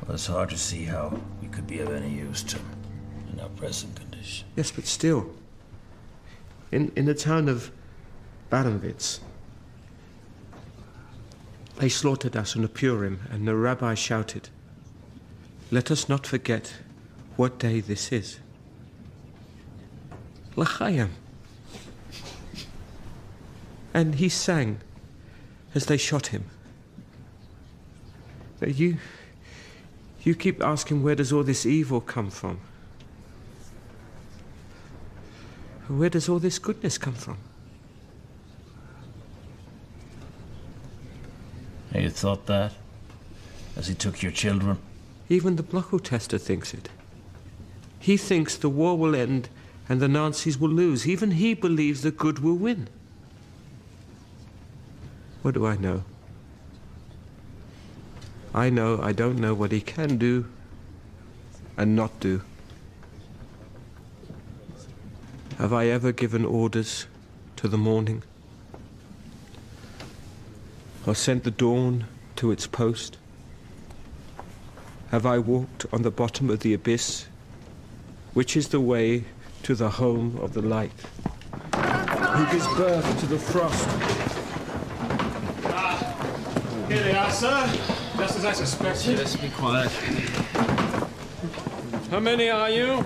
Well, 0.01 0.15
it's 0.15 0.27
hard 0.27 0.49
to 0.49 0.57
see 0.57 0.83
how 0.85 1.19
we 1.41 1.47
could 1.47 1.67
be 1.67 1.79
of 1.79 1.93
any 1.93 2.09
use 2.09 2.43
to 2.43 2.57
him 2.57 2.65
in 3.31 3.39
our 3.39 3.49
present 3.49 3.95
condition. 3.95 4.47
Yes, 4.55 4.71
but 4.71 4.85
still. 4.85 5.29
In, 6.71 6.91
in 6.95 7.05
the 7.05 7.13
town 7.13 7.49
of 7.49 7.71
Baranwitz, 8.49 9.19
they 11.77 11.89
slaughtered 11.89 12.35
us 12.35 12.55
on 12.55 12.61
the 12.61 12.69
Purim, 12.69 13.21
and 13.29 13.47
the 13.47 13.55
rabbi 13.55 13.93
shouted, 13.93 14.49
Let 15.69 15.91
us 15.91 16.07
not 16.07 16.25
forget 16.25 16.73
what 17.35 17.59
day 17.59 17.79
this 17.79 18.11
is. 18.11 18.39
L'chaim. 20.61 21.09
And 23.93 24.15
he 24.15 24.29
sang 24.29 24.79
as 25.73 25.87
they 25.87 25.97
shot 25.97 26.27
him. 26.27 26.45
That 28.59 28.75
you, 28.75 28.97
you 30.21 30.35
keep 30.35 30.61
asking 30.61 31.01
where 31.01 31.15
does 31.15 31.33
all 31.33 31.43
this 31.43 31.65
evil 31.65 31.99
come 31.99 32.29
from? 32.29 32.59
Where 35.87 36.09
does 36.09 36.29
all 36.29 36.39
this 36.39 36.59
goodness 36.59 36.97
come 36.97 37.15
from? 37.15 37.37
You 41.93 42.09
thought 42.09 42.45
that? 42.45 42.73
As 43.75 43.87
he 43.87 43.95
took 43.95 44.21
your 44.21 44.31
children? 44.31 44.77
Even 45.27 45.55
the 45.55 45.63
Blockältester 45.63 46.39
thinks 46.39 46.73
it. 46.73 46.89
He 47.99 48.15
thinks 48.15 48.55
the 48.55 48.69
war 48.69 48.97
will 48.97 49.15
end 49.15 49.49
and 49.91 49.99
the 49.99 50.07
Nazis 50.07 50.57
will 50.57 50.69
lose. 50.69 51.05
Even 51.05 51.31
he 51.31 51.53
believes 51.53 52.01
the 52.01 52.11
good 52.11 52.39
will 52.39 52.55
win. 52.55 52.87
What 55.41 55.53
do 55.53 55.65
I 55.65 55.75
know? 55.75 56.05
I 58.53 58.69
know 58.69 59.01
I 59.01 59.11
don't 59.11 59.37
know 59.37 59.53
what 59.53 59.73
he 59.73 59.81
can 59.81 60.15
do 60.15 60.45
and 61.75 61.93
not 61.93 62.17
do. 62.21 62.41
Have 65.57 65.73
I 65.73 65.87
ever 65.87 66.13
given 66.13 66.45
orders 66.45 67.05
to 67.57 67.67
the 67.67 67.77
morning? 67.77 68.23
Or 71.05 71.15
sent 71.15 71.43
the 71.43 71.51
dawn 71.51 72.05
to 72.37 72.51
its 72.51 72.65
post? 72.65 73.17
Have 75.09 75.25
I 75.25 75.37
walked 75.37 75.85
on 75.91 76.03
the 76.03 76.11
bottom 76.11 76.49
of 76.49 76.61
the 76.61 76.73
abyss, 76.73 77.25
which 78.33 78.55
is 78.55 78.69
the 78.69 78.79
way 78.79 79.25
to 79.63 79.75
the 79.75 79.89
home 79.89 80.37
of 80.41 80.53
the 80.53 80.61
light, 80.61 80.91
who 81.73 82.45
gives 82.51 82.67
birth 82.75 83.19
to 83.19 83.25
the 83.27 83.37
frost? 83.37 83.87
Here 86.89 87.03
they 87.03 87.15
are, 87.15 87.31
sir. 87.31 87.69
Just 88.17 88.37
as 88.37 88.45
I 88.45 88.51
suspected. 88.53 89.17
Let's 89.17 89.35
be 89.35 89.49
quiet. 89.49 89.91
How 92.09 92.19
many 92.19 92.49
are 92.49 92.69
you? 92.69 93.05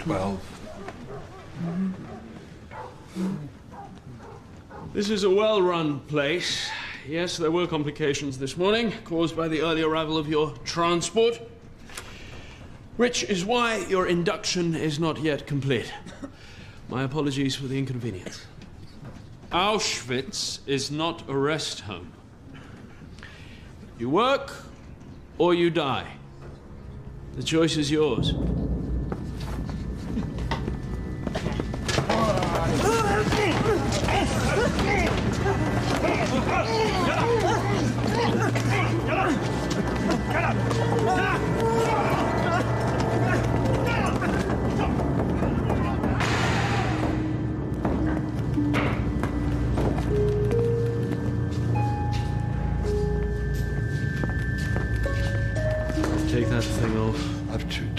Twelve. 0.00 0.40
This 4.92 5.08
is 5.10 5.24
a 5.24 5.30
well 5.30 5.62
run 5.62 6.00
place. 6.00 6.68
Yes, 7.06 7.36
there 7.36 7.50
were 7.50 7.66
complications 7.66 8.38
this 8.38 8.56
morning 8.56 8.92
caused 9.04 9.36
by 9.36 9.46
the 9.46 9.60
early 9.60 9.82
arrival 9.82 10.18
of 10.18 10.28
your 10.28 10.52
transport. 10.64 11.40
Which 13.00 13.22
is 13.22 13.46
why 13.46 13.78
your 13.88 14.06
induction 14.06 14.74
is 14.74 15.00
not 15.00 15.22
yet 15.22 15.46
complete. 15.46 15.90
My 16.90 17.02
apologies 17.02 17.56
for 17.56 17.66
the 17.66 17.78
inconvenience. 17.78 18.44
Auschwitz 19.50 20.58
is 20.66 20.90
not 20.90 21.26
a 21.26 21.34
rest 21.34 21.80
home. 21.80 22.12
You 23.98 24.10
work 24.10 24.52
or 25.38 25.54
you 25.54 25.70
die. 25.70 26.08
The 27.36 27.42
choice 27.42 27.78
is 27.78 27.90
yours. 27.90 28.34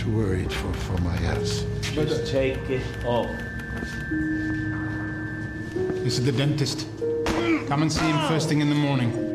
Too, 0.02 0.06
too 0.06 0.18
worried 0.18 0.52
for, 0.52 0.74
for 0.74 0.98
my 1.02 1.16
ass. 1.18 1.66
Just 1.82 2.32
take 2.32 2.58
it 2.70 2.82
off. 3.06 3.30
This 6.04 6.18
is 6.18 6.26
the 6.26 6.32
dentist. 6.32 6.88
Come 7.68 7.84
and 7.84 7.92
see 7.92 8.06
him 8.06 8.28
first 8.28 8.50
thing 8.50 8.62
in 8.62 8.70
the 8.70 8.76
morning. 8.76 9.31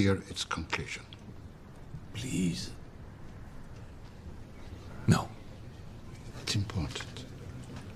Hear 0.00 0.22
its 0.28 0.44
conclusion. 0.44 1.02
Please. 2.14 2.70
No. 5.06 5.28
It's 6.42 6.54
important. 6.54 7.24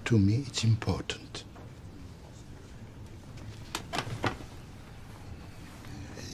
To 0.07 0.19
me, 0.19 0.45
it's 0.47 0.65
important. 0.65 1.45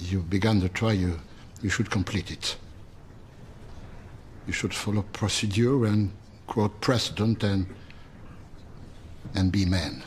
You've 0.00 0.28
begun 0.28 0.58
the 0.60 0.68
trial, 0.68 0.94
you, 0.94 1.20
you 1.62 1.70
should 1.70 1.90
complete 1.90 2.30
it. 2.30 2.56
You 4.46 4.52
should 4.52 4.74
follow 4.74 5.02
procedure 5.12 5.84
and 5.84 6.10
quote 6.46 6.80
precedent 6.80 7.44
and 7.44 7.66
and 9.34 9.52
be 9.52 9.64
men. 9.64 10.02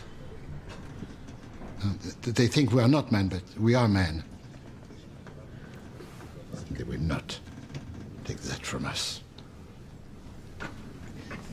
Uh, 1.81 1.93
They 2.23 2.47
think 2.47 2.73
we 2.73 2.81
are 2.81 2.87
not 2.89 3.11
men, 3.11 3.29
but 3.29 3.43
we 3.57 3.75
are 3.75 3.87
men. 3.87 4.23
They 6.71 6.83
will 6.83 6.99
not 6.99 7.39
take 8.25 8.39
that 8.41 8.62
from 8.73 8.85
us. 8.85 9.21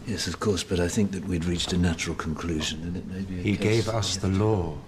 Yes, 0.06 0.26
of 0.26 0.40
course, 0.40 0.64
but 0.64 0.80
I 0.80 0.88
think 0.88 1.12
that 1.12 1.26
we'd 1.26 1.44
reached 1.44 1.70
a 1.74 1.76
natural 1.76 2.16
conclusion, 2.16 2.82
and 2.82 2.96
it 2.96 3.06
may 3.06 3.20
be 3.20 3.40
a 3.40 3.42
He 3.42 3.56
gave 3.58 3.90
us 3.90 4.16
the 4.16 4.28
law. 4.28 4.78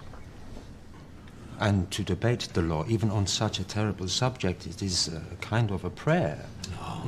And 1.60 1.90
to 1.90 2.02
debate 2.02 2.48
the 2.54 2.62
law, 2.62 2.86
even 2.88 3.10
on 3.10 3.26
such 3.26 3.60
a 3.60 3.64
terrible 3.64 4.08
subject, 4.08 4.66
it 4.66 4.82
is 4.82 5.08
a 5.08 5.22
kind 5.42 5.70
of 5.70 5.84
a 5.84 5.90
prayer. 5.90 6.46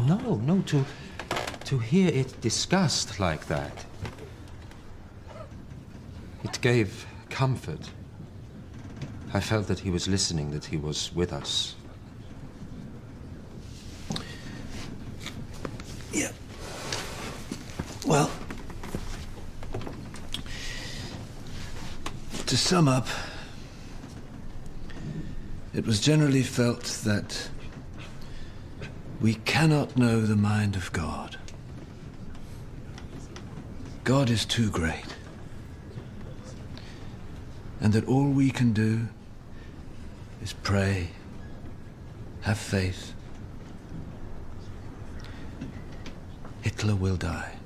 No. 0.06 0.18
No, 0.18 0.34
no, 0.36 0.60
to, 0.66 0.84
to 1.64 1.78
hear 1.78 2.10
it 2.12 2.38
discussed 2.42 3.18
like 3.18 3.46
that. 3.46 3.86
It 6.44 6.60
gave 6.60 7.06
comfort. 7.30 7.88
I 9.32 9.40
felt 9.40 9.68
that 9.68 9.78
he 9.78 9.88
was 9.90 10.06
listening, 10.06 10.50
that 10.50 10.66
he 10.66 10.76
was 10.76 11.10
with 11.14 11.32
us. 11.32 11.76
Yeah. 16.14 16.30
Well, 18.06 18.30
sum 22.64 22.88
up, 22.88 23.06
it 25.74 25.84
was 25.84 26.00
generally 26.00 26.42
felt 26.42 26.84
that 27.04 27.50
we 29.20 29.34
cannot 29.34 29.98
know 29.98 30.22
the 30.22 30.34
mind 30.34 30.74
of 30.74 30.90
God. 30.90 31.36
God 34.04 34.30
is 34.30 34.46
too 34.46 34.70
great. 34.70 35.04
And 37.82 37.92
that 37.92 38.06
all 38.06 38.30
we 38.30 38.50
can 38.50 38.72
do 38.72 39.08
is 40.42 40.54
pray, 40.54 41.08
have 42.40 42.56
faith. 42.56 43.12
Hitler 46.62 46.96
will 46.96 47.16
die. 47.16 47.56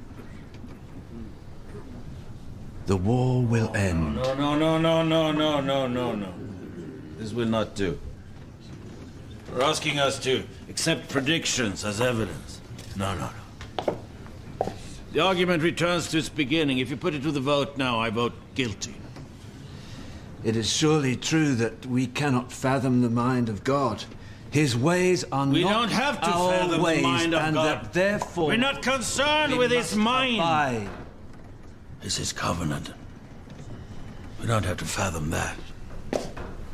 The 2.89 2.97
war 2.97 3.43
will 3.43 3.71
end. 3.77 4.17
No, 4.17 4.35
no, 4.35 4.57
no, 4.57 4.79
no, 4.79 5.03
no, 5.03 5.31
no, 5.31 5.61
no, 5.61 5.87
no, 5.87 6.15
no. 6.15 6.33
This 7.19 7.35
will 7.35 7.47
not 7.47 7.75
do. 7.75 7.99
You're 9.53 9.63
asking 9.63 9.99
us 9.99 10.19
to 10.21 10.43
accept 10.71 11.11
predictions 11.11 11.85
as 11.85 12.01
evidence. 12.01 12.63
No, 12.97 13.15
no, 13.15 13.29
no. 13.87 13.97
The 15.13 15.21
argument 15.21 15.63
returns 15.63 16.09
to 16.13 16.19
its 16.19 16.31
beginning. 16.31 16.79
If 16.79 16.89
you 16.89 16.97
put 16.97 17.13
it 17.13 17.23
to 17.25 17.31
the 17.31 17.41
vote 17.41 17.77
now, 17.77 18.01
I 18.01 18.09
vote 18.09 18.33
guilty. 18.55 18.95
It 20.43 20.57
is 20.57 20.73
surely 20.73 21.15
true 21.15 21.55
that 21.57 21.85
we 21.85 22.07
cannot 22.07 22.51
fathom 22.51 23.03
the 23.03 23.11
mind 23.11 23.51
of 23.51 23.65
God. 23.65 24.03
His 24.51 24.75
ways 24.75 25.25
are 25.31 25.47
We 25.47 25.63
not 25.63 25.73
don't 25.73 25.91
have 25.91 26.23
to 26.23 26.31
our 26.31 26.53
fathom 26.53 26.81
ways, 26.81 26.97
the 26.97 27.03
mind 27.03 27.35
of 27.35 27.43
and 27.43 27.55
God. 27.55 27.67
that 27.67 27.93
therefore 27.93 28.47
We're 28.47 28.57
not 28.57 28.81
concerned 28.81 29.53
we 29.53 29.59
with 29.59 29.73
his 29.73 29.95
mind. 29.95 30.37
abide. 30.37 30.89
It's 32.03 32.17
his 32.17 32.33
covenant. 32.33 32.93
We 34.41 34.47
don't 34.47 34.65
have 34.65 34.77
to 34.79 34.85
fathom 34.85 35.31
that. 35.31 35.57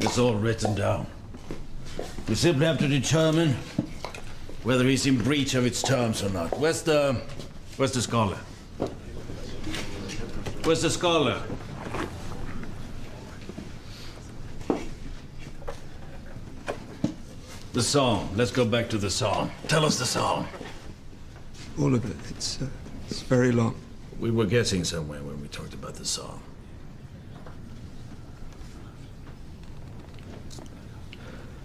It's 0.01 0.19
all 0.19 0.35
written 0.35 0.75
down. 0.75 1.07
We 2.29 2.35
simply 2.35 2.67
have 2.67 2.79
to 2.79 2.89
determine 2.89 3.57
whether 4.63 4.85
he's 4.85 5.07
in 5.07 5.19
breach 5.19 5.55
of 5.55 5.65
its 5.67 5.83
terms 5.83 6.23
or 6.23 6.31
not. 6.31 6.59
Where's 6.59 6.83
the... 6.83 7.21
Where's 7.77 7.93
the 7.93 8.03
scholar? 8.03 8.39
Where's 10.63 10.83
the 10.83 10.91
scholar? 10.91 11.43
The 17.73 17.83
song. 17.83 18.31
Let's 18.37 18.53
go 18.53 18.65
back 18.65 18.89
to 18.91 18.99
the 18.99 19.11
song. 19.11 19.51
Tell 19.67 19.85
us 19.85 19.99
the 19.99 20.07
song. 20.07 20.47
All 21.79 21.95
of 21.95 22.05
it. 22.09 22.17
It's, 22.31 22.63
uh, 22.63 22.67
it's 23.11 23.23
very 23.23 23.51
long. 23.51 23.75
We 24.21 24.31
were 24.31 24.47
getting 24.47 24.85
somewhere 24.85 25.23
when 25.23 25.41
we 25.41 25.49
talked 25.49 25.75
about 25.75 25.95
the 25.95 26.05
song. 26.05 26.43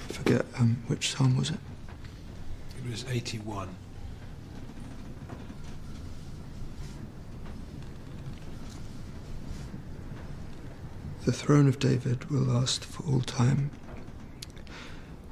I 0.10 0.12
forget 0.12 0.45
um, 0.58 0.84
which 0.88 1.12
psalm 1.16 1.38
was 1.38 1.52
it. 1.52 1.60
It 2.78 2.89
was 2.89 3.06
81. 3.10 3.70
The 11.26 11.32
throne 11.32 11.68
of 11.68 11.80
David 11.80 12.30
will 12.32 12.41
last 12.41 12.84
for 12.84 13.04
all 13.04 13.22
time, 13.22 13.70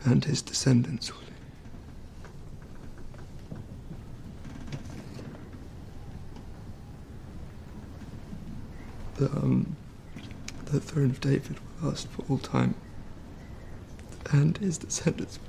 and 0.06 0.24
his 0.24 0.42
descendants 0.42 1.12
will. 1.12 1.27
The, 9.18 9.26
um, 9.32 9.76
the 10.66 10.80
throne 10.80 11.10
of 11.10 11.20
David 11.20 11.58
will 11.82 11.90
last 11.90 12.08
for 12.10 12.24
all 12.30 12.38
time, 12.38 12.76
and 14.32 14.58
his 14.60 14.78
descendants. 14.78 15.40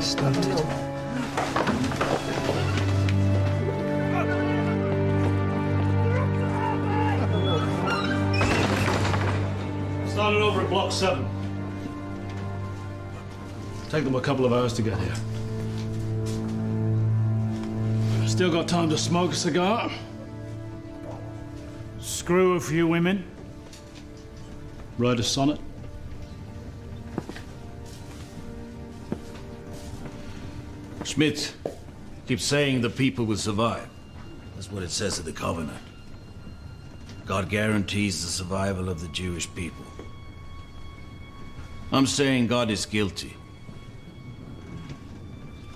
Started. 0.00 0.89
Started 10.20 10.42
over 10.42 10.60
at 10.60 10.68
Block 10.68 10.92
7. 10.92 11.26
Take 13.88 14.04
them 14.04 14.16
a 14.16 14.20
couple 14.20 14.44
of 14.44 14.52
hours 14.52 14.74
to 14.74 14.82
get 14.82 14.98
here. 14.98 15.14
Still 18.28 18.52
got 18.52 18.68
time 18.68 18.90
to 18.90 18.98
smoke 18.98 19.32
a 19.32 19.34
cigar? 19.34 19.90
Screw 22.00 22.56
a 22.56 22.60
few 22.60 22.86
women? 22.86 23.24
Write 24.98 25.18
a 25.20 25.22
sonnet? 25.22 25.58
Schmidt 31.04 31.54
keeps 32.26 32.44
saying 32.44 32.82
the 32.82 32.90
people 32.90 33.24
will 33.24 33.38
survive. 33.38 33.88
That's 34.54 34.70
what 34.70 34.82
it 34.82 34.90
says 34.90 35.18
in 35.18 35.24
the 35.24 35.32
covenant. 35.32 35.78
God 37.24 37.48
guarantees 37.48 38.22
the 38.22 38.30
survival 38.30 38.90
of 38.90 39.00
the 39.00 39.08
Jewish 39.08 39.48
people. 39.54 39.86
I'm 41.92 42.06
saying 42.06 42.46
God 42.46 42.70
is 42.70 42.86
guilty. 42.86 43.36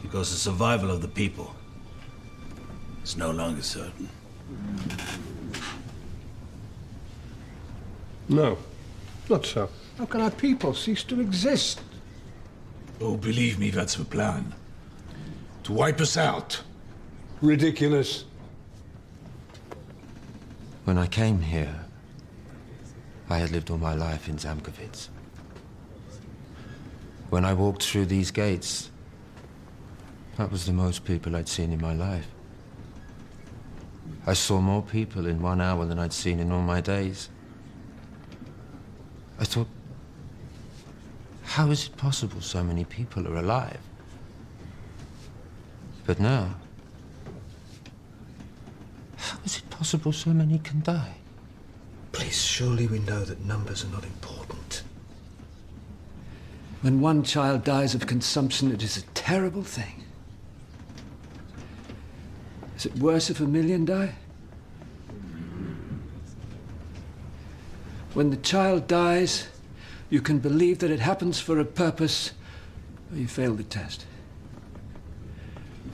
Because 0.03 0.31
the 0.31 0.37
survival 0.37 0.91
of 0.91 1.03
the 1.03 1.09
people 1.09 1.55
is 3.03 3.17
no 3.17 3.33
longer 3.33 3.63
certain. 3.63 4.09
No, 8.29 8.57
not 9.29 9.45
so. 9.45 9.69
How 9.99 10.07
can 10.07 10.21
our 10.21 10.31
people 10.31 10.73
cease 10.73 11.03
to 11.05 11.21
exist? 11.21 11.81
Oh, 13.01 13.17
believe 13.17 13.59
me, 13.59 13.71
that's 13.71 13.97
the 13.97 14.05
plan. 14.05 14.55
To 15.65 15.73
wipe 15.73 16.01
us 16.01 16.17
out. 16.17 16.63
Ridiculous. 17.43 18.25
When 20.85 20.97
I 20.97 21.07
came 21.07 21.41
here, 21.41 21.87
I 23.29 23.39
had 23.39 23.51
lived 23.51 23.71
all 23.71 23.79
my 23.79 23.95
life 23.95 24.29
in 24.29 24.37
Zamkovitz. 24.37 25.09
When 27.35 27.45
I 27.45 27.53
walked 27.53 27.83
through 27.83 28.07
these 28.07 28.31
gates, 28.31 28.93
that 30.37 30.53
was 30.53 30.67
the 30.67 30.73
most 30.73 31.05
people 31.05 31.35
I'd 31.35 31.49
seen 31.49 31.73
in 31.73 31.81
my 31.81 31.93
life. 31.93 32.29
I 34.25 34.35
saw 34.35 34.61
more 34.61 34.83
people 34.83 35.27
in 35.27 35.43
one 35.43 35.61
hour 35.61 35.85
than 35.85 35.99
I'd 35.99 36.13
seen 36.13 36.39
in 36.39 36.53
all 36.53 36.63
my 36.63 36.81
days. 36.81 37.31
I 39.41 39.45
thought, 39.47 39.67
how 41.43 41.73
is 41.73 41.89
it 41.89 41.97
possible 41.97 42.41
so 42.41 42.63
many 42.63 42.85
people 42.85 43.27
are 43.27 43.39
alive? 43.39 43.81
But 46.07 46.21
now, 46.21 46.55
how 49.17 49.39
is 49.45 49.57
it 49.57 49.69
possible 49.71 50.13
so 50.13 50.31
many 50.31 50.61
can 50.61 50.83
die? 50.83 51.17
Please, 52.13 52.41
surely 52.41 52.87
we 52.87 53.01
know 53.01 53.25
that 53.25 53.45
numbers 53.45 53.85
are 53.85 53.89
not 53.89 54.05
important. 54.05 54.54
When 56.85 57.01
one 57.01 57.23
child 57.23 57.65
dies 57.65 57.95
of 57.95 58.07
consumption, 58.07 58.71
it 58.71 58.83
is 58.83 58.99
a 58.99 59.03
terrible 59.15 59.63
thing. 59.63 60.05
Is 62.77 62.85
it 62.85 62.99
worse 62.99 63.31
if 63.31 63.41
a 63.41 63.45
million 63.45 63.87
die? 63.87 64.15
When 68.13 68.29
the 68.29 68.37
child 68.37 68.87
dies, 68.87 69.49
you 70.11 70.21
can 70.21 70.41
believe 70.41 70.81
that 70.81 70.91
it 70.91 71.01
happens 71.01 71.41
for 71.41 71.59
a 71.59 71.65
purpose, 71.65 72.33
or 73.11 73.17
you 73.17 73.29
fail 73.29 73.55
the 73.55 73.65
test. 73.65 74.05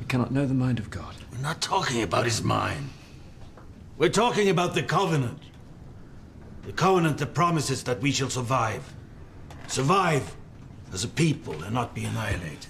We 0.00 0.06
cannot 0.06 0.32
know 0.32 0.44
the 0.44 0.54
mind 0.54 0.80
of 0.80 0.90
God. 0.90 1.14
We're 1.30 1.38
not 1.38 1.60
talking 1.60 2.02
about 2.02 2.24
his 2.24 2.42
mind. 2.42 2.90
We're 3.96 4.08
talking 4.08 4.48
about 4.48 4.74
the 4.74 4.82
covenant. 4.82 5.38
The 6.66 6.72
covenant 6.72 7.18
that 7.18 7.32
promises 7.32 7.84
that 7.84 8.00
we 8.00 8.10
shall 8.10 8.28
survive. 8.28 8.92
Survive 9.68 10.34
as 10.92 11.04
a 11.04 11.08
people 11.08 11.62
and 11.62 11.74
not 11.74 11.94
be 11.94 12.04
annihilated. 12.04 12.66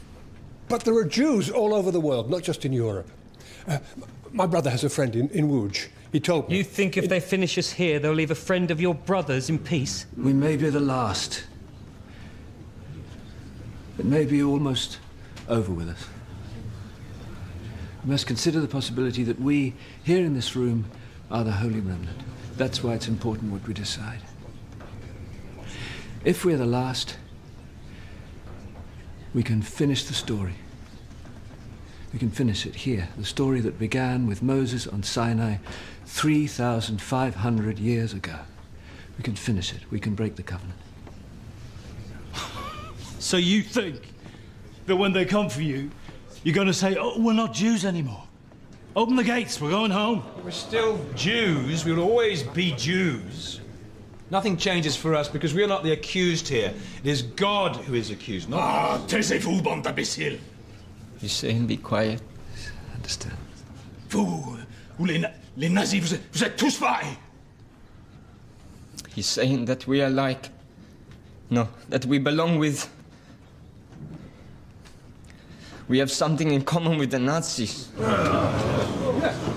But 0.69 0.85
there 0.85 0.95
are 0.95 1.05
Jews 1.05 1.51
all 1.51 1.75
over 1.75 1.91
the 1.91 2.01
world, 2.01 2.31
not 2.31 2.43
just 2.43 2.65
in 2.65 2.73
Europe. 2.73 3.09
Uh, 3.67 3.79
my 4.33 4.47
brother 4.47 4.71
has 4.71 4.85
a 4.85 4.89
friend 4.89 5.17
in, 5.17 5.29
in 5.31 5.49
Łódź. 5.49 5.89
He 6.13 6.21
told 6.21 6.49
me. 6.49 6.57
You 6.57 6.65
think 6.65 6.97
if 6.97 7.09
they 7.09 7.21
finish 7.21 7.57
us 7.57 7.73
here, 7.73 7.99
they'll 7.99 8.13
leave 8.13 8.31
a 8.31 8.37
friend 8.37 8.71
of 8.71 8.81
your 8.81 8.95
brother's 8.95 9.49
in 9.49 9.59
peace? 9.59 10.07
We 10.17 10.33
may 10.33 10.57
be 10.57 10.71
the 10.71 10.81
last. 10.81 11.45
It 13.99 14.05
may 14.05 14.25
be 14.25 14.43
almost 14.43 14.99
over 15.49 15.73
with 15.73 15.89
us. 15.89 16.05
We 18.05 18.11
must 18.11 18.27
consider 18.27 18.61
the 18.61 18.69
possibility 18.69 19.25
that 19.25 19.41
we, 19.41 19.75
here 20.03 20.25
in 20.25 20.35
this 20.35 20.57
room, 20.57 20.87
are 21.31 21.45
the 21.45 21.53
Holy 21.53 21.81
Remnant. 21.81 22.19
That's 22.57 22.83
why 22.83 22.95
it's 22.95 23.09
important 23.09 23.53
what 23.53 23.67
we 23.67 23.75
decide. 23.75 24.21
If 26.25 26.45
we're 26.45 26.57
the 26.57 26.67
last, 26.67 27.17
We 29.35 29.43
can 29.43 29.63
finish 29.63 30.05
the 30.05 30.15
story. 30.15 30.55
We 32.13 32.19
can 32.19 32.31
finish 32.31 32.67
it 32.67 32.75
here. 32.75 33.09
The 33.17 33.25
story 33.25 33.61
that 33.61 33.79
began 33.79 34.27
with 34.27 34.43
Moses 34.43 34.87
on 34.87 35.03
Sinai 35.03 35.57
3,500 36.07 37.79
years 37.79 38.13
ago. 38.13 38.37
We 39.17 39.23
can 39.23 39.37
finish 39.37 39.73
it. 39.73 39.83
We 39.91 40.01
can 40.01 40.15
break 40.15 40.37
the 40.37 40.43
covenant. 40.43 40.79
So 43.21 43.37
you 43.37 43.63
think 43.63 44.01
that 44.87 44.97
when 44.97 45.13
they 45.13 45.27
come 45.27 45.51
for 45.51 45.61
you, 45.61 45.91
you're 46.43 46.55
going 46.55 46.69
to 46.69 46.73
say, 46.73 46.97
oh, 46.99 47.21
we're 47.21 47.35
not 47.35 47.53
Jews 47.53 47.85
anymore? 47.85 48.25
Open 48.97 49.15
the 49.15 49.23
gates, 49.23 49.61
we're 49.61 49.71
going 49.71 49.91
home. 49.91 50.25
We're 50.43 50.51
still 50.51 50.99
Jews. 51.15 51.85
We'll 51.85 52.01
always 52.01 52.43
be 52.43 52.73
Jews. 52.73 53.60
Nothing 54.31 54.57
changes 54.57 54.95
for 54.95 55.15
us 55.15 55.29
because 55.29 55.55
we're 55.55 55.67
not 55.67 55.83
the 55.83 55.93
accused 55.93 56.47
here. 56.49 56.73
It 57.03 57.09
is 57.11 57.23
God 57.23 57.77
who 57.77 57.95
is 57.95 58.11
accused, 58.11 58.49
not 58.49 58.61
Ah, 58.61 58.99
taisez-vous, 59.09 59.61
bande 59.63 59.83
d'imbéciles. 59.85 60.39
He's 61.21 61.33
saying 61.33 61.67
be 61.67 61.77
quiet. 61.77 62.23
Understand. 62.95 63.37
Vous, 64.09 64.57
ou 64.99 65.05
les, 65.05 65.25
les 65.57 65.69
nazis, 65.69 66.01
vous 66.01 66.15
êtes, 66.15 66.23
vous 66.33 66.45
êtes 66.45 66.57
tous 66.57 66.79
pareils. 66.79 67.17
He's 69.17 69.27
saying 69.27 69.65
that 69.67 69.87
we 69.89 70.01
are 70.01 70.11
like. 70.11 70.51
No, 71.51 71.69
that 71.89 72.07
we 72.07 72.19
belong 72.19 72.59
with. 72.59 72.89
We 75.89 75.99
have 75.99 76.11
something 76.11 76.53
in 76.53 76.63
common 76.63 76.99
with 76.99 77.11
the 77.11 77.19
Nazis. 77.19 77.89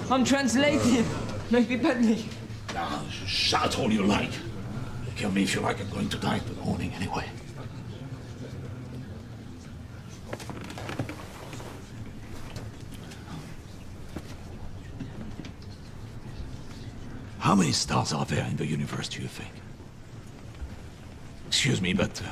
I'm 0.10 0.26
translating. 0.26 1.06
Maybe 1.52 1.76
badly. 1.76 2.26
Now, 2.74 3.04
shout 3.28 3.78
all 3.78 3.92
you 3.92 4.04
like. 4.04 4.32
Kill 5.24 5.32
me 5.32 5.44
if 5.44 5.56
you 5.56 5.62
like. 5.62 5.80
I'm 5.80 5.90
going 5.90 6.10
to 6.10 6.18
die 6.18 6.36
in 6.36 6.46
the 6.54 6.62
morning 6.66 6.92
anyway. 6.96 7.26
How 17.40 17.56
many 17.56 17.72
stars 17.72 18.12
are 18.12 18.26
there 18.26 18.46
in 18.48 18.58
the 18.58 18.66
universe, 18.66 19.08
do 19.08 19.22
you 19.22 19.30
think? 19.30 19.50
Excuse 21.48 21.80
me, 21.82 21.94
but 21.94 22.22
uh, 22.22 22.26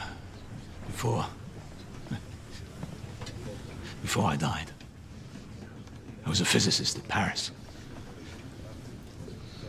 before. 0.88 1.26
Before 4.02 4.26
I 4.26 4.36
died, 4.36 4.70
I 6.26 6.30
was 6.30 6.42
a 6.42 6.46
physicist 6.46 6.98
in 6.98 7.04
Paris. 7.04 7.52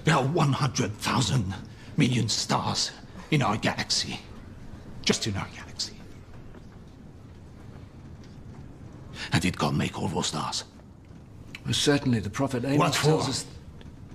There 0.03 0.17
are 0.17 0.25
100,000 0.25 1.55
million 1.97 2.29
stars 2.29 2.91
in 3.33 3.43
our 3.43 3.57
galaxy. 3.57 4.21
Just 5.05 5.27
in 5.27 5.37
our 5.37 5.49
galaxy. 5.57 5.95
And 9.33 9.43
did 9.43 9.59
God 9.59 9.75
make 9.75 9.99
all 9.99 10.07
those 10.07 10.29
stars? 10.29 10.65
Well, 11.65 11.75
certainly, 11.75 12.21
the 12.21 12.31
prophet 12.31 12.65
Amos 12.65 12.79
What 12.79 12.93
tells 12.93 13.25
for? 13.25 13.31
us. 13.31 13.47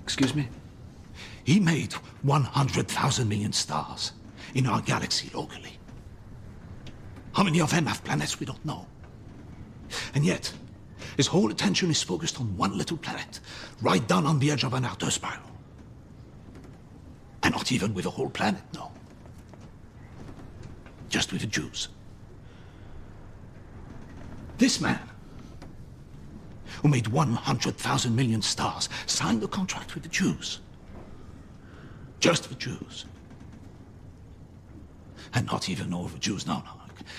Excuse 0.02 0.34
me? 0.34 0.48
He 1.44 1.58
made 1.60 1.92
100,000 2.22 3.28
million 3.28 3.52
stars 3.52 4.12
in 4.54 4.66
our 4.66 4.80
galaxy 4.80 5.30
locally. 5.34 5.72
How 7.32 7.42
many 7.42 7.60
of 7.60 7.70
them 7.70 7.86
have 7.86 8.02
planets 8.04 8.38
we 8.38 8.46
don't 8.46 8.64
know? 8.64 8.86
And 10.14 10.24
yet, 10.24 10.52
his 11.16 11.26
whole 11.26 11.50
attention 11.50 11.90
is 11.90 12.02
focused 12.02 12.38
on 12.40 12.56
one 12.56 12.76
little 12.76 12.96
planet, 12.96 13.40
right 13.82 14.06
down 14.06 14.26
on 14.26 14.38
the 14.38 14.50
edge 14.50 14.64
of 14.64 14.74
an 14.74 14.84
outer 14.84 15.10
spiral. 15.10 15.42
And 17.42 17.54
not 17.54 17.72
even 17.72 17.94
with 17.94 18.06
a 18.06 18.10
whole 18.10 18.30
planet, 18.30 18.62
no. 18.74 18.92
Just 21.08 21.32
with 21.32 21.40
the 21.40 21.46
Jews. 21.46 21.88
This 24.58 24.80
man, 24.80 25.00
who 26.82 26.88
made 26.88 27.06
100,000 27.06 28.14
million 28.14 28.42
stars, 28.42 28.88
signed 29.06 29.42
a 29.42 29.48
contract 29.48 29.94
with 29.94 30.02
the 30.02 30.08
Jews. 30.08 30.60
Just 32.20 32.48
the 32.48 32.54
Jews. 32.56 33.06
And 35.34 35.46
not 35.46 35.68
even 35.68 35.92
all 35.92 36.08
the 36.08 36.18
Jews, 36.18 36.46
no, 36.46 36.54
no, 36.54 36.72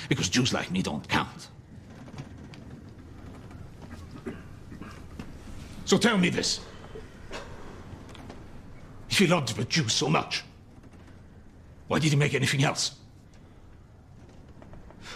because 0.08 0.30
Jews 0.30 0.54
like 0.54 0.72
me 0.72 0.82
don't 0.82 1.08
count. 1.08 1.50
So 5.86 5.98
tell 5.98 6.18
me 6.18 6.30
this. 6.30 6.60
If 9.10 9.18
he 9.18 9.28
loved 9.28 9.56
the 9.56 9.66
Jews 9.66 9.94
so 9.94 10.08
much, 10.08 10.44
why 11.88 12.00
did 12.00 12.12
he 12.12 12.16
make 12.16 12.36
anything 12.36 12.64
else? 12.64 12.99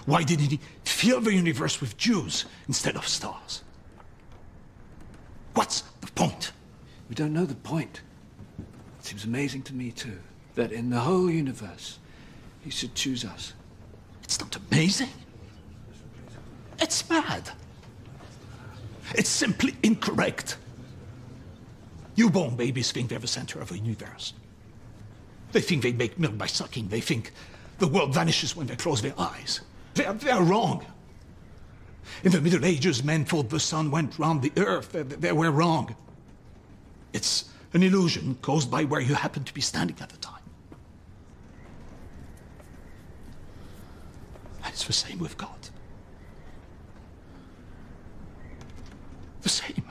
Why 0.05 0.23
didn't 0.23 0.49
he 0.49 0.59
fill 0.83 1.21
the 1.21 1.33
universe 1.33 1.79
with 1.79 1.97
Jews 1.97 2.45
instead 2.67 2.95
of 2.95 3.07
stars? 3.07 3.63
What's 5.53 5.81
the 6.01 6.11
point? 6.11 6.51
We 7.09 7.15
don't 7.15 7.33
know 7.33 7.45
the 7.45 7.55
point. 7.55 8.01
It 8.99 9.05
seems 9.05 9.23
amazing 9.23 9.63
to 9.63 9.73
me, 9.73 9.91
too, 9.91 10.19
that 10.55 10.71
in 10.71 10.89
the 10.89 10.99
whole 10.99 11.29
universe, 11.29 11.99
he 12.63 12.69
should 12.69 12.95
choose 12.95 13.23
us. 13.23 13.53
It's 14.23 14.39
not 14.39 14.57
amazing. 14.71 15.09
It's 16.79 17.07
mad. 17.09 17.51
It's 19.15 19.29
simply 19.29 19.75
incorrect. 19.83 20.57
Newborn 22.17 22.55
babies 22.55 22.91
think 22.91 23.09
they're 23.09 23.19
the 23.19 23.27
center 23.27 23.59
of 23.59 23.69
the 23.69 23.77
universe. 23.77 24.33
They 25.51 25.61
think 25.61 25.83
they 25.83 25.93
make 25.93 26.17
milk 26.17 26.37
by 26.37 26.47
sucking. 26.47 26.87
They 26.87 27.01
think 27.01 27.31
the 27.79 27.87
world 27.87 28.13
vanishes 28.13 28.55
when 28.55 28.67
they 28.67 28.75
close 28.75 29.01
their 29.01 29.13
eyes. 29.19 29.61
They 29.93 30.05
are, 30.05 30.13
they 30.13 30.31
are 30.31 30.43
wrong. 30.43 30.85
In 32.23 32.31
the 32.31 32.41
Middle 32.41 32.65
Ages, 32.65 33.03
men 33.03 33.25
thought 33.25 33.49
the 33.49 33.59
sun 33.59 33.91
went 33.91 34.17
round 34.17 34.41
the 34.41 34.51
earth. 34.57 34.91
They, 34.91 35.03
they 35.03 35.31
were 35.31 35.51
wrong. 35.51 35.95
It's 37.11 37.45
an 37.73 37.83
illusion 37.83 38.37
caused 38.41 38.69
by 38.69 38.85
where 38.85 39.01
you 39.01 39.15
happen 39.15 39.43
to 39.43 39.53
be 39.53 39.61
standing 39.61 39.97
at 39.99 40.09
the 40.09 40.17
time. 40.17 40.41
And 44.63 44.73
it's 44.73 44.85
the 44.85 44.93
same 44.93 45.19
with 45.19 45.37
God. 45.37 45.49
The 49.41 49.49
same. 49.49 49.83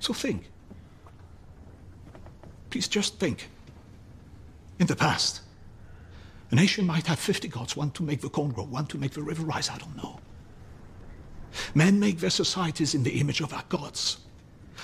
So 0.00 0.12
think. 0.12 0.50
Please 2.68 2.88
just 2.88 3.18
think. 3.18 3.48
In 4.78 4.86
the 4.86 4.96
past, 4.96 5.40
a 6.54 6.56
nation 6.56 6.86
might 6.86 7.04
have 7.08 7.18
50 7.18 7.48
gods, 7.48 7.76
one 7.76 7.90
to 7.90 8.04
make 8.04 8.20
the 8.20 8.28
corn 8.28 8.52
grow, 8.52 8.62
one 8.62 8.86
to 8.86 8.96
make 8.96 9.10
the 9.10 9.22
river 9.22 9.42
rise, 9.42 9.68
I 9.68 9.76
don't 9.76 9.96
know. 9.96 10.20
Men 11.74 11.98
make 11.98 12.20
their 12.20 12.30
societies 12.30 12.94
in 12.94 13.02
the 13.02 13.18
image 13.18 13.40
of 13.40 13.52
our 13.52 13.64
gods. 13.68 14.18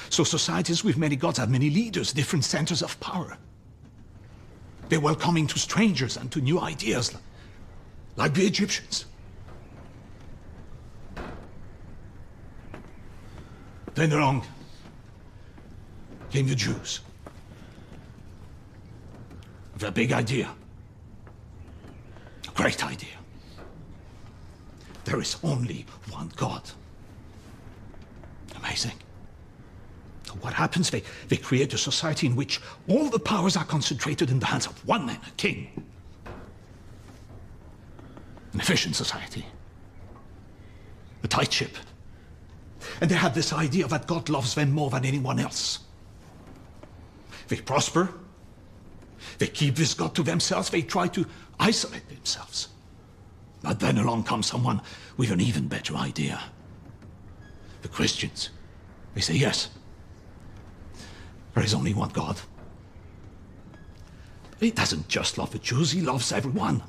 So 0.08 0.24
societies 0.24 0.82
with 0.82 0.96
many 0.96 1.14
gods 1.14 1.38
have 1.38 1.48
many 1.48 1.70
leaders, 1.70 2.12
different 2.12 2.44
centers 2.44 2.82
of 2.82 2.98
power. 2.98 3.38
They're 4.88 4.98
welcoming 4.98 5.46
to 5.46 5.60
strangers 5.60 6.16
and 6.16 6.32
to 6.32 6.40
new 6.40 6.58
ideas, 6.58 7.16
like 8.16 8.34
the 8.34 8.46
Egyptians. 8.46 9.04
Then 13.94 14.10
along 14.10 14.44
came 16.32 16.48
the 16.48 16.56
Jews. 16.56 16.98
A 19.80 19.92
big 19.92 20.12
idea. 20.12 20.52
Great 22.60 22.84
idea. 22.84 23.16
There 25.04 25.18
is 25.18 25.38
only 25.42 25.86
one 26.10 26.30
God. 26.36 26.62
Amazing. 28.56 28.92
So 30.24 30.34
what 30.34 30.52
happens? 30.52 30.90
They, 30.90 31.02
they 31.28 31.38
create 31.38 31.72
a 31.72 31.78
society 31.78 32.26
in 32.26 32.36
which 32.36 32.60
all 32.86 33.08
the 33.08 33.18
powers 33.18 33.56
are 33.56 33.64
concentrated 33.64 34.30
in 34.30 34.38
the 34.40 34.46
hands 34.46 34.66
of 34.66 34.86
one 34.86 35.06
man, 35.06 35.18
a 35.26 35.30
king. 35.38 35.70
An 38.52 38.60
efficient 38.60 38.94
society. 38.94 39.46
A 41.22 41.28
tight 41.28 41.52
ship. 41.52 41.76
And 43.00 43.10
they 43.10 43.14
have 43.14 43.34
this 43.34 43.54
idea 43.54 43.88
that 43.88 44.06
God 44.06 44.28
loves 44.28 44.54
them 44.54 44.70
more 44.70 44.90
than 44.90 45.06
anyone 45.06 45.38
else. 45.38 45.78
They 47.48 47.56
prosper. 47.56 48.12
They 49.38 49.46
keep 49.46 49.76
this 49.76 49.94
God 49.94 50.14
to 50.14 50.22
themselves. 50.22 50.70
They 50.70 50.82
try 50.82 51.08
to 51.08 51.26
isolate 51.58 52.08
themselves. 52.08 52.68
But 53.62 53.80
then 53.80 53.98
along 53.98 54.24
comes 54.24 54.46
someone 54.46 54.80
with 55.16 55.30
an 55.30 55.40
even 55.40 55.68
better 55.68 55.96
idea. 55.96 56.40
The 57.82 57.88
Christians. 57.88 58.50
They 59.14 59.20
say, 59.20 59.34
yes, 59.34 59.68
there 61.54 61.64
is 61.64 61.74
only 61.74 61.94
one 61.94 62.10
God. 62.10 62.40
He 64.60 64.70
doesn't 64.70 65.08
just 65.08 65.38
love 65.38 65.50
the 65.52 65.58
Jews, 65.58 65.90
he 65.90 66.00
loves 66.00 66.32
everyone. 66.32 66.82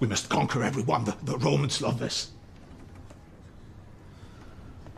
We 0.00 0.06
must 0.06 0.28
conquer 0.28 0.62
everyone. 0.62 1.04
The, 1.04 1.16
the 1.22 1.38
Romans 1.38 1.80
love 1.80 1.98
this. 1.98 2.30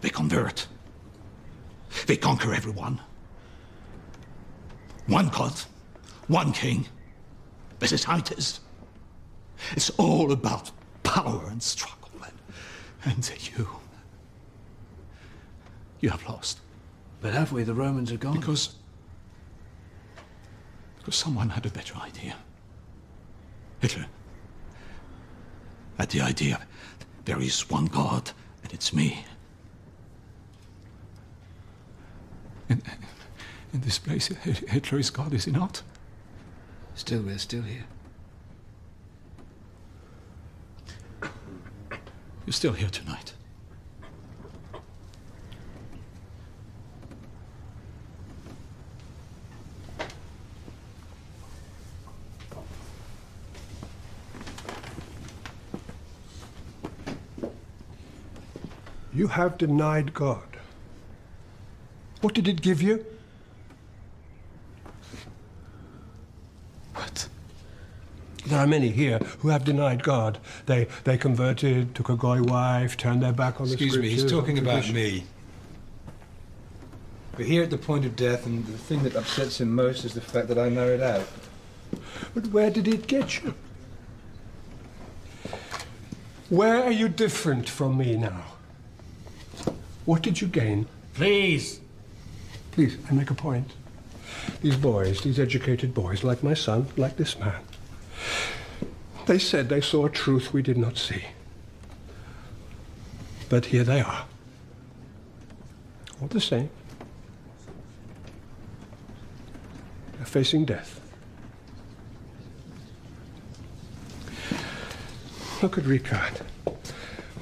They 0.00 0.10
convert. 0.10 0.66
They 2.06 2.16
conquer 2.16 2.52
everyone. 2.52 3.00
One 5.06 5.28
God, 5.28 5.54
one 6.28 6.52
king. 6.52 6.86
This 7.78 7.92
is 7.92 8.04
how 8.04 8.18
it 8.18 8.32
is. 8.32 8.60
It's 9.72 9.90
all 9.90 10.32
about 10.32 10.70
power 11.02 11.46
and 11.50 11.62
struggle. 11.62 12.10
And, 13.04 13.14
and 13.14 13.58
you. 13.58 13.68
You 16.00 16.10
have 16.10 16.26
lost. 16.28 16.60
But 17.20 17.32
have 17.32 17.52
we? 17.52 17.62
The 17.62 17.74
Romans 17.74 18.12
are 18.12 18.16
gone. 18.16 18.38
Because. 18.38 18.74
Because 20.98 21.16
someone 21.16 21.50
had 21.50 21.66
a 21.66 21.70
better 21.70 21.94
idea. 21.96 22.36
Hitler 23.80 24.06
had 25.98 26.10
the 26.10 26.20
idea 26.20 26.60
there 27.24 27.40
is 27.40 27.68
one 27.68 27.86
God, 27.86 28.30
and 28.62 28.72
it's 28.72 28.92
me. 28.92 29.24
In, 32.68 32.82
in 33.72 33.80
this 33.80 33.98
place, 33.98 34.28
Hitler 34.28 34.98
is 34.98 35.10
God, 35.10 35.32
is 35.34 35.44
he 35.44 35.50
not? 35.50 35.82
Still, 36.96 37.22
we're 37.22 37.38
still 37.38 37.62
here. 37.62 37.84
You're 42.46 42.52
still 42.52 42.72
here 42.72 42.88
tonight. 42.88 43.34
You 59.12 59.28
have 59.28 59.58
denied 59.58 60.12
God. 60.12 60.42
What 62.20 62.34
did 62.34 62.48
it 62.48 62.62
give 62.62 62.82
you? 62.82 63.04
There 68.46 68.60
are 68.60 68.66
many 68.66 68.90
here 68.90 69.18
who 69.40 69.48
have 69.48 69.64
denied 69.64 70.02
God. 70.04 70.38
They 70.66 70.86
they 71.04 71.18
converted, 71.18 71.94
took 71.94 72.08
a 72.08 72.16
goy 72.16 72.42
wife, 72.42 72.96
turned 72.96 73.22
their 73.22 73.32
back 73.32 73.60
on 73.60 73.66
Excuse 73.66 73.94
the 73.94 74.00
me, 74.00 74.08
he's 74.08 74.30
talking 74.30 74.58
about 74.58 74.88
me. 74.90 75.24
We're 77.36 77.44
here 77.44 77.62
at 77.62 77.70
the 77.70 77.78
point 77.78 78.04
of 78.04 78.16
death, 78.16 78.46
and 78.46 78.64
the 78.64 78.78
thing 78.78 79.02
that 79.02 79.14
upsets 79.14 79.60
him 79.60 79.74
most 79.74 80.04
is 80.04 80.14
the 80.14 80.20
fact 80.20 80.48
that 80.48 80.58
I 80.58 80.70
married 80.70 81.02
out. 81.02 81.26
But 82.34 82.46
where 82.46 82.70
did 82.70 82.88
it 82.88 83.06
get 83.06 83.42
you? 83.42 83.54
Where 86.48 86.82
are 86.82 86.92
you 86.92 87.08
different 87.08 87.68
from 87.68 87.98
me 87.98 88.16
now? 88.16 88.44
What 90.04 90.22
did 90.22 90.40
you 90.40 90.46
gain? 90.46 90.86
Please. 91.14 91.80
Please, 92.70 92.96
I 93.10 93.12
make 93.12 93.30
a 93.30 93.34
point. 93.34 93.72
These 94.62 94.76
boys, 94.76 95.22
these 95.22 95.40
educated 95.40 95.92
boys, 95.92 96.22
like 96.22 96.42
my 96.42 96.54
son, 96.54 96.86
like 96.96 97.16
this 97.16 97.38
man, 97.38 97.60
they 99.26 99.38
said 99.38 99.68
they 99.68 99.80
saw 99.80 100.06
a 100.06 100.10
truth 100.10 100.52
we 100.52 100.62
did 100.62 100.76
not 100.76 100.96
see. 100.96 101.24
But 103.48 103.66
here 103.66 103.84
they 103.84 104.00
are. 104.00 104.26
All 106.20 106.28
the 106.28 106.40
same. 106.40 106.70
They're 110.16 110.26
facing 110.26 110.64
death. 110.64 111.00
Look 115.62 115.78
at 115.78 115.84
Ricard. 115.84 116.42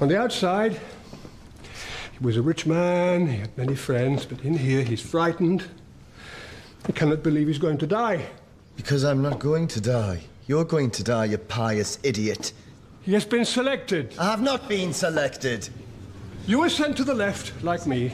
On 0.01 0.07
the 0.07 0.19
outside, 0.19 0.79
he 2.17 2.23
was 2.23 2.37
a 2.37 2.41
rich 2.41 2.65
man, 2.65 3.27
he 3.27 3.37
had 3.37 3.57
many 3.57 3.75
friends, 3.75 4.25
but 4.25 4.41
in 4.43 4.57
here 4.57 4.83
he's 4.83 5.01
frightened. 5.01 5.65
He 6.87 6.93
cannot 6.93 7.23
believe 7.23 7.47
he's 7.47 7.57
going 7.57 7.77
to 7.79 7.87
die. 7.87 8.27
Because 8.75 9.03
I'm 9.03 9.21
not 9.21 9.39
going 9.39 9.67
to 9.69 9.81
die. 9.81 10.21
You're 10.47 10.65
going 10.65 10.91
to 10.91 11.03
die, 11.03 11.25
you 11.25 11.37
pious 11.37 11.97
idiot. 12.03 12.53
He 13.01 13.13
has 13.13 13.25
been 13.25 13.45
selected. 13.45 14.15
I 14.19 14.25
have 14.25 14.41
not 14.41 14.69
been 14.69 14.93
selected. 14.93 15.69
You 16.45 16.59
were 16.59 16.69
sent 16.69 16.97
to 16.97 17.03
the 17.03 17.15
left, 17.15 17.63
like 17.63 17.87
me, 17.87 18.13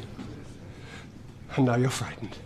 and 1.56 1.66
now 1.66 1.76
you're 1.76 1.90
frightened. 1.90 2.38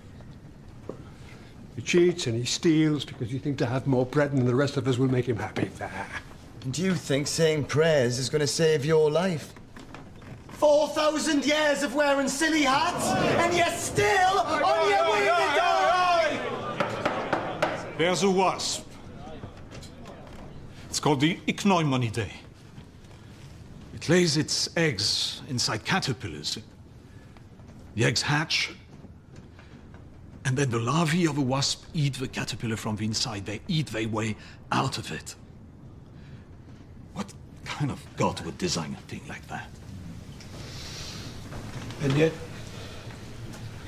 He 1.75 1.81
cheats 1.81 2.25
and 2.25 2.36
he 2.36 2.45
steals 2.45 3.05
because 3.05 3.31
you 3.31 3.38
think 3.38 3.57
to 3.59 3.65
have 3.65 3.86
more 3.86 4.05
bread 4.05 4.31
than 4.31 4.45
the 4.45 4.55
rest 4.55 4.77
of 4.77 4.88
us 4.88 4.97
will 4.97 5.11
make 5.11 5.27
him 5.27 5.38
happy. 5.38 5.69
And 6.63 6.73
do 6.73 6.81
you 6.81 6.95
think 6.95 7.27
saying 7.27 7.65
prayers 7.65 8.17
is 8.17 8.29
going 8.29 8.39
to 8.41 8.47
save 8.47 8.86
your 8.86 9.11
life? 9.11 9.53
4,000 10.51 11.45
years 11.45 11.83
of 11.83 11.93
wearing 11.93 12.29
silly 12.29 12.63
hats, 12.63 13.07
and 13.43 13.55
you're 13.55 13.67
still 13.77 14.39
on 14.39 14.89
your 14.89 15.11
way 15.11 15.25
to 15.25 15.55
die! 15.55 16.39
There's 17.97 18.23
a 18.23 18.31
wasp. 18.31 18.84
It's 20.95 21.01
called 21.01 21.19
the 21.19 21.35
Ichneumonidae. 21.45 22.31
It 23.95 24.07
lays 24.07 24.37
its 24.37 24.69
eggs 24.77 25.41
inside 25.49 25.83
caterpillars. 25.83 26.57
The 27.95 28.05
eggs 28.05 28.21
hatch, 28.21 28.71
and 30.45 30.55
then 30.55 30.69
the 30.69 30.79
larvae 30.79 31.25
of 31.25 31.37
a 31.37 31.41
wasp 31.41 31.83
eat 31.93 32.13
the 32.13 32.29
caterpillar 32.29 32.77
from 32.77 32.95
the 32.95 33.03
inside. 33.03 33.45
They 33.45 33.59
eat 33.67 33.87
their 33.87 34.07
way 34.07 34.37
out 34.71 34.97
of 34.97 35.11
it. 35.11 35.35
What 37.13 37.33
kind 37.65 37.91
of 37.91 38.01
god 38.15 38.39
would 38.45 38.57
design 38.57 38.95
a 38.97 39.01
thing 39.09 39.23
like 39.27 39.45
that? 39.49 39.67
And 42.03 42.13
yet, 42.13 42.31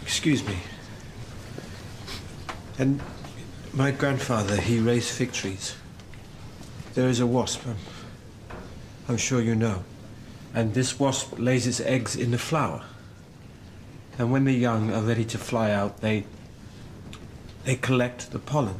excuse 0.01 0.45
me. 0.45 0.57
And 2.77 2.99
my 3.71 3.91
grandfather, 3.91 4.57
he 4.57 4.81
raised 4.81 5.11
fig 5.11 5.31
trees. 5.31 5.73
There 6.97 7.09
is 7.09 7.19
a 7.19 7.27
wasp, 7.27 7.61
I'm, 7.67 7.77
I'm 9.07 9.17
sure 9.17 9.39
you 9.39 9.53
know. 9.53 9.83
And 10.55 10.73
this 10.73 10.99
wasp 10.99 11.37
lays 11.37 11.67
its 11.67 11.79
eggs 11.79 12.15
in 12.15 12.31
the 12.31 12.39
flower. 12.39 12.85
And 14.17 14.31
when 14.31 14.45
the 14.45 14.53
young 14.53 14.91
are 14.91 15.03
ready 15.03 15.23
to 15.25 15.37
fly 15.37 15.69
out, 15.69 16.01
they 16.01 16.25
they 17.65 17.75
collect 17.75 18.31
the 18.31 18.39
pollen. 18.39 18.77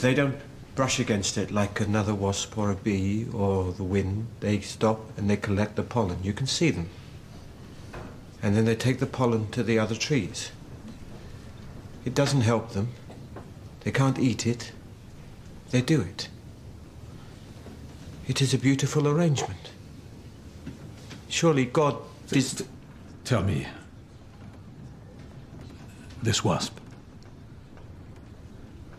They 0.00 0.12
don't 0.12 0.34
brush 0.74 0.98
against 0.98 1.38
it 1.38 1.52
like 1.52 1.80
another 1.80 2.16
wasp 2.16 2.58
or 2.58 2.72
a 2.72 2.74
bee 2.74 3.28
or 3.32 3.70
the 3.70 3.84
wind. 3.84 4.26
They 4.40 4.58
stop 4.58 5.16
and 5.16 5.30
they 5.30 5.36
collect 5.36 5.76
the 5.76 5.84
pollen. 5.84 6.18
You 6.24 6.32
can 6.32 6.48
see 6.48 6.72
them. 6.72 6.88
And 8.42 8.56
then 8.56 8.64
they 8.64 8.74
take 8.74 8.98
the 8.98 9.06
pollen 9.06 9.52
to 9.52 9.62
the 9.62 9.78
other 9.78 9.94
trees. 9.94 10.50
It 12.04 12.12
doesn't 12.12 12.40
help 12.40 12.72
them. 12.72 12.88
They 13.82 13.92
can't 13.92 14.18
eat 14.18 14.48
it. 14.48 14.72
They 15.70 15.80
do 15.80 16.00
it. 16.00 16.26
It 18.28 18.40
is 18.40 18.54
a 18.54 18.58
beautiful 18.58 19.08
arrangement. 19.08 19.70
Surely 21.28 21.66
God 21.66 21.96
is. 22.30 22.64
Tell 23.24 23.42
me, 23.42 23.66
this 26.22 26.44
wasp, 26.44 26.76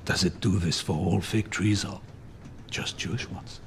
does 0.05 0.23
it 0.23 0.39
do 0.39 0.59
this 0.59 0.79
for 0.81 0.95
all 0.95 1.21
fig 1.21 1.49
trees 1.49 1.83
or 1.85 1.99
just 2.69 2.97
Jewish 2.97 3.27
ones? 3.29 3.59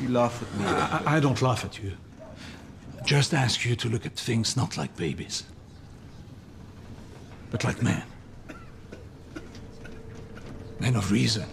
You 0.00 0.08
laugh 0.10 0.42
at 0.42 0.60
me. 0.60 0.66
I, 0.66 1.16
I 1.16 1.20
don't 1.20 1.40
laugh 1.40 1.64
at 1.64 1.82
you. 1.82 1.92
Just 3.06 3.32
ask 3.32 3.64
you 3.64 3.76
to 3.76 3.88
look 3.88 4.04
at 4.04 4.14
things 4.14 4.56
not 4.56 4.76
like 4.76 4.94
babies, 4.96 5.44
but 7.50 7.64
like 7.64 7.82
men. 7.82 8.02
Men 10.80 10.96
of 10.96 11.10
reason. 11.10 11.46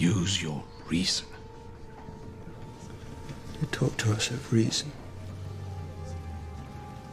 Use 0.00 0.42
your 0.42 0.64
reason. 0.88 1.26
You 3.60 3.66
talk 3.70 3.98
to 3.98 4.12
us 4.12 4.30
of 4.30 4.50
reason. 4.50 4.90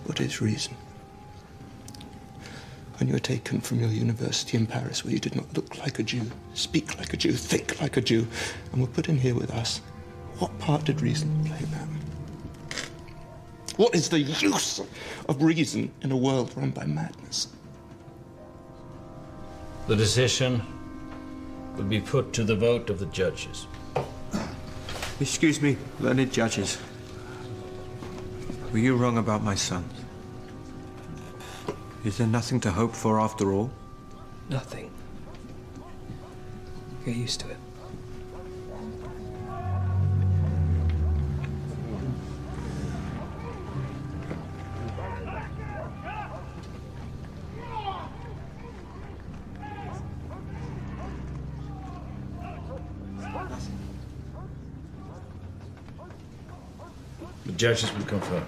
What 0.05 0.21
is 0.21 0.39
reason? 0.39 0.73
When 2.97 3.09
you 3.09 3.13
were 3.13 3.19
taken 3.19 3.59
from 3.59 3.81
your 3.81 3.89
university 3.89 4.55
in 4.55 4.65
Paris, 4.65 5.03
where 5.03 5.11
you 5.11 5.19
did 5.19 5.35
not 5.35 5.53
look 5.53 5.77
like 5.79 5.99
a 5.99 6.03
Jew, 6.03 6.31
speak 6.53 6.97
like 6.97 7.11
a 7.11 7.17
Jew, 7.17 7.33
think 7.33 7.81
like 7.81 7.97
a 7.97 8.01
Jew, 8.01 8.25
and 8.71 8.79
were 8.79 8.87
put 8.87 9.09
in 9.09 9.17
here 9.17 9.35
with 9.35 9.51
us, 9.51 9.81
what 10.39 10.57
part 10.57 10.85
did 10.85 11.01
reason 11.01 11.43
play 11.43 11.59
in 11.59 11.71
that? 11.71 11.89
What 13.75 13.95
is 13.95 14.07
the 14.07 14.21
use 14.21 14.79
of 15.27 15.43
reason 15.43 15.91
in 16.03 16.13
a 16.13 16.17
world 16.17 16.53
run 16.55 16.69
by 16.71 16.85
madness? 16.85 17.49
The 19.87 19.95
decision 19.97 20.61
will 21.77 21.83
be 21.83 22.01
put 22.01 22.33
to 22.33 22.43
the 22.43 22.55
vote 22.55 22.89
of 22.89 22.99
the 22.99 23.05
judges. 23.07 23.67
Excuse 25.19 25.61
me, 25.61 25.77
learned 25.99 26.33
judges. 26.33 26.77
Were 28.71 28.79
you 28.79 28.95
wrong 28.95 29.17
about 29.17 29.43
my 29.43 29.55
son? 29.55 29.87
Is 32.03 32.17
there 32.17 32.27
nothing 32.27 32.59
to 32.61 32.71
hope 32.71 32.93
for 32.93 33.19
after 33.19 33.51
all? 33.53 33.71
Nothing. 34.49 34.91
Get 37.05 37.15
used 37.15 37.39
to 37.41 37.49
it. 37.49 37.57
Judges 57.57 57.91
will 57.93 58.05
confirm. 58.05 58.47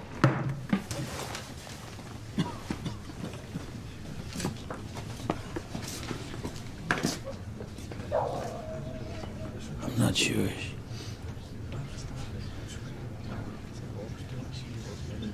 I'm 9.82 9.98
not 9.98 10.14
Jewish. 10.14 10.74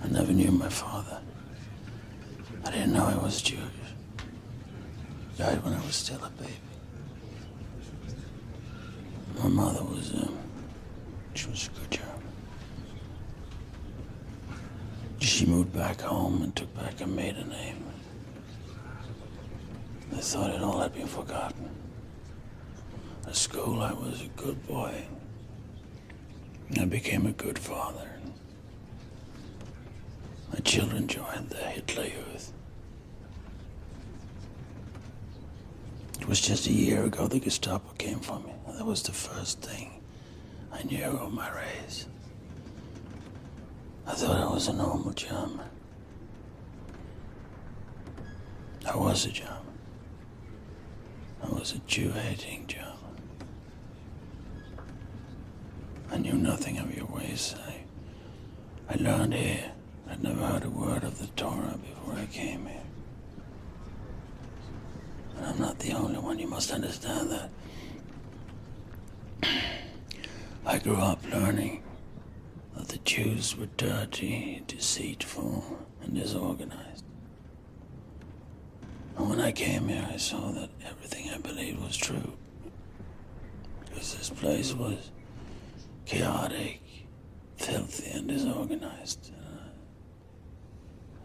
I 0.02 0.08
never 0.08 0.32
knew 0.32 0.52
my 0.52 0.70
father. 0.70 1.20
I 2.64 2.72
didn't 2.72 2.94
know 2.94 3.06
I 3.06 3.18
was 3.18 3.42
Jewish. 3.42 3.62
Died 5.38 5.62
when 5.66 5.74
I 5.74 5.86
was 5.86 5.96
still 5.96 6.24
a 6.24 6.30
baby. 6.42 6.54
My 9.44 9.50
mother 9.50 9.84
was, 9.84 10.14
um, 10.14 10.38
she 11.34 11.50
was 11.50 11.68
a 11.68 11.80
good 11.80 11.92
German. 11.92 12.12
She 15.20 15.46
moved 15.46 15.74
back 15.74 16.00
home 16.00 16.44
and 16.44 16.56
took 16.56 16.74
back 16.76 17.00
her 17.00 17.08
maiden 17.08 17.50
name. 17.50 17.84
I 20.14 20.18
thought 20.20 20.52
it 20.52 20.62
all 20.62 20.80
had 20.80 20.94
been 20.94 21.08
forgotten. 21.08 21.70
At 23.28 23.36
school, 23.36 23.82
I 23.82 23.92
was 23.92 24.22
a 24.22 24.28
good 24.42 24.66
boy. 24.66 25.04
I 26.80 26.86
became 26.86 27.26
a 27.26 27.32
good 27.34 27.60
father. 27.60 28.10
My 30.54 30.60
children 30.60 31.08
joined 31.08 31.50
the 31.50 31.58
Hitler 31.58 32.06
Youth. 32.06 32.54
It 36.22 36.28
was 36.28 36.40
just 36.40 36.68
a 36.68 36.72
year 36.72 37.04
ago 37.04 37.28
the 37.28 37.40
Gestapo 37.40 37.92
came 37.98 38.15
for 38.26 38.40
me. 38.40 38.52
That 38.76 38.86
was 38.86 39.04
the 39.04 39.12
first 39.12 39.62
thing 39.62 40.02
I 40.74 40.82
knew 40.84 41.04
of 41.04 41.32
my 41.32 41.50
race. 41.56 42.08
I 44.08 44.14
thought 44.14 44.38
I 44.38 44.52
was 44.52 44.68
a 44.68 44.74
normal 44.74 45.12
German. 45.14 45.68
I 48.88 48.96
was 48.96 49.26
a 49.28 49.32
German. 49.32 49.78
I 51.44 51.50
was 51.50 51.74
a 51.74 51.80
Jew 51.80 52.10
hating 52.12 52.66
German. 52.66 53.16
I 56.12 56.18
knew 56.18 56.34
nothing 56.34 56.80
of 56.80 56.96
your 56.96 57.06
ways. 57.06 57.54
I, 57.68 57.76
I 58.90 58.96
learned 58.98 59.36
here. 59.36 59.72
I'd 60.10 60.24
never 60.24 60.44
heard 60.46 60.64
a 60.64 60.70
word 60.70 61.04
of 61.04 61.20
the 61.20 61.28
Torah 61.36 61.78
before 61.78 62.16
I 62.20 62.26
came 62.26 62.66
here. 62.66 62.82
And 65.38 65.46
I'm 65.46 65.60
not 65.60 65.78
the 65.78 65.94
only 65.94 66.18
one. 66.18 66.40
You 66.40 66.48
must 66.48 66.72
understand 66.72 67.30
that. 67.32 67.50
I 69.44 70.80
grew 70.80 70.98
up 70.98 71.20
learning 71.32 71.84
that 72.76 72.88
the 72.90 72.98
Jews 73.00 73.56
were 73.56 73.68
dirty, 73.78 74.64
deceitful, 74.68 75.80
and 76.02 76.16
disorganized. 76.16 77.06
And 79.18 79.30
when 79.30 79.40
I 79.40 79.52
came 79.52 79.88
here, 79.88 80.08
I 80.12 80.18
saw 80.18 80.52
that 80.52 80.70
everything 80.86 81.30
I 81.30 81.38
believed 81.38 81.82
was 81.82 81.96
true. 81.96 82.34
Because 83.86 84.16
this 84.16 84.30
place 84.30 84.74
was 84.74 85.12
chaotic, 86.06 86.82
filthy, 87.58 88.12
and 88.12 88.28
disorganized. 88.28 89.32
And 89.36 89.72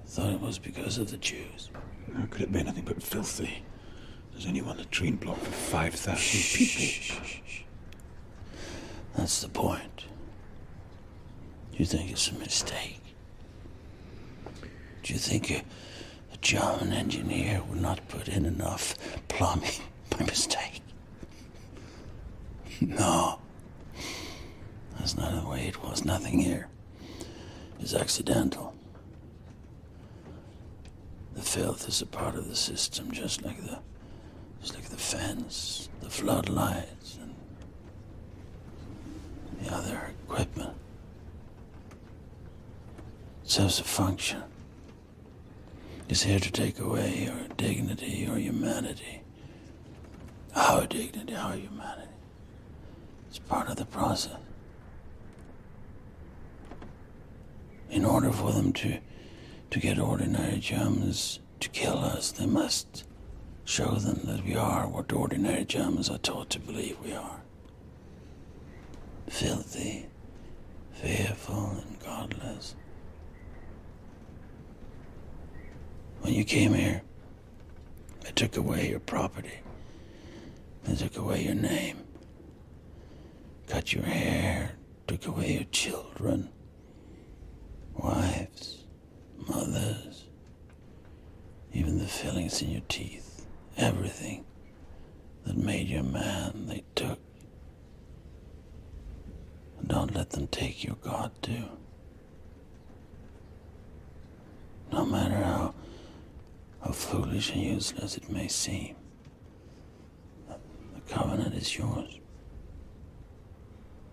I 0.05 0.07
thought 0.07 0.33
it 0.33 0.41
was 0.41 0.59
because 0.59 0.99
of 0.99 1.11
the 1.11 1.17
Jews. 1.17 1.71
How 2.17 2.27
could 2.27 2.43
it 2.43 2.53
be 2.53 2.61
anything 2.61 2.85
but 2.85 3.03
filthy? 3.03 3.65
There's 4.33 4.47
only 4.47 4.63
one 4.63 4.79
latrine 4.79 5.17
block 5.17 5.39
for 5.39 5.51
5,000 5.51 6.59
people. 6.59 7.27
That's 9.17 9.43
the 9.43 9.49
point. 9.49 10.05
You 11.73 11.85
think 11.85 12.11
it's 12.11 12.29
a 12.29 12.35
mistake? 12.35 13.01
Do 15.03 15.13
you 15.13 15.19
think 15.19 15.51
a, 15.51 15.65
a 16.33 16.37
German 16.41 16.93
engineer 16.93 17.63
would 17.69 17.81
not 17.81 18.07
put 18.09 18.29
in 18.29 18.45
enough 18.45 18.97
plumbing 19.29 19.71
by 20.11 20.25
mistake? 20.25 20.83
No. 22.81 23.39
That's 24.99 25.17
not 25.17 25.43
the 25.43 25.49
way 25.49 25.67
it 25.69 25.83
was. 25.83 26.05
Nothing 26.05 26.39
here 26.39 26.69
is 27.81 27.95
accidental. 27.95 28.75
The 31.35 31.43
filth 31.43 31.89
is 31.89 32.03
a 32.03 32.07
part 32.07 32.35
of 32.37 32.49
the 32.49 32.57
system, 32.57 33.11
just 33.13 33.43
like 33.43 33.61
the, 33.63 33.79
just 34.61 34.75
like 34.75 34.85
the 34.85 34.97
fence, 34.97 35.89
the 36.01 36.11
floodlights, 36.11 36.91
and 37.00 37.00
the 39.63 39.75
other 39.75 40.13
equipment. 40.25 40.75
It 43.45 43.51
serves 43.51 43.81
a 43.81 43.85
function. 43.85 44.43
It's 46.09 46.23
here 46.23 46.41
to 46.41 46.51
take 46.51 46.79
away 46.81 47.25
your 47.27 47.47
dignity 47.57 48.27
or 48.29 48.37
humanity. 48.37 49.23
Our 50.57 50.87
dignity, 50.87 51.35
our 51.37 51.55
humanity. 51.55 52.09
It's 53.29 53.39
part 53.39 53.69
of 53.69 53.77
the 53.77 53.85
process. 53.85 54.37
In 57.91 58.05
order 58.05 58.33
for 58.33 58.53
them 58.53 58.73
to, 58.75 58.99
to 59.71 59.79
get 59.79 59.99
ordinary 59.99 60.59
Germans 60.59 61.41
to 61.61 61.69
kill 61.69 61.99
us, 61.99 62.33
they 62.33 62.47
must 62.47 63.05
show 63.65 63.95
them 63.95 64.21
that 64.25 64.45
we 64.45 64.57
are 64.57 64.89
what 64.89 65.13
ordinary 65.13 65.65
Germans 65.65 66.09
are 66.11 66.19
taught 66.19 66.51
to 66.51 66.59
believe 66.59 66.97
we 67.05 67.13
are. 67.13 67.40
Filthy, 69.31 70.07
fearful, 70.93 71.77
and 71.87 71.99
godless. 72.01 72.75
When 76.21 76.35
you 76.35 76.45
came 76.45 76.75
here, 76.75 77.01
they 78.23 78.33
took 78.33 78.57
away 78.57 78.91
your 78.91 79.01
property. 79.01 79.61
They 80.85 80.97
took 80.97 81.17
away 81.17 81.45
your 81.45 81.55
name. 81.55 81.99
Cut 83.69 83.95
your 83.95 84.03
hair, 84.03 84.73
took 85.07 85.27
away 85.27 85.55
your 85.55 85.65
children, 85.71 86.51
wives, 87.95 88.85
mothers, 89.49 90.25
even 91.73 91.99
the 91.99 92.07
fillings 92.07 92.61
in 92.61 92.71
your 92.73 92.83
teeth, 92.89 93.47
everything 93.77 94.45
that 95.47 95.57
made 95.57 95.87
you 95.87 96.01
a 96.01 96.03
man, 96.03 96.67
they 96.67 96.83
took. 96.95 97.21
Don't 99.87 100.15
let 100.15 100.31
them 100.31 100.47
take 100.49 100.85
your 100.85 100.97
God 100.97 101.31
too. 101.43 101.65
No 104.93 105.05
matter 105.05 105.37
how, 105.37 105.75
how 106.85 106.93
foolish 106.93 107.53
and 107.53 107.63
useless 107.63 108.17
it 108.17 108.29
may 108.31 108.49
seem, 108.49 108.97
the 110.49 111.01
covenant 111.13 111.55
is 111.55 111.77
yours. 111.77 112.19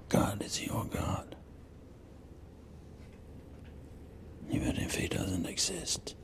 God 0.10 0.42
is 0.42 0.66
your 0.66 0.86
God. 0.86 1.36
Even 4.50 4.78
if 4.78 4.96
he 4.96 5.08
doesn't 5.08 5.46
exist, 5.46 6.16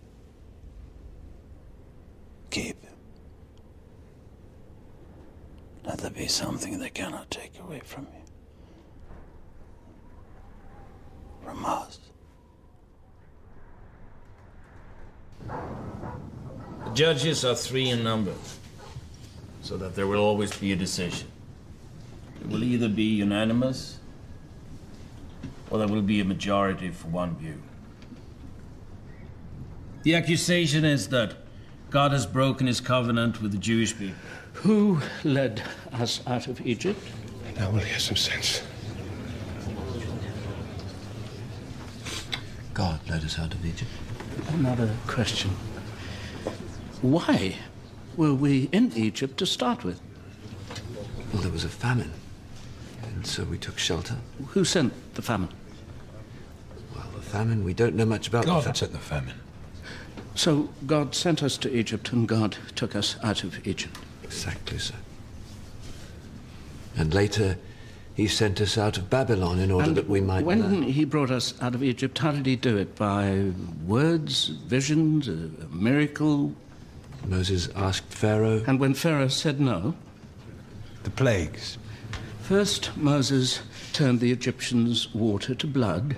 keep 2.49 2.81
him. 2.81 2.93
Let 5.85 5.97
there 5.97 6.11
be 6.11 6.27
something 6.27 6.79
they 6.79 6.89
cannot 6.89 7.29
take 7.29 7.59
away 7.59 7.81
from 7.83 8.07
you. 8.13 8.22
From. 11.63 11.83
The 16.85 16.91
judges 16.93 17.43
are 17.45 17.55
three 17.55 17.89
in 17.89 18.03
number, 18.03 18.33
so 19.61 19.77
that 19.77 19.95
there 19.95 20.07
will 20.07 20.19
always 20.19 20.55
be 20.55 20.71
a 20.73 20.75
decision. 20.75 21.27
It 22.41 22.47
will 22.49 22.63
either 22.63 22.89
be 22.89 23.03
unanimous, 23.03 23.99
or 25.69 25.79
there 25.79 25.87
will 25.87 26.01
be 26.01 26.19
a 26.19 26.25
majority 26.25 26.91
for 26.91 27.07
one 27.07 27.35
view. 27.37 27.61
The 30.03 30.15
accusation 30.15 30.83
is 30.83 31.07
that 31.09 31.35
God 31.89 32.11
has 32.11 32.25
broken 32.25 32.67
his 32.67 32.81
covenant 32.81 33.41
with 33.41 33.53
the 33.53 33.57
Jewish 33.57 33.97
people. 33.97 34.15
Who 34.53 34.99
led 35.23 35.63
us 35.93 36.21
out 36.27 36.47
of 36.47 36.65
Egypt? 36.65 36.99
Now 37.55 37.69
we'll 37.71 37.81
hear 37.81 37.99
some 37.99 38.17
sense. 38.17 38.61
Led 43.13 43.23
us 43.23 43.37
out 43.37 43.53
of 43.53 43.63
Egypt. 43.63 43.91
Another 44.53 44.91
question. 45.05 45.51
Why 47.03 47.57
were 48.17 48.33
we 48.33 48.69
in 48.71 48.91
Egypt 48.95 49.37
to 49.37 49.45
start 49.45 49.83
with? 49.83 50.01
Well, 51.31 51.43
there 51.43 51.51
was 51.51 51.63
a 51.63 51.69
famine, 51.69 52.11
and 53.03 53.27
so 53.27 53.43
we 53.43 53.59
took 53.59 53.77
shelter. 53.77 54.17
Who 54.47 54.65
sent 54.65 54.93
the 55.13 55.21
famine? 55.21 55.49
Well, 56.95 57.05
the 57.13 57.21
famine, 57.21 57.63
we 57.63 57.75
don't 57.75 57.93
know 57.93 58.05
much 58.05 58.27
about 58.27 58.45
God 58.45 58.63
the 58.63 58.69
had 58.69 58.77
sent 58.77 58.93
the 58.93 58.97
famine. 58.97 59.35
So 60.33 60.69
God 60.87 61.13
sent 61.13 61.43
us 61.43 61.55
to 61.59 61.71
Egypt 61.71 62.11
and 62.11 62.27
God 62.27 62.57
took 62.73 62.95
us 62.95 63.17
out 63.23 63.43
of 63.43 63.67
Egypt. 63.67 63.95
Exactly 64.23 64.79
so. 64.79 64.95
And 66.97 67.13
later, 67.13 67.59
He 68.15 68.27
sent 68.27 68.61
us 68.61 68.77
out 68.77 68.97
of 68.97 69.09
Babylon 69.09 69.59
in 69.59 69.71
order 69.71 69.87
And 69.87 69.97
that 69.97 70.07
we 70.07 70.21
might 70.21 70.45
when 70.45 70.61
learn. 70.61 70.83
he 70.83 71.03
brought 71.03 71.31
us 71.31 71.55
out 71.61 71.73
of 71.73 71.83
Egypt, 71.83 72.19
how 72.19 72.31
did 72.31 72.45
he 72.45 72.55
do 72.55 72.77
it? 72.77 72.95
By 72.95 73.51
words, 73.85 74.47
visions, 74.47 75.27
a, 75.27 75.49
a 75.63 75.67
miracle? 75.71 76.53
Moses 77.25 77.69
asked 77.75 78.13
Pharaoh. 78.13 78.63
And 78.67 78.79
when 78.79 78.93
Pharaoh 78.93 79.29
said 79.29 79.59
no? 79.59 79.95
The 81.03 81.09
plagues. 81.09 81.77
First, 82.41 82.95
Moses 82.95 83.61
turned 83.93 84.19
the 84.19 84.31
Egyptians' 84.31 85.13
water 85.13 85.55
to 85.55 85.65
blood. 85.65 86.15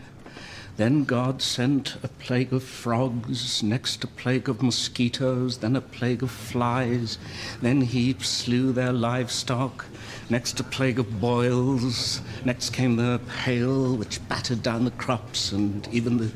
Then 0.77 1.05
God 1.05 1.41
sent 1.41 1.95
a 2.03 2.09
plague 2.09 2.51
of 2.51 2.61
frogs, 2.61 3.63
next 3.63 4.03
a 4.03 4.07
plague 4.07 4.49
of 4.49 4.61
mosquitoes, 4.61 5.59
then 5.59 5.75
a 5.75 5.81
plague 5.81 6.21
of 6.21 6.31
flies. 6.31 7.17
Then 7.61 7.81
he 7.81 8.13
slew 8.19 8.73
their 8.73 8.91
livestock. 8.91 9.85
Next, 10.29 10.59
a 10.59 10.63
plague 10.63 10.97
of 10.97 11.21
boils. 11.21 12.21
Next 12.43 12.71
came 12.71 12.95
the 12.95 13.19
hail, 13.43 13.95
which 13.95 14.27
battered 14.27 14.63
down 14.63 14.83
the 14.83 14.91
crops 14.91 15.51
and 15.51 15.87
even 15.91 16.17
the 16.17 16.31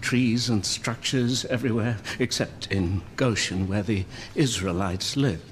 trees 0.00 0.48
and 0.48 0.64
structures 0.64 1.44
everywhere, 1.46 1.98
except 2.18 2.72
in 2.72 3.02
Goshen, 3.16 3.68
where 3.68 3.82
the 3.82 4.06
Israelites 4.34 5.16
lived. 5.16 5.50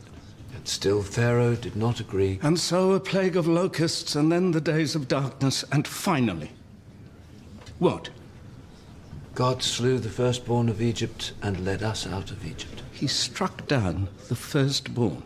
And 0.54 0.66
still 0.66 1.02
Pharaoh 1.02 1.54
did 1.54 1.76
not 1.76 2.00
agree. 2.00 2.38
And 2.42 2.58
so 2.58 2.92
a 2.92 3.00
plague 3.00 3.36
of 3.36 3.46
locusts, 3.46 4.14
and 4.14 4.32
then 4.32 4.52
the 4.52 4.60
days 4.60 4.94
of 4.94 5.08
darkness, 5.08 5.62
and 5.70 5.86
finally. 5.86 6.52
What? 7.78 8.08
God 9.34 9.62
slew 9.62 9.98
the 9.98 10.10
firstborn 10.10 10.68
of 10.68 10.80
Egypt 10.80 11.32
and 11.42 11.64
led 11.64 11.82
us 11.82 12.06
out 12.06 12.30
of 12.30 12.46
Egypt. 12.46 12.82
He 12.92 13.06
struck 13.06 13.66
down 13.66 14.08
the 14.28 14.36
firstborn. 14.36 15.22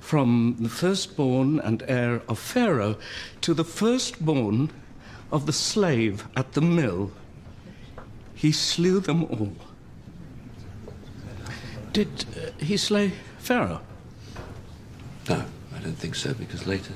From 0.00 0.56
the 0.58 0.68
firstborn 0.68 1.60
and 1.60 1.82
heir 1.86 2.22
of 2.28 2.38
Pharaoh 2.38 2.96
to 3.40 3.54
the 3.54 3.64
firstborn 3.64 4.70
of 5.30 5.46
the 5.46 5.52
slave 5.52 6.26
at 6.36 6.52
the 6.52 6.60
mill, 6.60 7.12
he 8.34 8.52
slew 8.52 9.00
them 9.00 9.24
all. 9.24 9.52
Did 11.92 12.24
uh, 12.36 12.64
he 12.64 12.76
slay 12.76 13.12
Pharaoh? 13.38 13.80
No, 15.28 15.44
I 15.74 15.78
don't 15.80 15.98
think 15.98 16.14
so, 16.14 16.34
because 16.34 16.66
later. 16.66 16.94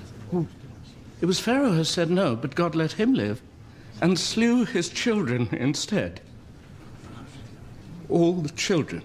It 1.21 1.27
was 1.27 1.41
Pharaoh 1.41 1.73
who 1.73 1.85
said 1.85 2.11
no, 2.11 2.37
but 2.37 2.55
God 2.55 2.75
let 2.75 2.93
him 2.93 3.15
live 3.15 3.43
and 4.01 4.19
slew 4.19 4.65
his 4.65 4.89
children 4.89 5.49
instead. 5.53 6.21
All 8.09 8.35
the 8.35 8.51
children. 8.51 9.03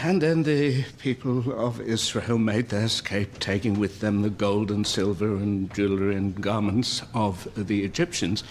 And 0.00 0.22
then 0.22 0.44
the 0.44 0.84
people 0.98 1.52
of 1.60 1.80
Israel 1.80 2.38
made 2.38 2.68
their 2.68 2.84
escape, 2.84 3.40
taking 3.40 3.80
with 3.80 3.98
them 3.98 4.22
the 4.22 4.30
gold 4.30 4.70
and 4.70 4.86
silver 4.86 5.34
and 5.34 5.72
jewelry 5.74 6.14
and 6.14 6.40
garments 6.40 7.02
of 7.14 7.48
the 7.56 7.84
Egyptians. 7.84 8.44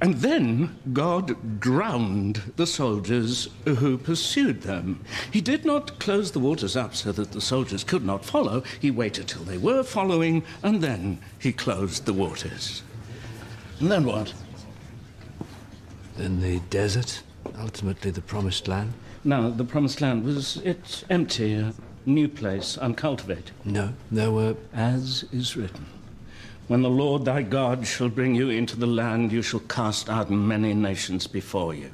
And 0.00 0.14
then 0.16 0.78
God 0.92 1.60
drowned 1.60 2.52
the 2.56 2.66
soldiers 2.66 3.48
who 3.66 3.98
pursued 3.98 4.62
them. 4.62 5.04
He 5.30 5.42
did 5.42 5.66
not 5.66 5.98
close 5.98 6.32
the 6.32 6.40
waters 6.40 6.76
up 6.76 6.94
so 6.94 7.12
that 7.12 7.32
the 7.32 7.42
soldiers 7.42 7.84
could 7.84 8.04
not 8.04 8.24
follow. 8.24 8.62
He 8.80 8.90
waited 8.90 9.28
till 9.28 9.44
they 9.44 9.58
were 9.58 9.82
following, 9.82 10.44
and 10.62 10.82
then 10.82 11.20
he 11.38 11.52
closed 11.52 12.06
the 12.06 12.14
waters. 12.14 12.82
And 13.80 13.90
then 13.90 14.06
what? 14.06 14.32
Then 16.16 16.40
the 16.40 16.60
desert, 16.70 17.22
ultimately 17.58 18.10
the 18.10 18.22
promised 18.22 18.66
land. 18.66 18.94
Now, 19.26 19.48
the 19.48 19.64
promised 19.64 20.02
land 20.02 20.24
was 20.24 20.58
it 20.58 21.02
empty, 21.08 21.54
a 21.54 21.72
new 22.04 22.28
place, 22.28 22.76
uncultivated. 22.76 23.52
No, 23.64 23.94
there 24.10 24.30
were. 24.30 24.56
As 24.74 25.24
is 25.32 25.56
written. 25.56 25.86
When 26.68 26.82
the 26.82 26.90
Lord 26.90 27.24
thy 27.24 27.42
God 27.42 27.86
shall 27.86 28.10
bring 28.10 28.34
you 28.34 28.50
into 28.50 28.76
the 28.76 28.86
land, 28.86 29.32
you 29.32 29.40
shall 29.40 29.60
cast 29.60 30.10
out 30.10 30.30
many 30.30 30.74
nations 30.74 31.26
before 31.26 31.72
you. 31.72 31.90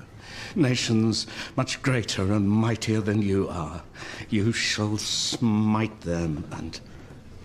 Nations 0.57 1.29
much 1.57 1.81
greater 1.83 2.33
and 2.33 2.49
mightier 2.49 3.01
than 3.01 3.23
you 3.23 3.49
are. 3.49 3.83
You 4.29 4.51
shall 4.53 4.99
smite 4.99 6.01
them 6.01 6.45
and 6.51 6.81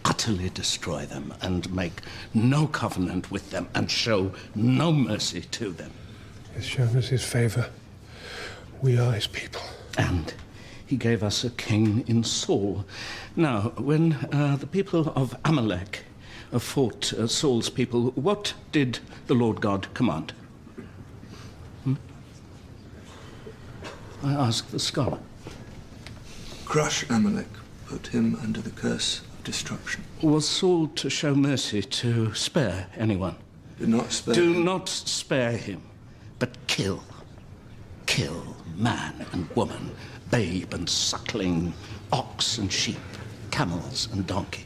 utterly 0.04 0.50
destroy 0.50 1.06
them, 1.06 1.34
and 1.42 1.72
make 1.74 2.02
no 2.34 2.68
covenant 2.68 3.30
with 3.32 3.52
them, 3.52 3.68
and 3.74 3.90
show 3.90 4.32
no 4.56 4.92
mercy 4.92 5.42
to 5.42 5.72
them. 5.72 5.92
He 6.50 6.56
has 6.56 6.66
shown 6.66 6.96
us 6.96 7.08
his 7.08 7.24
favor. 7.24 7.70
We 8.82 9.00
are 9.00 9.14
his 9.14 9.28
people. 9.28 9.62
And 9.98 10.34
he 10.86 10.98
gave 10.98 11.24
us 11.24 11.44
a 11.44 11.50
king 11.50 12.04
in 12.08 12.24
Saul. 12.24 12.86
Now, 13.36 13.74
when 13.78 14.14
uh, 14.32 14.58
the 14.60 14.68
people 14.68 15.12
of 15.16 15.36
Amalek 15.44 16.04
uh, 16.54 16.60
fought 16.60 17.12
uh, 17.14 17.28
Saul's 17.28 17.70
people, 17.70 18.12
what 18.12 18.54
did 18.72 19.00
the 19.28 19.34
Lord 19.34 19.62
God 19.62 19.92
command? 19.94 20.34
Hmm? 21.84 21.96
I 24.24 24.34
ask 24.34 24.70
the 24.70 24.80
scholar. 24.80 25.20
Crush 26.66 27.10
Amalek, 27.10 27.48
put 27.86 28.08
him 28.08 28.36
under 28.42 28.62
the 28.62 28.72
curse 28.72 29.20
of 29.22 29.44
destruction. 29.44 30.04
Was 30.22 30.48
Saul 30.48 30.88
to 30.90 31.10
show 31.10 31.34
mercy 31.34 31.82
to 31.82 32.34
spare 32.34 32.88
anyone? 32.96 33.36
Do 33.80 33.88
not 33.88 34.12
spare 34.12 34.36
Do 34.36 34.54
him. 34.54 34.66
not 34.66 34.88
spare 34.90 35.58
him, 35.58 35.82
but 36.40 36.56
kill. 36.68 37.04
Kill 38.06 38.56
man 38.78 39.26
and 39.32 39.50
woman, 39.56 39.92
babe 40.32 40.74
and 40.74 40.90
suckling, 40.90 41.74
ox 42.12 42.58
and 42.58 42.72
sheep, 42.72 42.98
camels 43.52 44.08
and 44.12 44.26
donkey. 44.28 44.66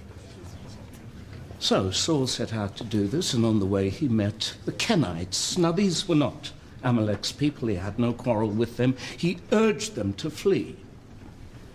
So 1.59 1.91
Saul 1.91 2.27
set 2.27 2.53
out 2.53 2.77
to 2.77 2.83
do 2.85 3.07
this, 3.07 3.33
and 3.33 3.45
on 3.45 3.59
the 3.59 3.65
way 3.65 3.89
he 3.89 4.07
met 4.07 4.55
the 4.65 4.71
Kenites. 4.71 5.75
These 5.75 6.07
were 6.07 6.15
not 6.15 6.51
Amalek's 6.83 7.33
people, 7.33 7.67
he 7.67 7.75
had 7.75 7.99
no 7.99 8.13
quarrel 8.13 8.49
with 8.49 8.77
them. 8.77 8.95
He 9.17 9.39
urged 9.51 9.95
them 9.95 10.13
to 10.13 10.29
flee. 10.29 10.77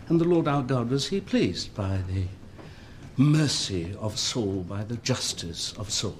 And 0.08 0.20
the 0.20 0.24
Lord 0.24 0.48
our 0.48 0.62
God 0.62 0.90
was 0.90 1.08
he 1.08 1.20
pleased 1.20 1.74
by 1.74 1.98
the 2.08 2.24
mercy 3.16 3.94
of 4.00 4.18
Saul, 4.18 4.64
by 4.68 4.84
the 4.84 4.96
justice 4.96 5.72
of 5.74 5.90
Saul. 5.90 6.16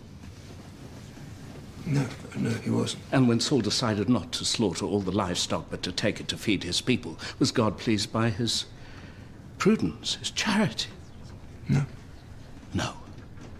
No, 1.86 2.06
no, 2.36 2.50
he 2.50 2.70
wasn't. 2.70 3.02
And 3.12 3.28
when 3.28 3.40
Saul 3.40 3.60
decided 3.60 4.08
not 4.08 4.32
to 4.32 4.44
slaughter 4.44 4.86
all 4.86 5.00
the 5.00 5.12
livestock 5.12 5.66
but 5.68 5.82
to 5.82 5.92
take 5.92 6.18
it 6.18 6.28
to 6.28 6.36
feed 6.36 6.64
his 6.64 6.80
people, 6.80 7.18
was 7.38 7.52
God 7.52 7.78
pleased 7.78 8.10
by 8.10 8.30
his 8.30 8.64
prudence, 9.58 10.14
his 10.14 10.30
charity? 10.30 10.88
No. 11.68 11.84
No, 12.72 12.94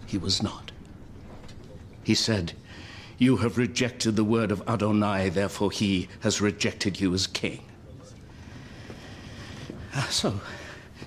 he 0.07 0.17
was 0.17 0.41
not. 0.41 0.71
He 2.03 2.15
said, 2.15 2.53
You 3.19 3.37
have 3.37 3.57
rejected 3.57 4.15
the 4.15 4.23
word 4.23 4.51
of 4.51 4.67
Adonai, 4.67 5.29
therefore 5.29 5.71
he 5.71 6.09
has 6.21 6.41
rejected 6.41 6.99
you 6.99 7.13
as 7.13 7.27
king. 7.27 7.63
Ah, 9.93 10.07
So, 10.09 10.41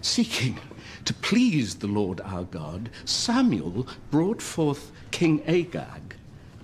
seeking 0.01 0.59
to 1.05 1.15
please 1.15 1.77
the 1.77 1.87
Lord 1.89 2.21
our 2.21 2.45
God, 2.45 2.91
Samuel 3.05 3.89
brought 4.11 4.41
forth 4.41 4.93
King 5.11 5.43
Agag 5.47 6.15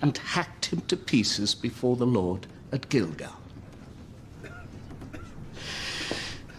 and 0.05 0.19
hacked 0.19 0.67
him 0.67 0.81
to 0.81 0.95
pieces 0.95 1.55
before 1.55 1.95
the 1.95 2.05
Lord 2.05 2.45
at 2.71 2.89
Gilgal. 2.89 3.33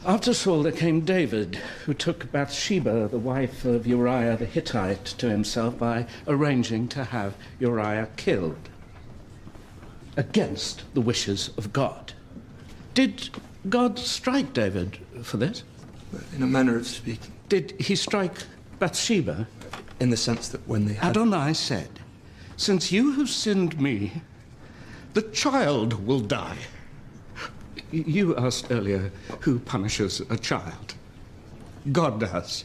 After 0.05 0.35
Saul, 0.35 0.65
there 0.65 0.73
came 0.73 1.03
David, 1.03 1.55
who 1.85 1.95
took 1.95 2.33
Bathsheba, 2.33 3.07
the 3.07 3.21
wife 3.21 3.65
of 3.65 3.87
Uriah 3.87 4.37
the 4.37 4.47
Hittite, 4.47 5.05
to 5.19 5.31
himself 5.31 5.79
by 5.79 6.09
arranging 6.27 6.89
to 6.89 7.05
have 7.05 7.37
Uriah 7.61 8.09
killed 8.17 8.69
against 10.17 10.83
the 10.95 11.01
wishes 11.01 11.51
of 11.57 11.73
God. 11.73 12.15
Did 12.95 13.29
God 13.69 13.97
strike 13.97 14.53
David 14.53 14.99
for 15.23 15.37
this? 15.37 15.63
In 16.35 16.43
a 16.43 16.49
manner 16.49 16.77
of 16.77 16.89
speaking. 16.89 17.31
Did 17.49 17.81
he 17.81 17.95
strike 17.95 18.43
Bathsheba? 18.81 19.47
In 20.01 20.11
the 20.11 20.17
sense 20.17 20.49
that 20.49 20.67
when 20.67 20.87
they 20.87 20.95
had. 20.95 21.11
Adonai 21.11 21.53
said, 21.53 22.01
Since 22.57 22.91
you 22.91 23.13
have 23.13 23.29
sinned 23.29 23.81
me, 23.81 24.23
the 25.13 25.23
child 25.23 26.07
will 26.07 26.21
die. 26.21 26.59
You 27.91 28.35
asked 28.37 28.67
earlier 28.71 29.13
who 29.41 29.59
punishes 29.59 30.21
a 30.31 30.39
child. 30.39 30.95
God 31.93 32.21
does. 32.21 32.65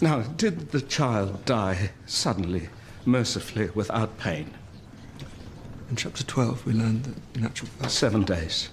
Now, 0.00 0.22
did 0.22 0.70
the 0.70 0.80
child 0.80 1.44
die 1.44 1.90
suddenly, 2.06 2.70
mercifully, 3.04 3.68
without 3.74 4.18
pain? 4.18 4.50
In 5.90 5.96
chapter 5.96 6.24
12, 6.24 6.64
we 6.64 6.72
learn 6.72 7.02
that 7.02 7.16
in 7.34 7.44
actual 7.44 7.68
fact. 7.68 7.92
Seven 7.92 8.22
days. 8.22 8.70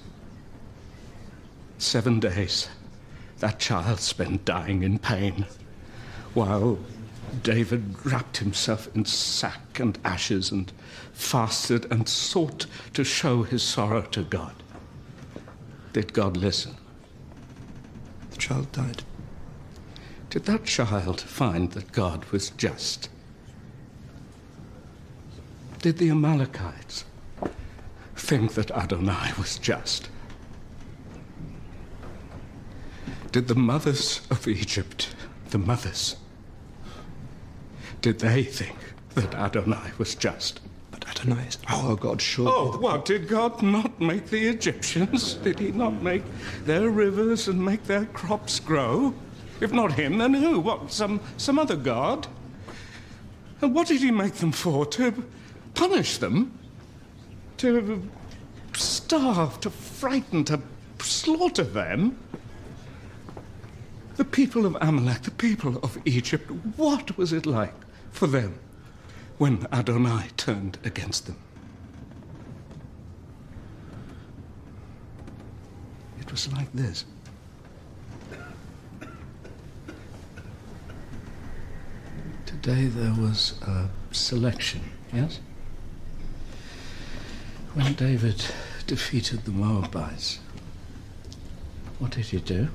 Seven 1.78 2.20
days. 2.22 2.70
That 3.40 3.60
child 3.60 4.00
spent 4.00 4.46
dying 4.46 4.84
in 4.84 5.00
pain, 5.00 5.46
while 6.34 6.80
David 7.44 8.06
wrapped 8.06 8.38
himself 8.38 8.94
in 8.96 9.06
sack 9.06 9.80
and 9.80 9.98
ashes 10.04 10.52
and 10.52 10.72
fasted 11.14 11.86
and 11.92 12.08
sought 12.08 12.66
to 12.94 13.04
show 13.04 13.44
his 13.44 13.64
sorrow 13.64 14.02
to 14.02 14.24
God. 14.24 14.54
Did 15.94 16.14
God 16.14 16.38
listen? 16.38 16.76
The 18.32 18.38
child 18.38 18.72
died. 18.72 19.04
Did 20.30 20.46
that 20.46 20.66
child 20.66 21.22
find 21.22 21.72
that 21.72 21.92
God 21.92 22.26
was 22.26 22.52
just? 22.52 23.10
Did 25.82 25.98
the 25.98 26.10
Amalekites 26.10 27.06
think 28.16 28.54
that 28.54 28.72
Adonai 28.72 29.32
was 29.38 29.58
just? 29.58 30.10
Did 33.32 33.48
the 33.48 33.56
mothers 33.56 34.22
of 34.30 34.48
Egypt, 34.48 35.16
the 35.50 35.58
mothers, 35.58 36.16
did 38.02 38.20
they 38.20 38.44
think 38.44 38.78
that 39.16 39.34
Adonai 39.34 39.92
was 39.98 40.16
just? 40.16 40.60
But 40.92 41.08
Adonai 41.10 41.48
is 41.48 41.58
our 41.68 41.96
God, 41.96 42.22
surely. 42.22 42.52
Oh, 42.54 42.78
what? 42.78 43.06
Did 43.06 43.28
God 43.28 43.62
not 43.62 44.00
make 44.00 44.30
the 44.30 44.48
Egyptians? 44.48 45.34
Did 45.36 45.60
he 45.60 45.72
not 45.72 46.02
make 46.02 46.24
their 46.66 46.90
rivers 46.90 47.48
and 47.48 47.64
make 47.64 47.84
their 47.86 48.06
crops 48.06 48.60
grow? 48.60 49.14
If 49.60 49.72
not 49.72 49.94
him, 49.94 50.20
then 50.20 50.34
who? 50.34 50.60
What, 50.60 50.92
some, 50.92 51.20
some 51.38 51.58
other 51.58 51.76
God? 51.76 52.28
And 53.62 53.74
what 53.74 53.88
did 53.88 54.02
he 54.02 54.12
make 54.12 54.36
them 54.36 54.52
for? 54.52 54.86
To 54.86 55.26
punish 55.74 56.18
them? 56.20 56.58
To 57.58 58.08
starve, 58.76 59.60
to 59.62 59.72
frighten, 59.72 60.44
to 60.46 60.62
slaughter 61.00 61.64
them? 61.64 62.20
The 64.18 64.26
people 64.26 64.66
of 64.66 64.78
Amalek, 64.80 65.24
the 65.24 65.32
people 65.32 65.78
of 65.78 65.98
Egypt, 66.06 66.50
what 66.76 67.18
was 67.18 67.34
it 67.34 67.46
like 67.48 67.74
for 68.18 68.26
them 68.26 68.58
when 69.38 69.68
Adonai 69.72 70.30
turned 70.38 70.80
against 70.84 71.28
them? 71.28 71.38
It 76.20 76.32
was 76.32 76.52
like 76.52 76.74
this. 76.74 77.06
Today 82.48 82.88
there 82.88 83.14
was 83.14 83.54
a 83.62 83.88
selection, 84.12 84.82
yes? 85.14 85.40
When 87.76 87.94
David 87.94 88.44
defeated 88.88 89.46
the 89.46 89.52
Moabites, 89.52 90.40
what 92.00 92.12
did 92.12 92.26
he 92.26 92.40
do? 92.40 92.70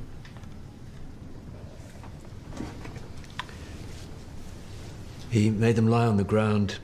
He 5.33 5.49
made 5.49 5.77
them 5.77 5.89
lie 5.89 6.07
on 6.07 6.19
the 6.19 6.25
ground 6.25 6.77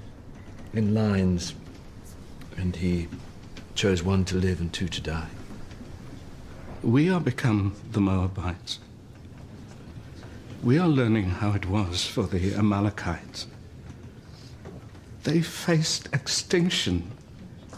in 0.73 0.95
lines, 0.95 1.53
and 2.57 2.75
he 2.75 3.07
chose 3.75 4.03
one 4.03 4.25
to 4.25 4.37
live 4.37 4.59
and 4.59 4.73
two 4.73 4.89
to 4.89 5.03
die. 5.03 5.29
We 6.83 7.11
are 7.11 7.21
become 7.21 7.77
the 7.93 8.01
Moabites. 8.01 8.79
We 10.63 10.79
are 10.79 10.89
learning 10.89 11.29
how 11.29 11.53
it 11.53 11.67
was 11.67 12.07
for 12.07 12.23
the 12.23 12.55
Amalekites. 12.55 13.49
They 15.25 15.43
faced 15.43 16.09
extinction 16.15 17.11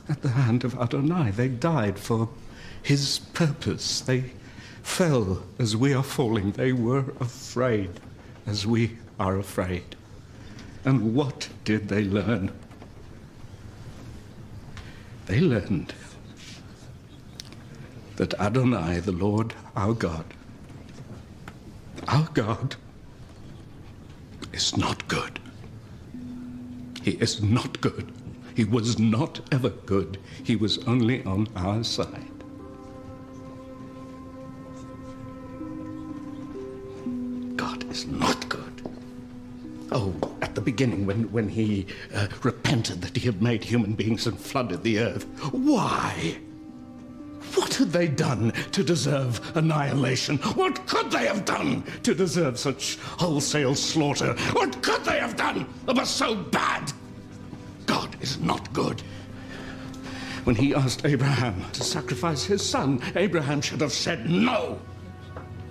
at 0.09 0.23
the 0.23 0.29
hand 0.29 0.63
of 0.63 0.79
Adonai. 0.79 1.33
They 1.33 1.49
died 1.49 1.99
for 1.99 2.29
his 2.81 3.19
purpose. 3.35 4.01
They 4.03 4.31
fell 4.85 5.43
as 5.59 5.77
we 5.77 5.93
are 5.93 6.05
falling. 6.05 6.53
They 6.53 6.73
were 6.73 7.07
afraid 7.19 7.91
as 8.47 8.69
we 8.69 8.99
are 9.19 9.37
afraid. 9.37 9.97
And 10.85 11.15
what 11.15 11.49
did 11.65 11.89
they 11.89 12.05
learn? 12.05 12.53
They 15.27 15.41
learned 15.41 15.95
that 18.17 18.35
Adonai, 18.41 19.01
the 19.01 19.13
Lord 19.13 19.55
our 19.77 19.95
God, 19.95 20.25
our 22.09 22.29
God, 22.35 22.77
is 24.53 24.77
not 24.77 25.07
good. 25.09 25.39
He 27.03 27.13
is 27.13 27.43
not 27.43 27.81
good. 27.81 28.13
He 28.55 28.65
was 28.65 28.99
not 28.99 29.41
ever 29.53 29.71
good. 29.71 30.19
He 30.43 30.57
was 30.57 30.79
only 30.87 31.25
on 31.25 31.49
our 31.57 31.85
side. 31.85 32.40
Beginning, 40.71 41.05
when, 41.05 41.33
when 41.33 41.49
he 41.49 41.85
uh, 42.15 42.29
repented 42.45 43.03
that 43.03 43.17
he 43.17 43.27
had 43.27 43.43
made 43.43 43.65
human 43.65 43.93
beings 43.95 44.29
and 44.29 44.39
flooded 44.39 44.85
the 44.85 45.01
earth. 45.01 45.25
Why? 45.51 46.39
What 47.57 47.75
had 47.75 47.91
they 47.91 48.07
done 48.07 48.53
to 48.71 48.85
deserve 48.85 49.41
annihilation? 49.57 50.39
What 50.55 50.87
could 50.87 51.11
they 51.11 51.27
have 51.27 51.45
done 51.45 51.83
to 52.05 52.15
deserve 52.15 52.57
such 52.57 52.99
wholesale 52.99 53.75
slaughter? 53.75 54.35
What 54.53 54.81
could 54.81 55.05
they 55.05 55.19
have 55.19 55.35
done 55.35 55.67
that 55.87 55.97
was 55.97 56.09
so 56.09 56.37
bad? 56.37 56.93
God 57.87 58.17
is 58.23 58.39
not 58.39 58.73
good. 58.73 59.01
When 60.45 60.55
he 60.55 60.73
asked 60.73 61.05
Abraham 61.05 61.69
to 61.73 61.83
sacrifice 61.83 62.45
his 62.45 62.65
son, 62.65 63.03
Abraham 63.17 63.61
should 63.61 63.81
have 63.81 63.93
said 63.93 64.31
no. 64.31 64.79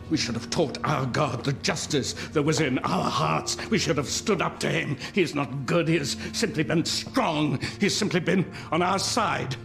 We 0.10 0.18
should 0.18 0.36
have 0.36 0.50
taught 0.50 0.78
our 0.84 1.06
God 1.06 1.44
the 1.44 1.54
justice 1.54 2.14
that 2.34 2.44
was 2.44 2.62
in 2.62 2.80
our 2.80 3.10
hearts. 3.10 3.58
We 3.70 3.78
should 3.78 3.98
have 3.98 4.10
stood 4.10 4.42
up 4.42 4.60
to 4.62 4.70
him. 4.70 4.98
He 5.14 5.22
is 5.22 5.36
not 5.36 5.66
good. 5.66 5.88
He 5.88 5.98
has 5.98 6.18
simply 6.34 6.64
been 6.64 6.86
strong. 6.86 7.60
He's 7.80 7.96
simply 7.96 8.20
been 8.20 8.52
on 8.72 8.82
our 8.82 9.00
side. 9.00 9.56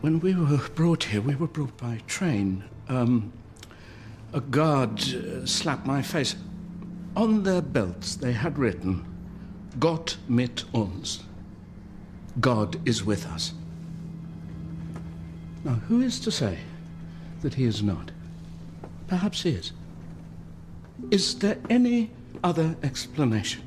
When 0.00 0.20
we 0.20 0.34
were 0.34 0.58
brought 0.74 1.04
here, 1.04 1.20
we 1.20 1.34
were 1.34 1.48
brought 1.48 1.76
by 1.78 2.00
train. 2.06 2.62
Um, 2.88 3.32
a 4.32 4.40
guard 4.40 5.00
uh, 5.00 5.46
slapped 5.46 5.86
my 5.86 6.02
face. 6.02 6.36
On 7.16 7.42
their 7.42 7.62
belts, 7.62 8.16
they 8.16 8.32
had 8.32 8.58
written, 8.58 9.04
Gott 9.78 10.16
mit 10.28 10.64
uns. 10.74 11.22
God 12.40 12.86
is 12.86 13.04
with 13.04 13.26
us. 13.26 13.54
Now, 15.64 15.74
who 15.88 16.00
is 16.02 16.20
to 16.20 16.30
say 16.30 16.58
that 17.40 17.54
he 17.54 17.64
is 17.64 17.82
not? 17.82 18.10
Perhaps 19.14 19.42
he 19.44 19.50
is. 19.50 19.72
Is 21.12 21.38
there 21.38 21.56
any 21.70 22.10
other 22.42 22.74
explanation? 22.82 23.62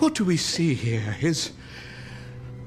What 0.00 0.14
do 0.14 0.22
we 0.22 0.36
see 0.36 0.74
here? 0.74 1.00
His 1.00 1.52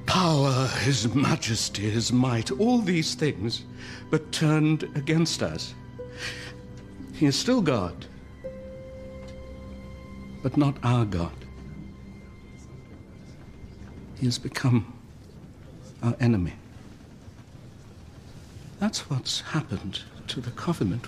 power, 0.07 0.65
his 0.79 1.13
majesty, 1.13 1.87
his 1.87 2.11
might, 2.11 2.49
all 2.49 2.79
these 2.79 3.13
things, 3.13 3.63
but 4.09 4.31
turned 4.31 4.85
against 4.95 5.43
us. 5.43 5.75
He 7.13 7.27
is 7.27 7.35
still 7.35 7.61
God, 7.61 8.07
but 10.41 10.57
not 10.57 10.75
our 10.81 11.05
God. 11.05 11.45
He 14.19 14.25
has 14.25 14.39
become 14.39 14.91
our 16.01 16.15
enemy. 16.19 16.53
That's 18.79 19.11
what's 19.11 19.41
happened 19.41 19.99
to 20.29 20.41
the 20.41 20.51
covenant. 20.51 21.05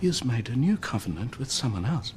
He 0.00 0.06
has 0.06 0.24
made 0.24 0.48
a 0.48 0.56
new 0.56 0.78
covenant 0.78 1.38
with 1.38 1.50
someone 1.50 1.84
else. 1.84 2.14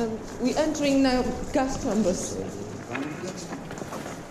Um, 0.00 0.18
we're 0.40 0.56
entering 0.56 1.02
now 1.66 2.02
gas. 2.02 2.36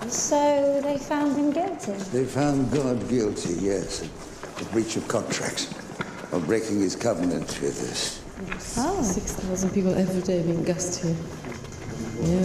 So 0.07 0.81
they 0.81 0.97
found 0.97 1.35
him 1.35 1.51
guilty. 1.51 1.91
They 2.11 2.25
found 2.25 2.71
God 2.71 3.07
guilty, 3.07 3.53
yes, 3.61 4.01
of 4.01 4.69
breach 4.71 4.95
of 4.95 5.07
contract, 5.07 5.71
of 6.31 6.45
breaking 6.47 6.79
his 6.79 6.95
covenant 6.95 7.59
with 7.61 7.91
us. 7.91 8.21
Oh. 8.77 9.03
6,000 9.03 9.69
people 9.71 9.93
every 9.93 10.21
day 10.21 10.41
being 10.41 10.63
gassed 10.63 11.03
here. 11.03 11.15
Yeah. 12.21 12.43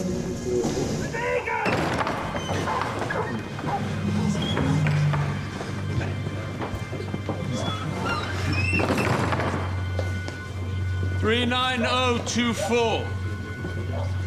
Three 11.21 11.47
nine 11.47 11.81
zero 11.81 12.21
two 12.27 12.53
four. 12.53 13.07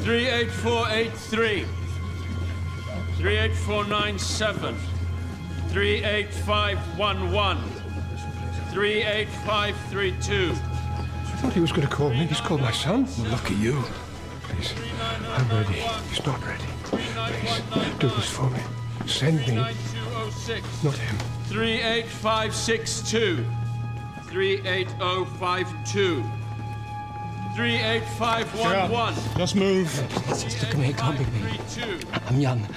Three 0.08 0.28
eight 0.30 0.50
four 0.50 0.88
eight 0.88 1.12
three. 1.12 1.66
Three 3.18 3.36
eight 3.36 3.54
four 3.54 3.84
nine 3.84 4.18
seven. 4.18 4.78
Three 5.68 6.02
eight 6.02 6.34
five 6.34 6.78
one 6.98 7.34
one. 7.34 7.62
38532. 8.72 10.52
I 10.52 10.56
thought 11.36 11.52
he 11.52 11.60
was 11.60 11.74
going 11.74 11.86
to 11.86 11.94
call 11.94 12.12
me. 12.12 12.26
He's 12.26 12.40
called 12.40 12.62
my 12.62 12.72
son. 12.72 13.06
Well, 13.20 13.32
lucky 13.32 13.56
you. 13.56 13.84
Please, 14.44 14.74
I'm 15.28 15.50
ready. 15.50 15.84
He's 16.08 16.26
not 16.26 16.42
ready. 16.46 16.64
Please, 16.86 17.14
do 18.00 18.08
this 18.08 18.30
for 18.30 18.50
me. 18.50 18.62
Send 19.08 19.40
me, 19.40 19.60
oh 19.60 19.74
not 20.86 20.96
him. 20.96 21.18
38562. 21.50 23.46
38052. 24.30 26.24
38511. 27.58 29.38
Just 29.40 29.56
move. 29.56 29.92
Just 30.28 30.62
look 30.62 30.76
at 30.76 30.78
me, 30.78 30.90
it 30.90 30.98
can't 30.98 31.18
be 31.18 31.26
me. 31.26 31.60
I'm 32.28 32.40
young. 32.40 32.68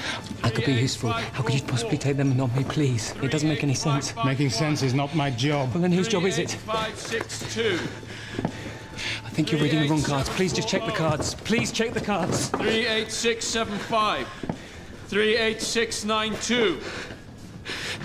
I 0.42 0.48
could 0.48 0.64
be 0.64 0.72
useful. 0.72 1.10
How 1.10 1.42
could 1.42 1.54
you 1.54 1.60
possibly 1.60 1.98
take 1.98 2.16
them 2.16 2.28
and 2.28 2.38
not 2.38 2.56
me, 2.56 2.64
please? 2.64 3.14
It 3.22 3.30
doesn't 3.30 3.46
make 3.46 3.62
any 3.62 3.74
sense. 3.74 4.14
Making 4.24 4.48
sense 4.48 4.82
is 4.82 4.94
not 4.94 5.14
my 5.14 5.28
job. 5.28 5.74
Well, 5.74 5.82
then 5.82 5.92
whose 5.92 6.08
job 6.08 6.24
is 6.24 6.38
it? 6.38 6.52
562. 6.52 7.78
I 9.22 9.28
think 9.28 9.52
you're 9.52 9.60
reading 9.60 9.82
the 9.82 9.88
wrong 9.88 10.02
cards. 10.02 10.30
Please 10.30 10.50
just 10.50 10.66
check 10.66 10.86
the 10.86 10.92
cards. 10.92 11.34
Please 11.34 11.70
check 11.70 11.92
the 11.92 12.00
cards. 12.00 12.48
38675. 12.48 14.26
38692. 15.08 16.80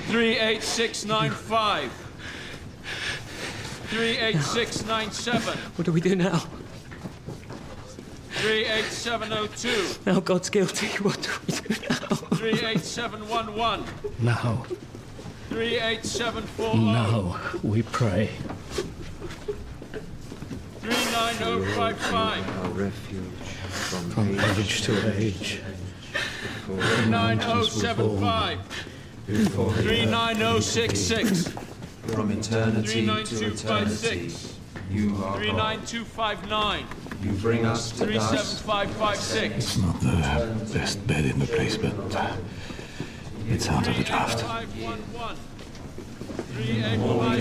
38695. 0.09 1.89
38697. 3.87 5.57
What 5.57 5.85
do 5.85 5.93
we 5.93 6.01
do 6.01 6.17
now? 6.17 6.43
38702. 8.45 10.05
Now 10.11 10.19
God's 10.19 10.49
guilty. 10.51 10.85
What 11.03 11.19
do 11.21 11.29
we 11.47 11.55
do 11.55 11.75
now? 11.89 12.15
38711. 12.37 13.83
Now, 14.19 14.65
38740. 15.49 16.77
now 16.79 17.39
we 17.63 17.81
pray. 17.81 18.29
39055. 20.81 22.47
Our 22.59 22.69
refuge 22.69 23.23
from, 23.89 24.09
From 24.11 24.39
age 24.39 24.83
to 24.83 24.93
age. 25.17 25.59
39075. 26.65 28.59
39066. 29.25 31.47
From 32.13 32.29
eternity 32.31 33.07
to 33.07 33.17
eternity, 33.47 34.29
39256. 34.29 34.54
You 34.91 35.15
are 35.23 35.37
39259. 35.37 36.85
You 37.23 37.31
bring 37.33 37.65
us 37.65 37.91
to 37.91 38.05
dust. 38.13 38.63
37556. 38.63 39.55
It's 39.55 39.77
not 39.77 39.99
the 40.01 40.73
best 40.73 41.05
bed 41.07 41.25
in 41.25 41.39
the 41.39 41.47
place, 41.47 41.77
but 41.77 41.93
uh, 42.15 42.35
it's 43.47 43.67
out 43.67 43.87
of 43.87 43.97
the 43.97 44.03
draft. 44.03 44.41
511. 44.41 45.37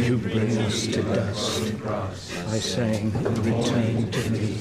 You 0.04 0.16
bring 0.18 0.58
us 0.58 0.86
to 0.86 1.02
dust 1.02 1.84
by 1.84 2.58
saying, 2.58 3.12
Return 3.42 4.10
to 4.10 4.30
me. 4.30 4.58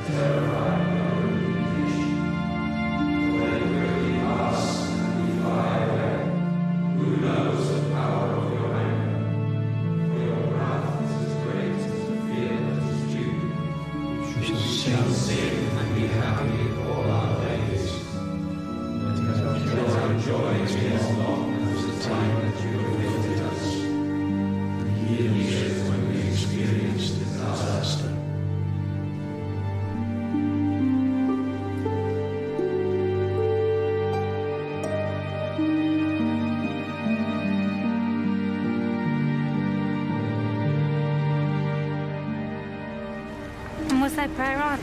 There 0.08 0.44
are 0.44 1.27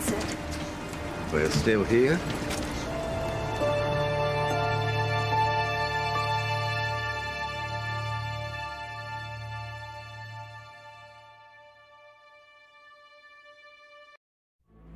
answered? 0.06 0.38
We're 1.32 1.49
still 1.49 1.84
here. 1.84 2.19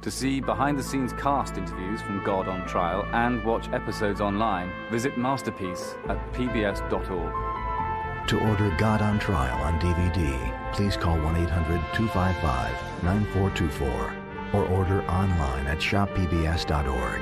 To 0.02 0.10
see 0.10 0.40
behind 0.40 0.80
the 0.80 0.84
scenes 0.84 1.12
cast 1.14 1.58
interviews 1.58 2.02
from 2.02 2.24
God 2.24 2.48
on 2.48 2.66
Trial 2.66 3.06
and 3.12 3.44
watch 3.44 3.68
episodes 3.74 4.22
online, 4.22 4.72
visit 4.90 5.18
Masterpiece 5.18 5.96
at 6.08 6.18
pbs.org. 6.34 8.28
To 8.30 8.40
order 8.40 8.76
God 8.78 9.02
on 9.02 9.20
Trial 9.20 9.62
on 9.62 9.80
DVD, 9.80 10.74
please 10.74 10.96
call 10.96 11.18
1 11.20 11.36
800 11.36 11.82
255 11.94 13.04
9424 13.04 14.29
or 14.54 14.66
order 14.66 15.04
online 15.04 15.68
at 15.68 15.80
shoppbs.org. 15.80 17.22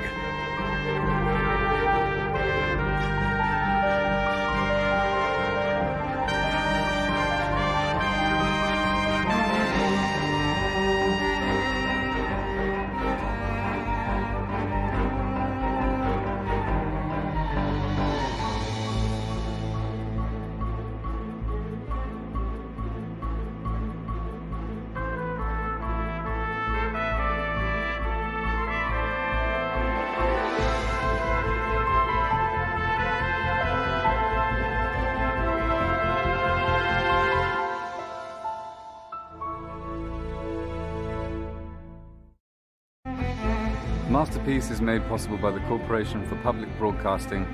Masterpiece 44.48 44.70
is 44.74 44.80
made 44.80 45.06
possible 45.08 45.36
by 45.36 45.50
the 45.50 45.60
Corporation 45.68 46.26
for 46.26 46.34
Public 46.36 46.70
Broadcasting 46.78 47.44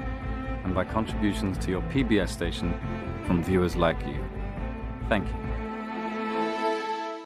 and 0.63 0.73
by 0.73 0.85
contributions 0.85 1.59
to 1.59 1.73
your 1.73 1.83
PBS 1.91 2.29
station 2.29 2.73
from 3.27 3.43
viewers 3.43 3.75
like 3.75 4.01
you. 4.07 4.25
Thank 5.09 5.27
you. 5.27 5.54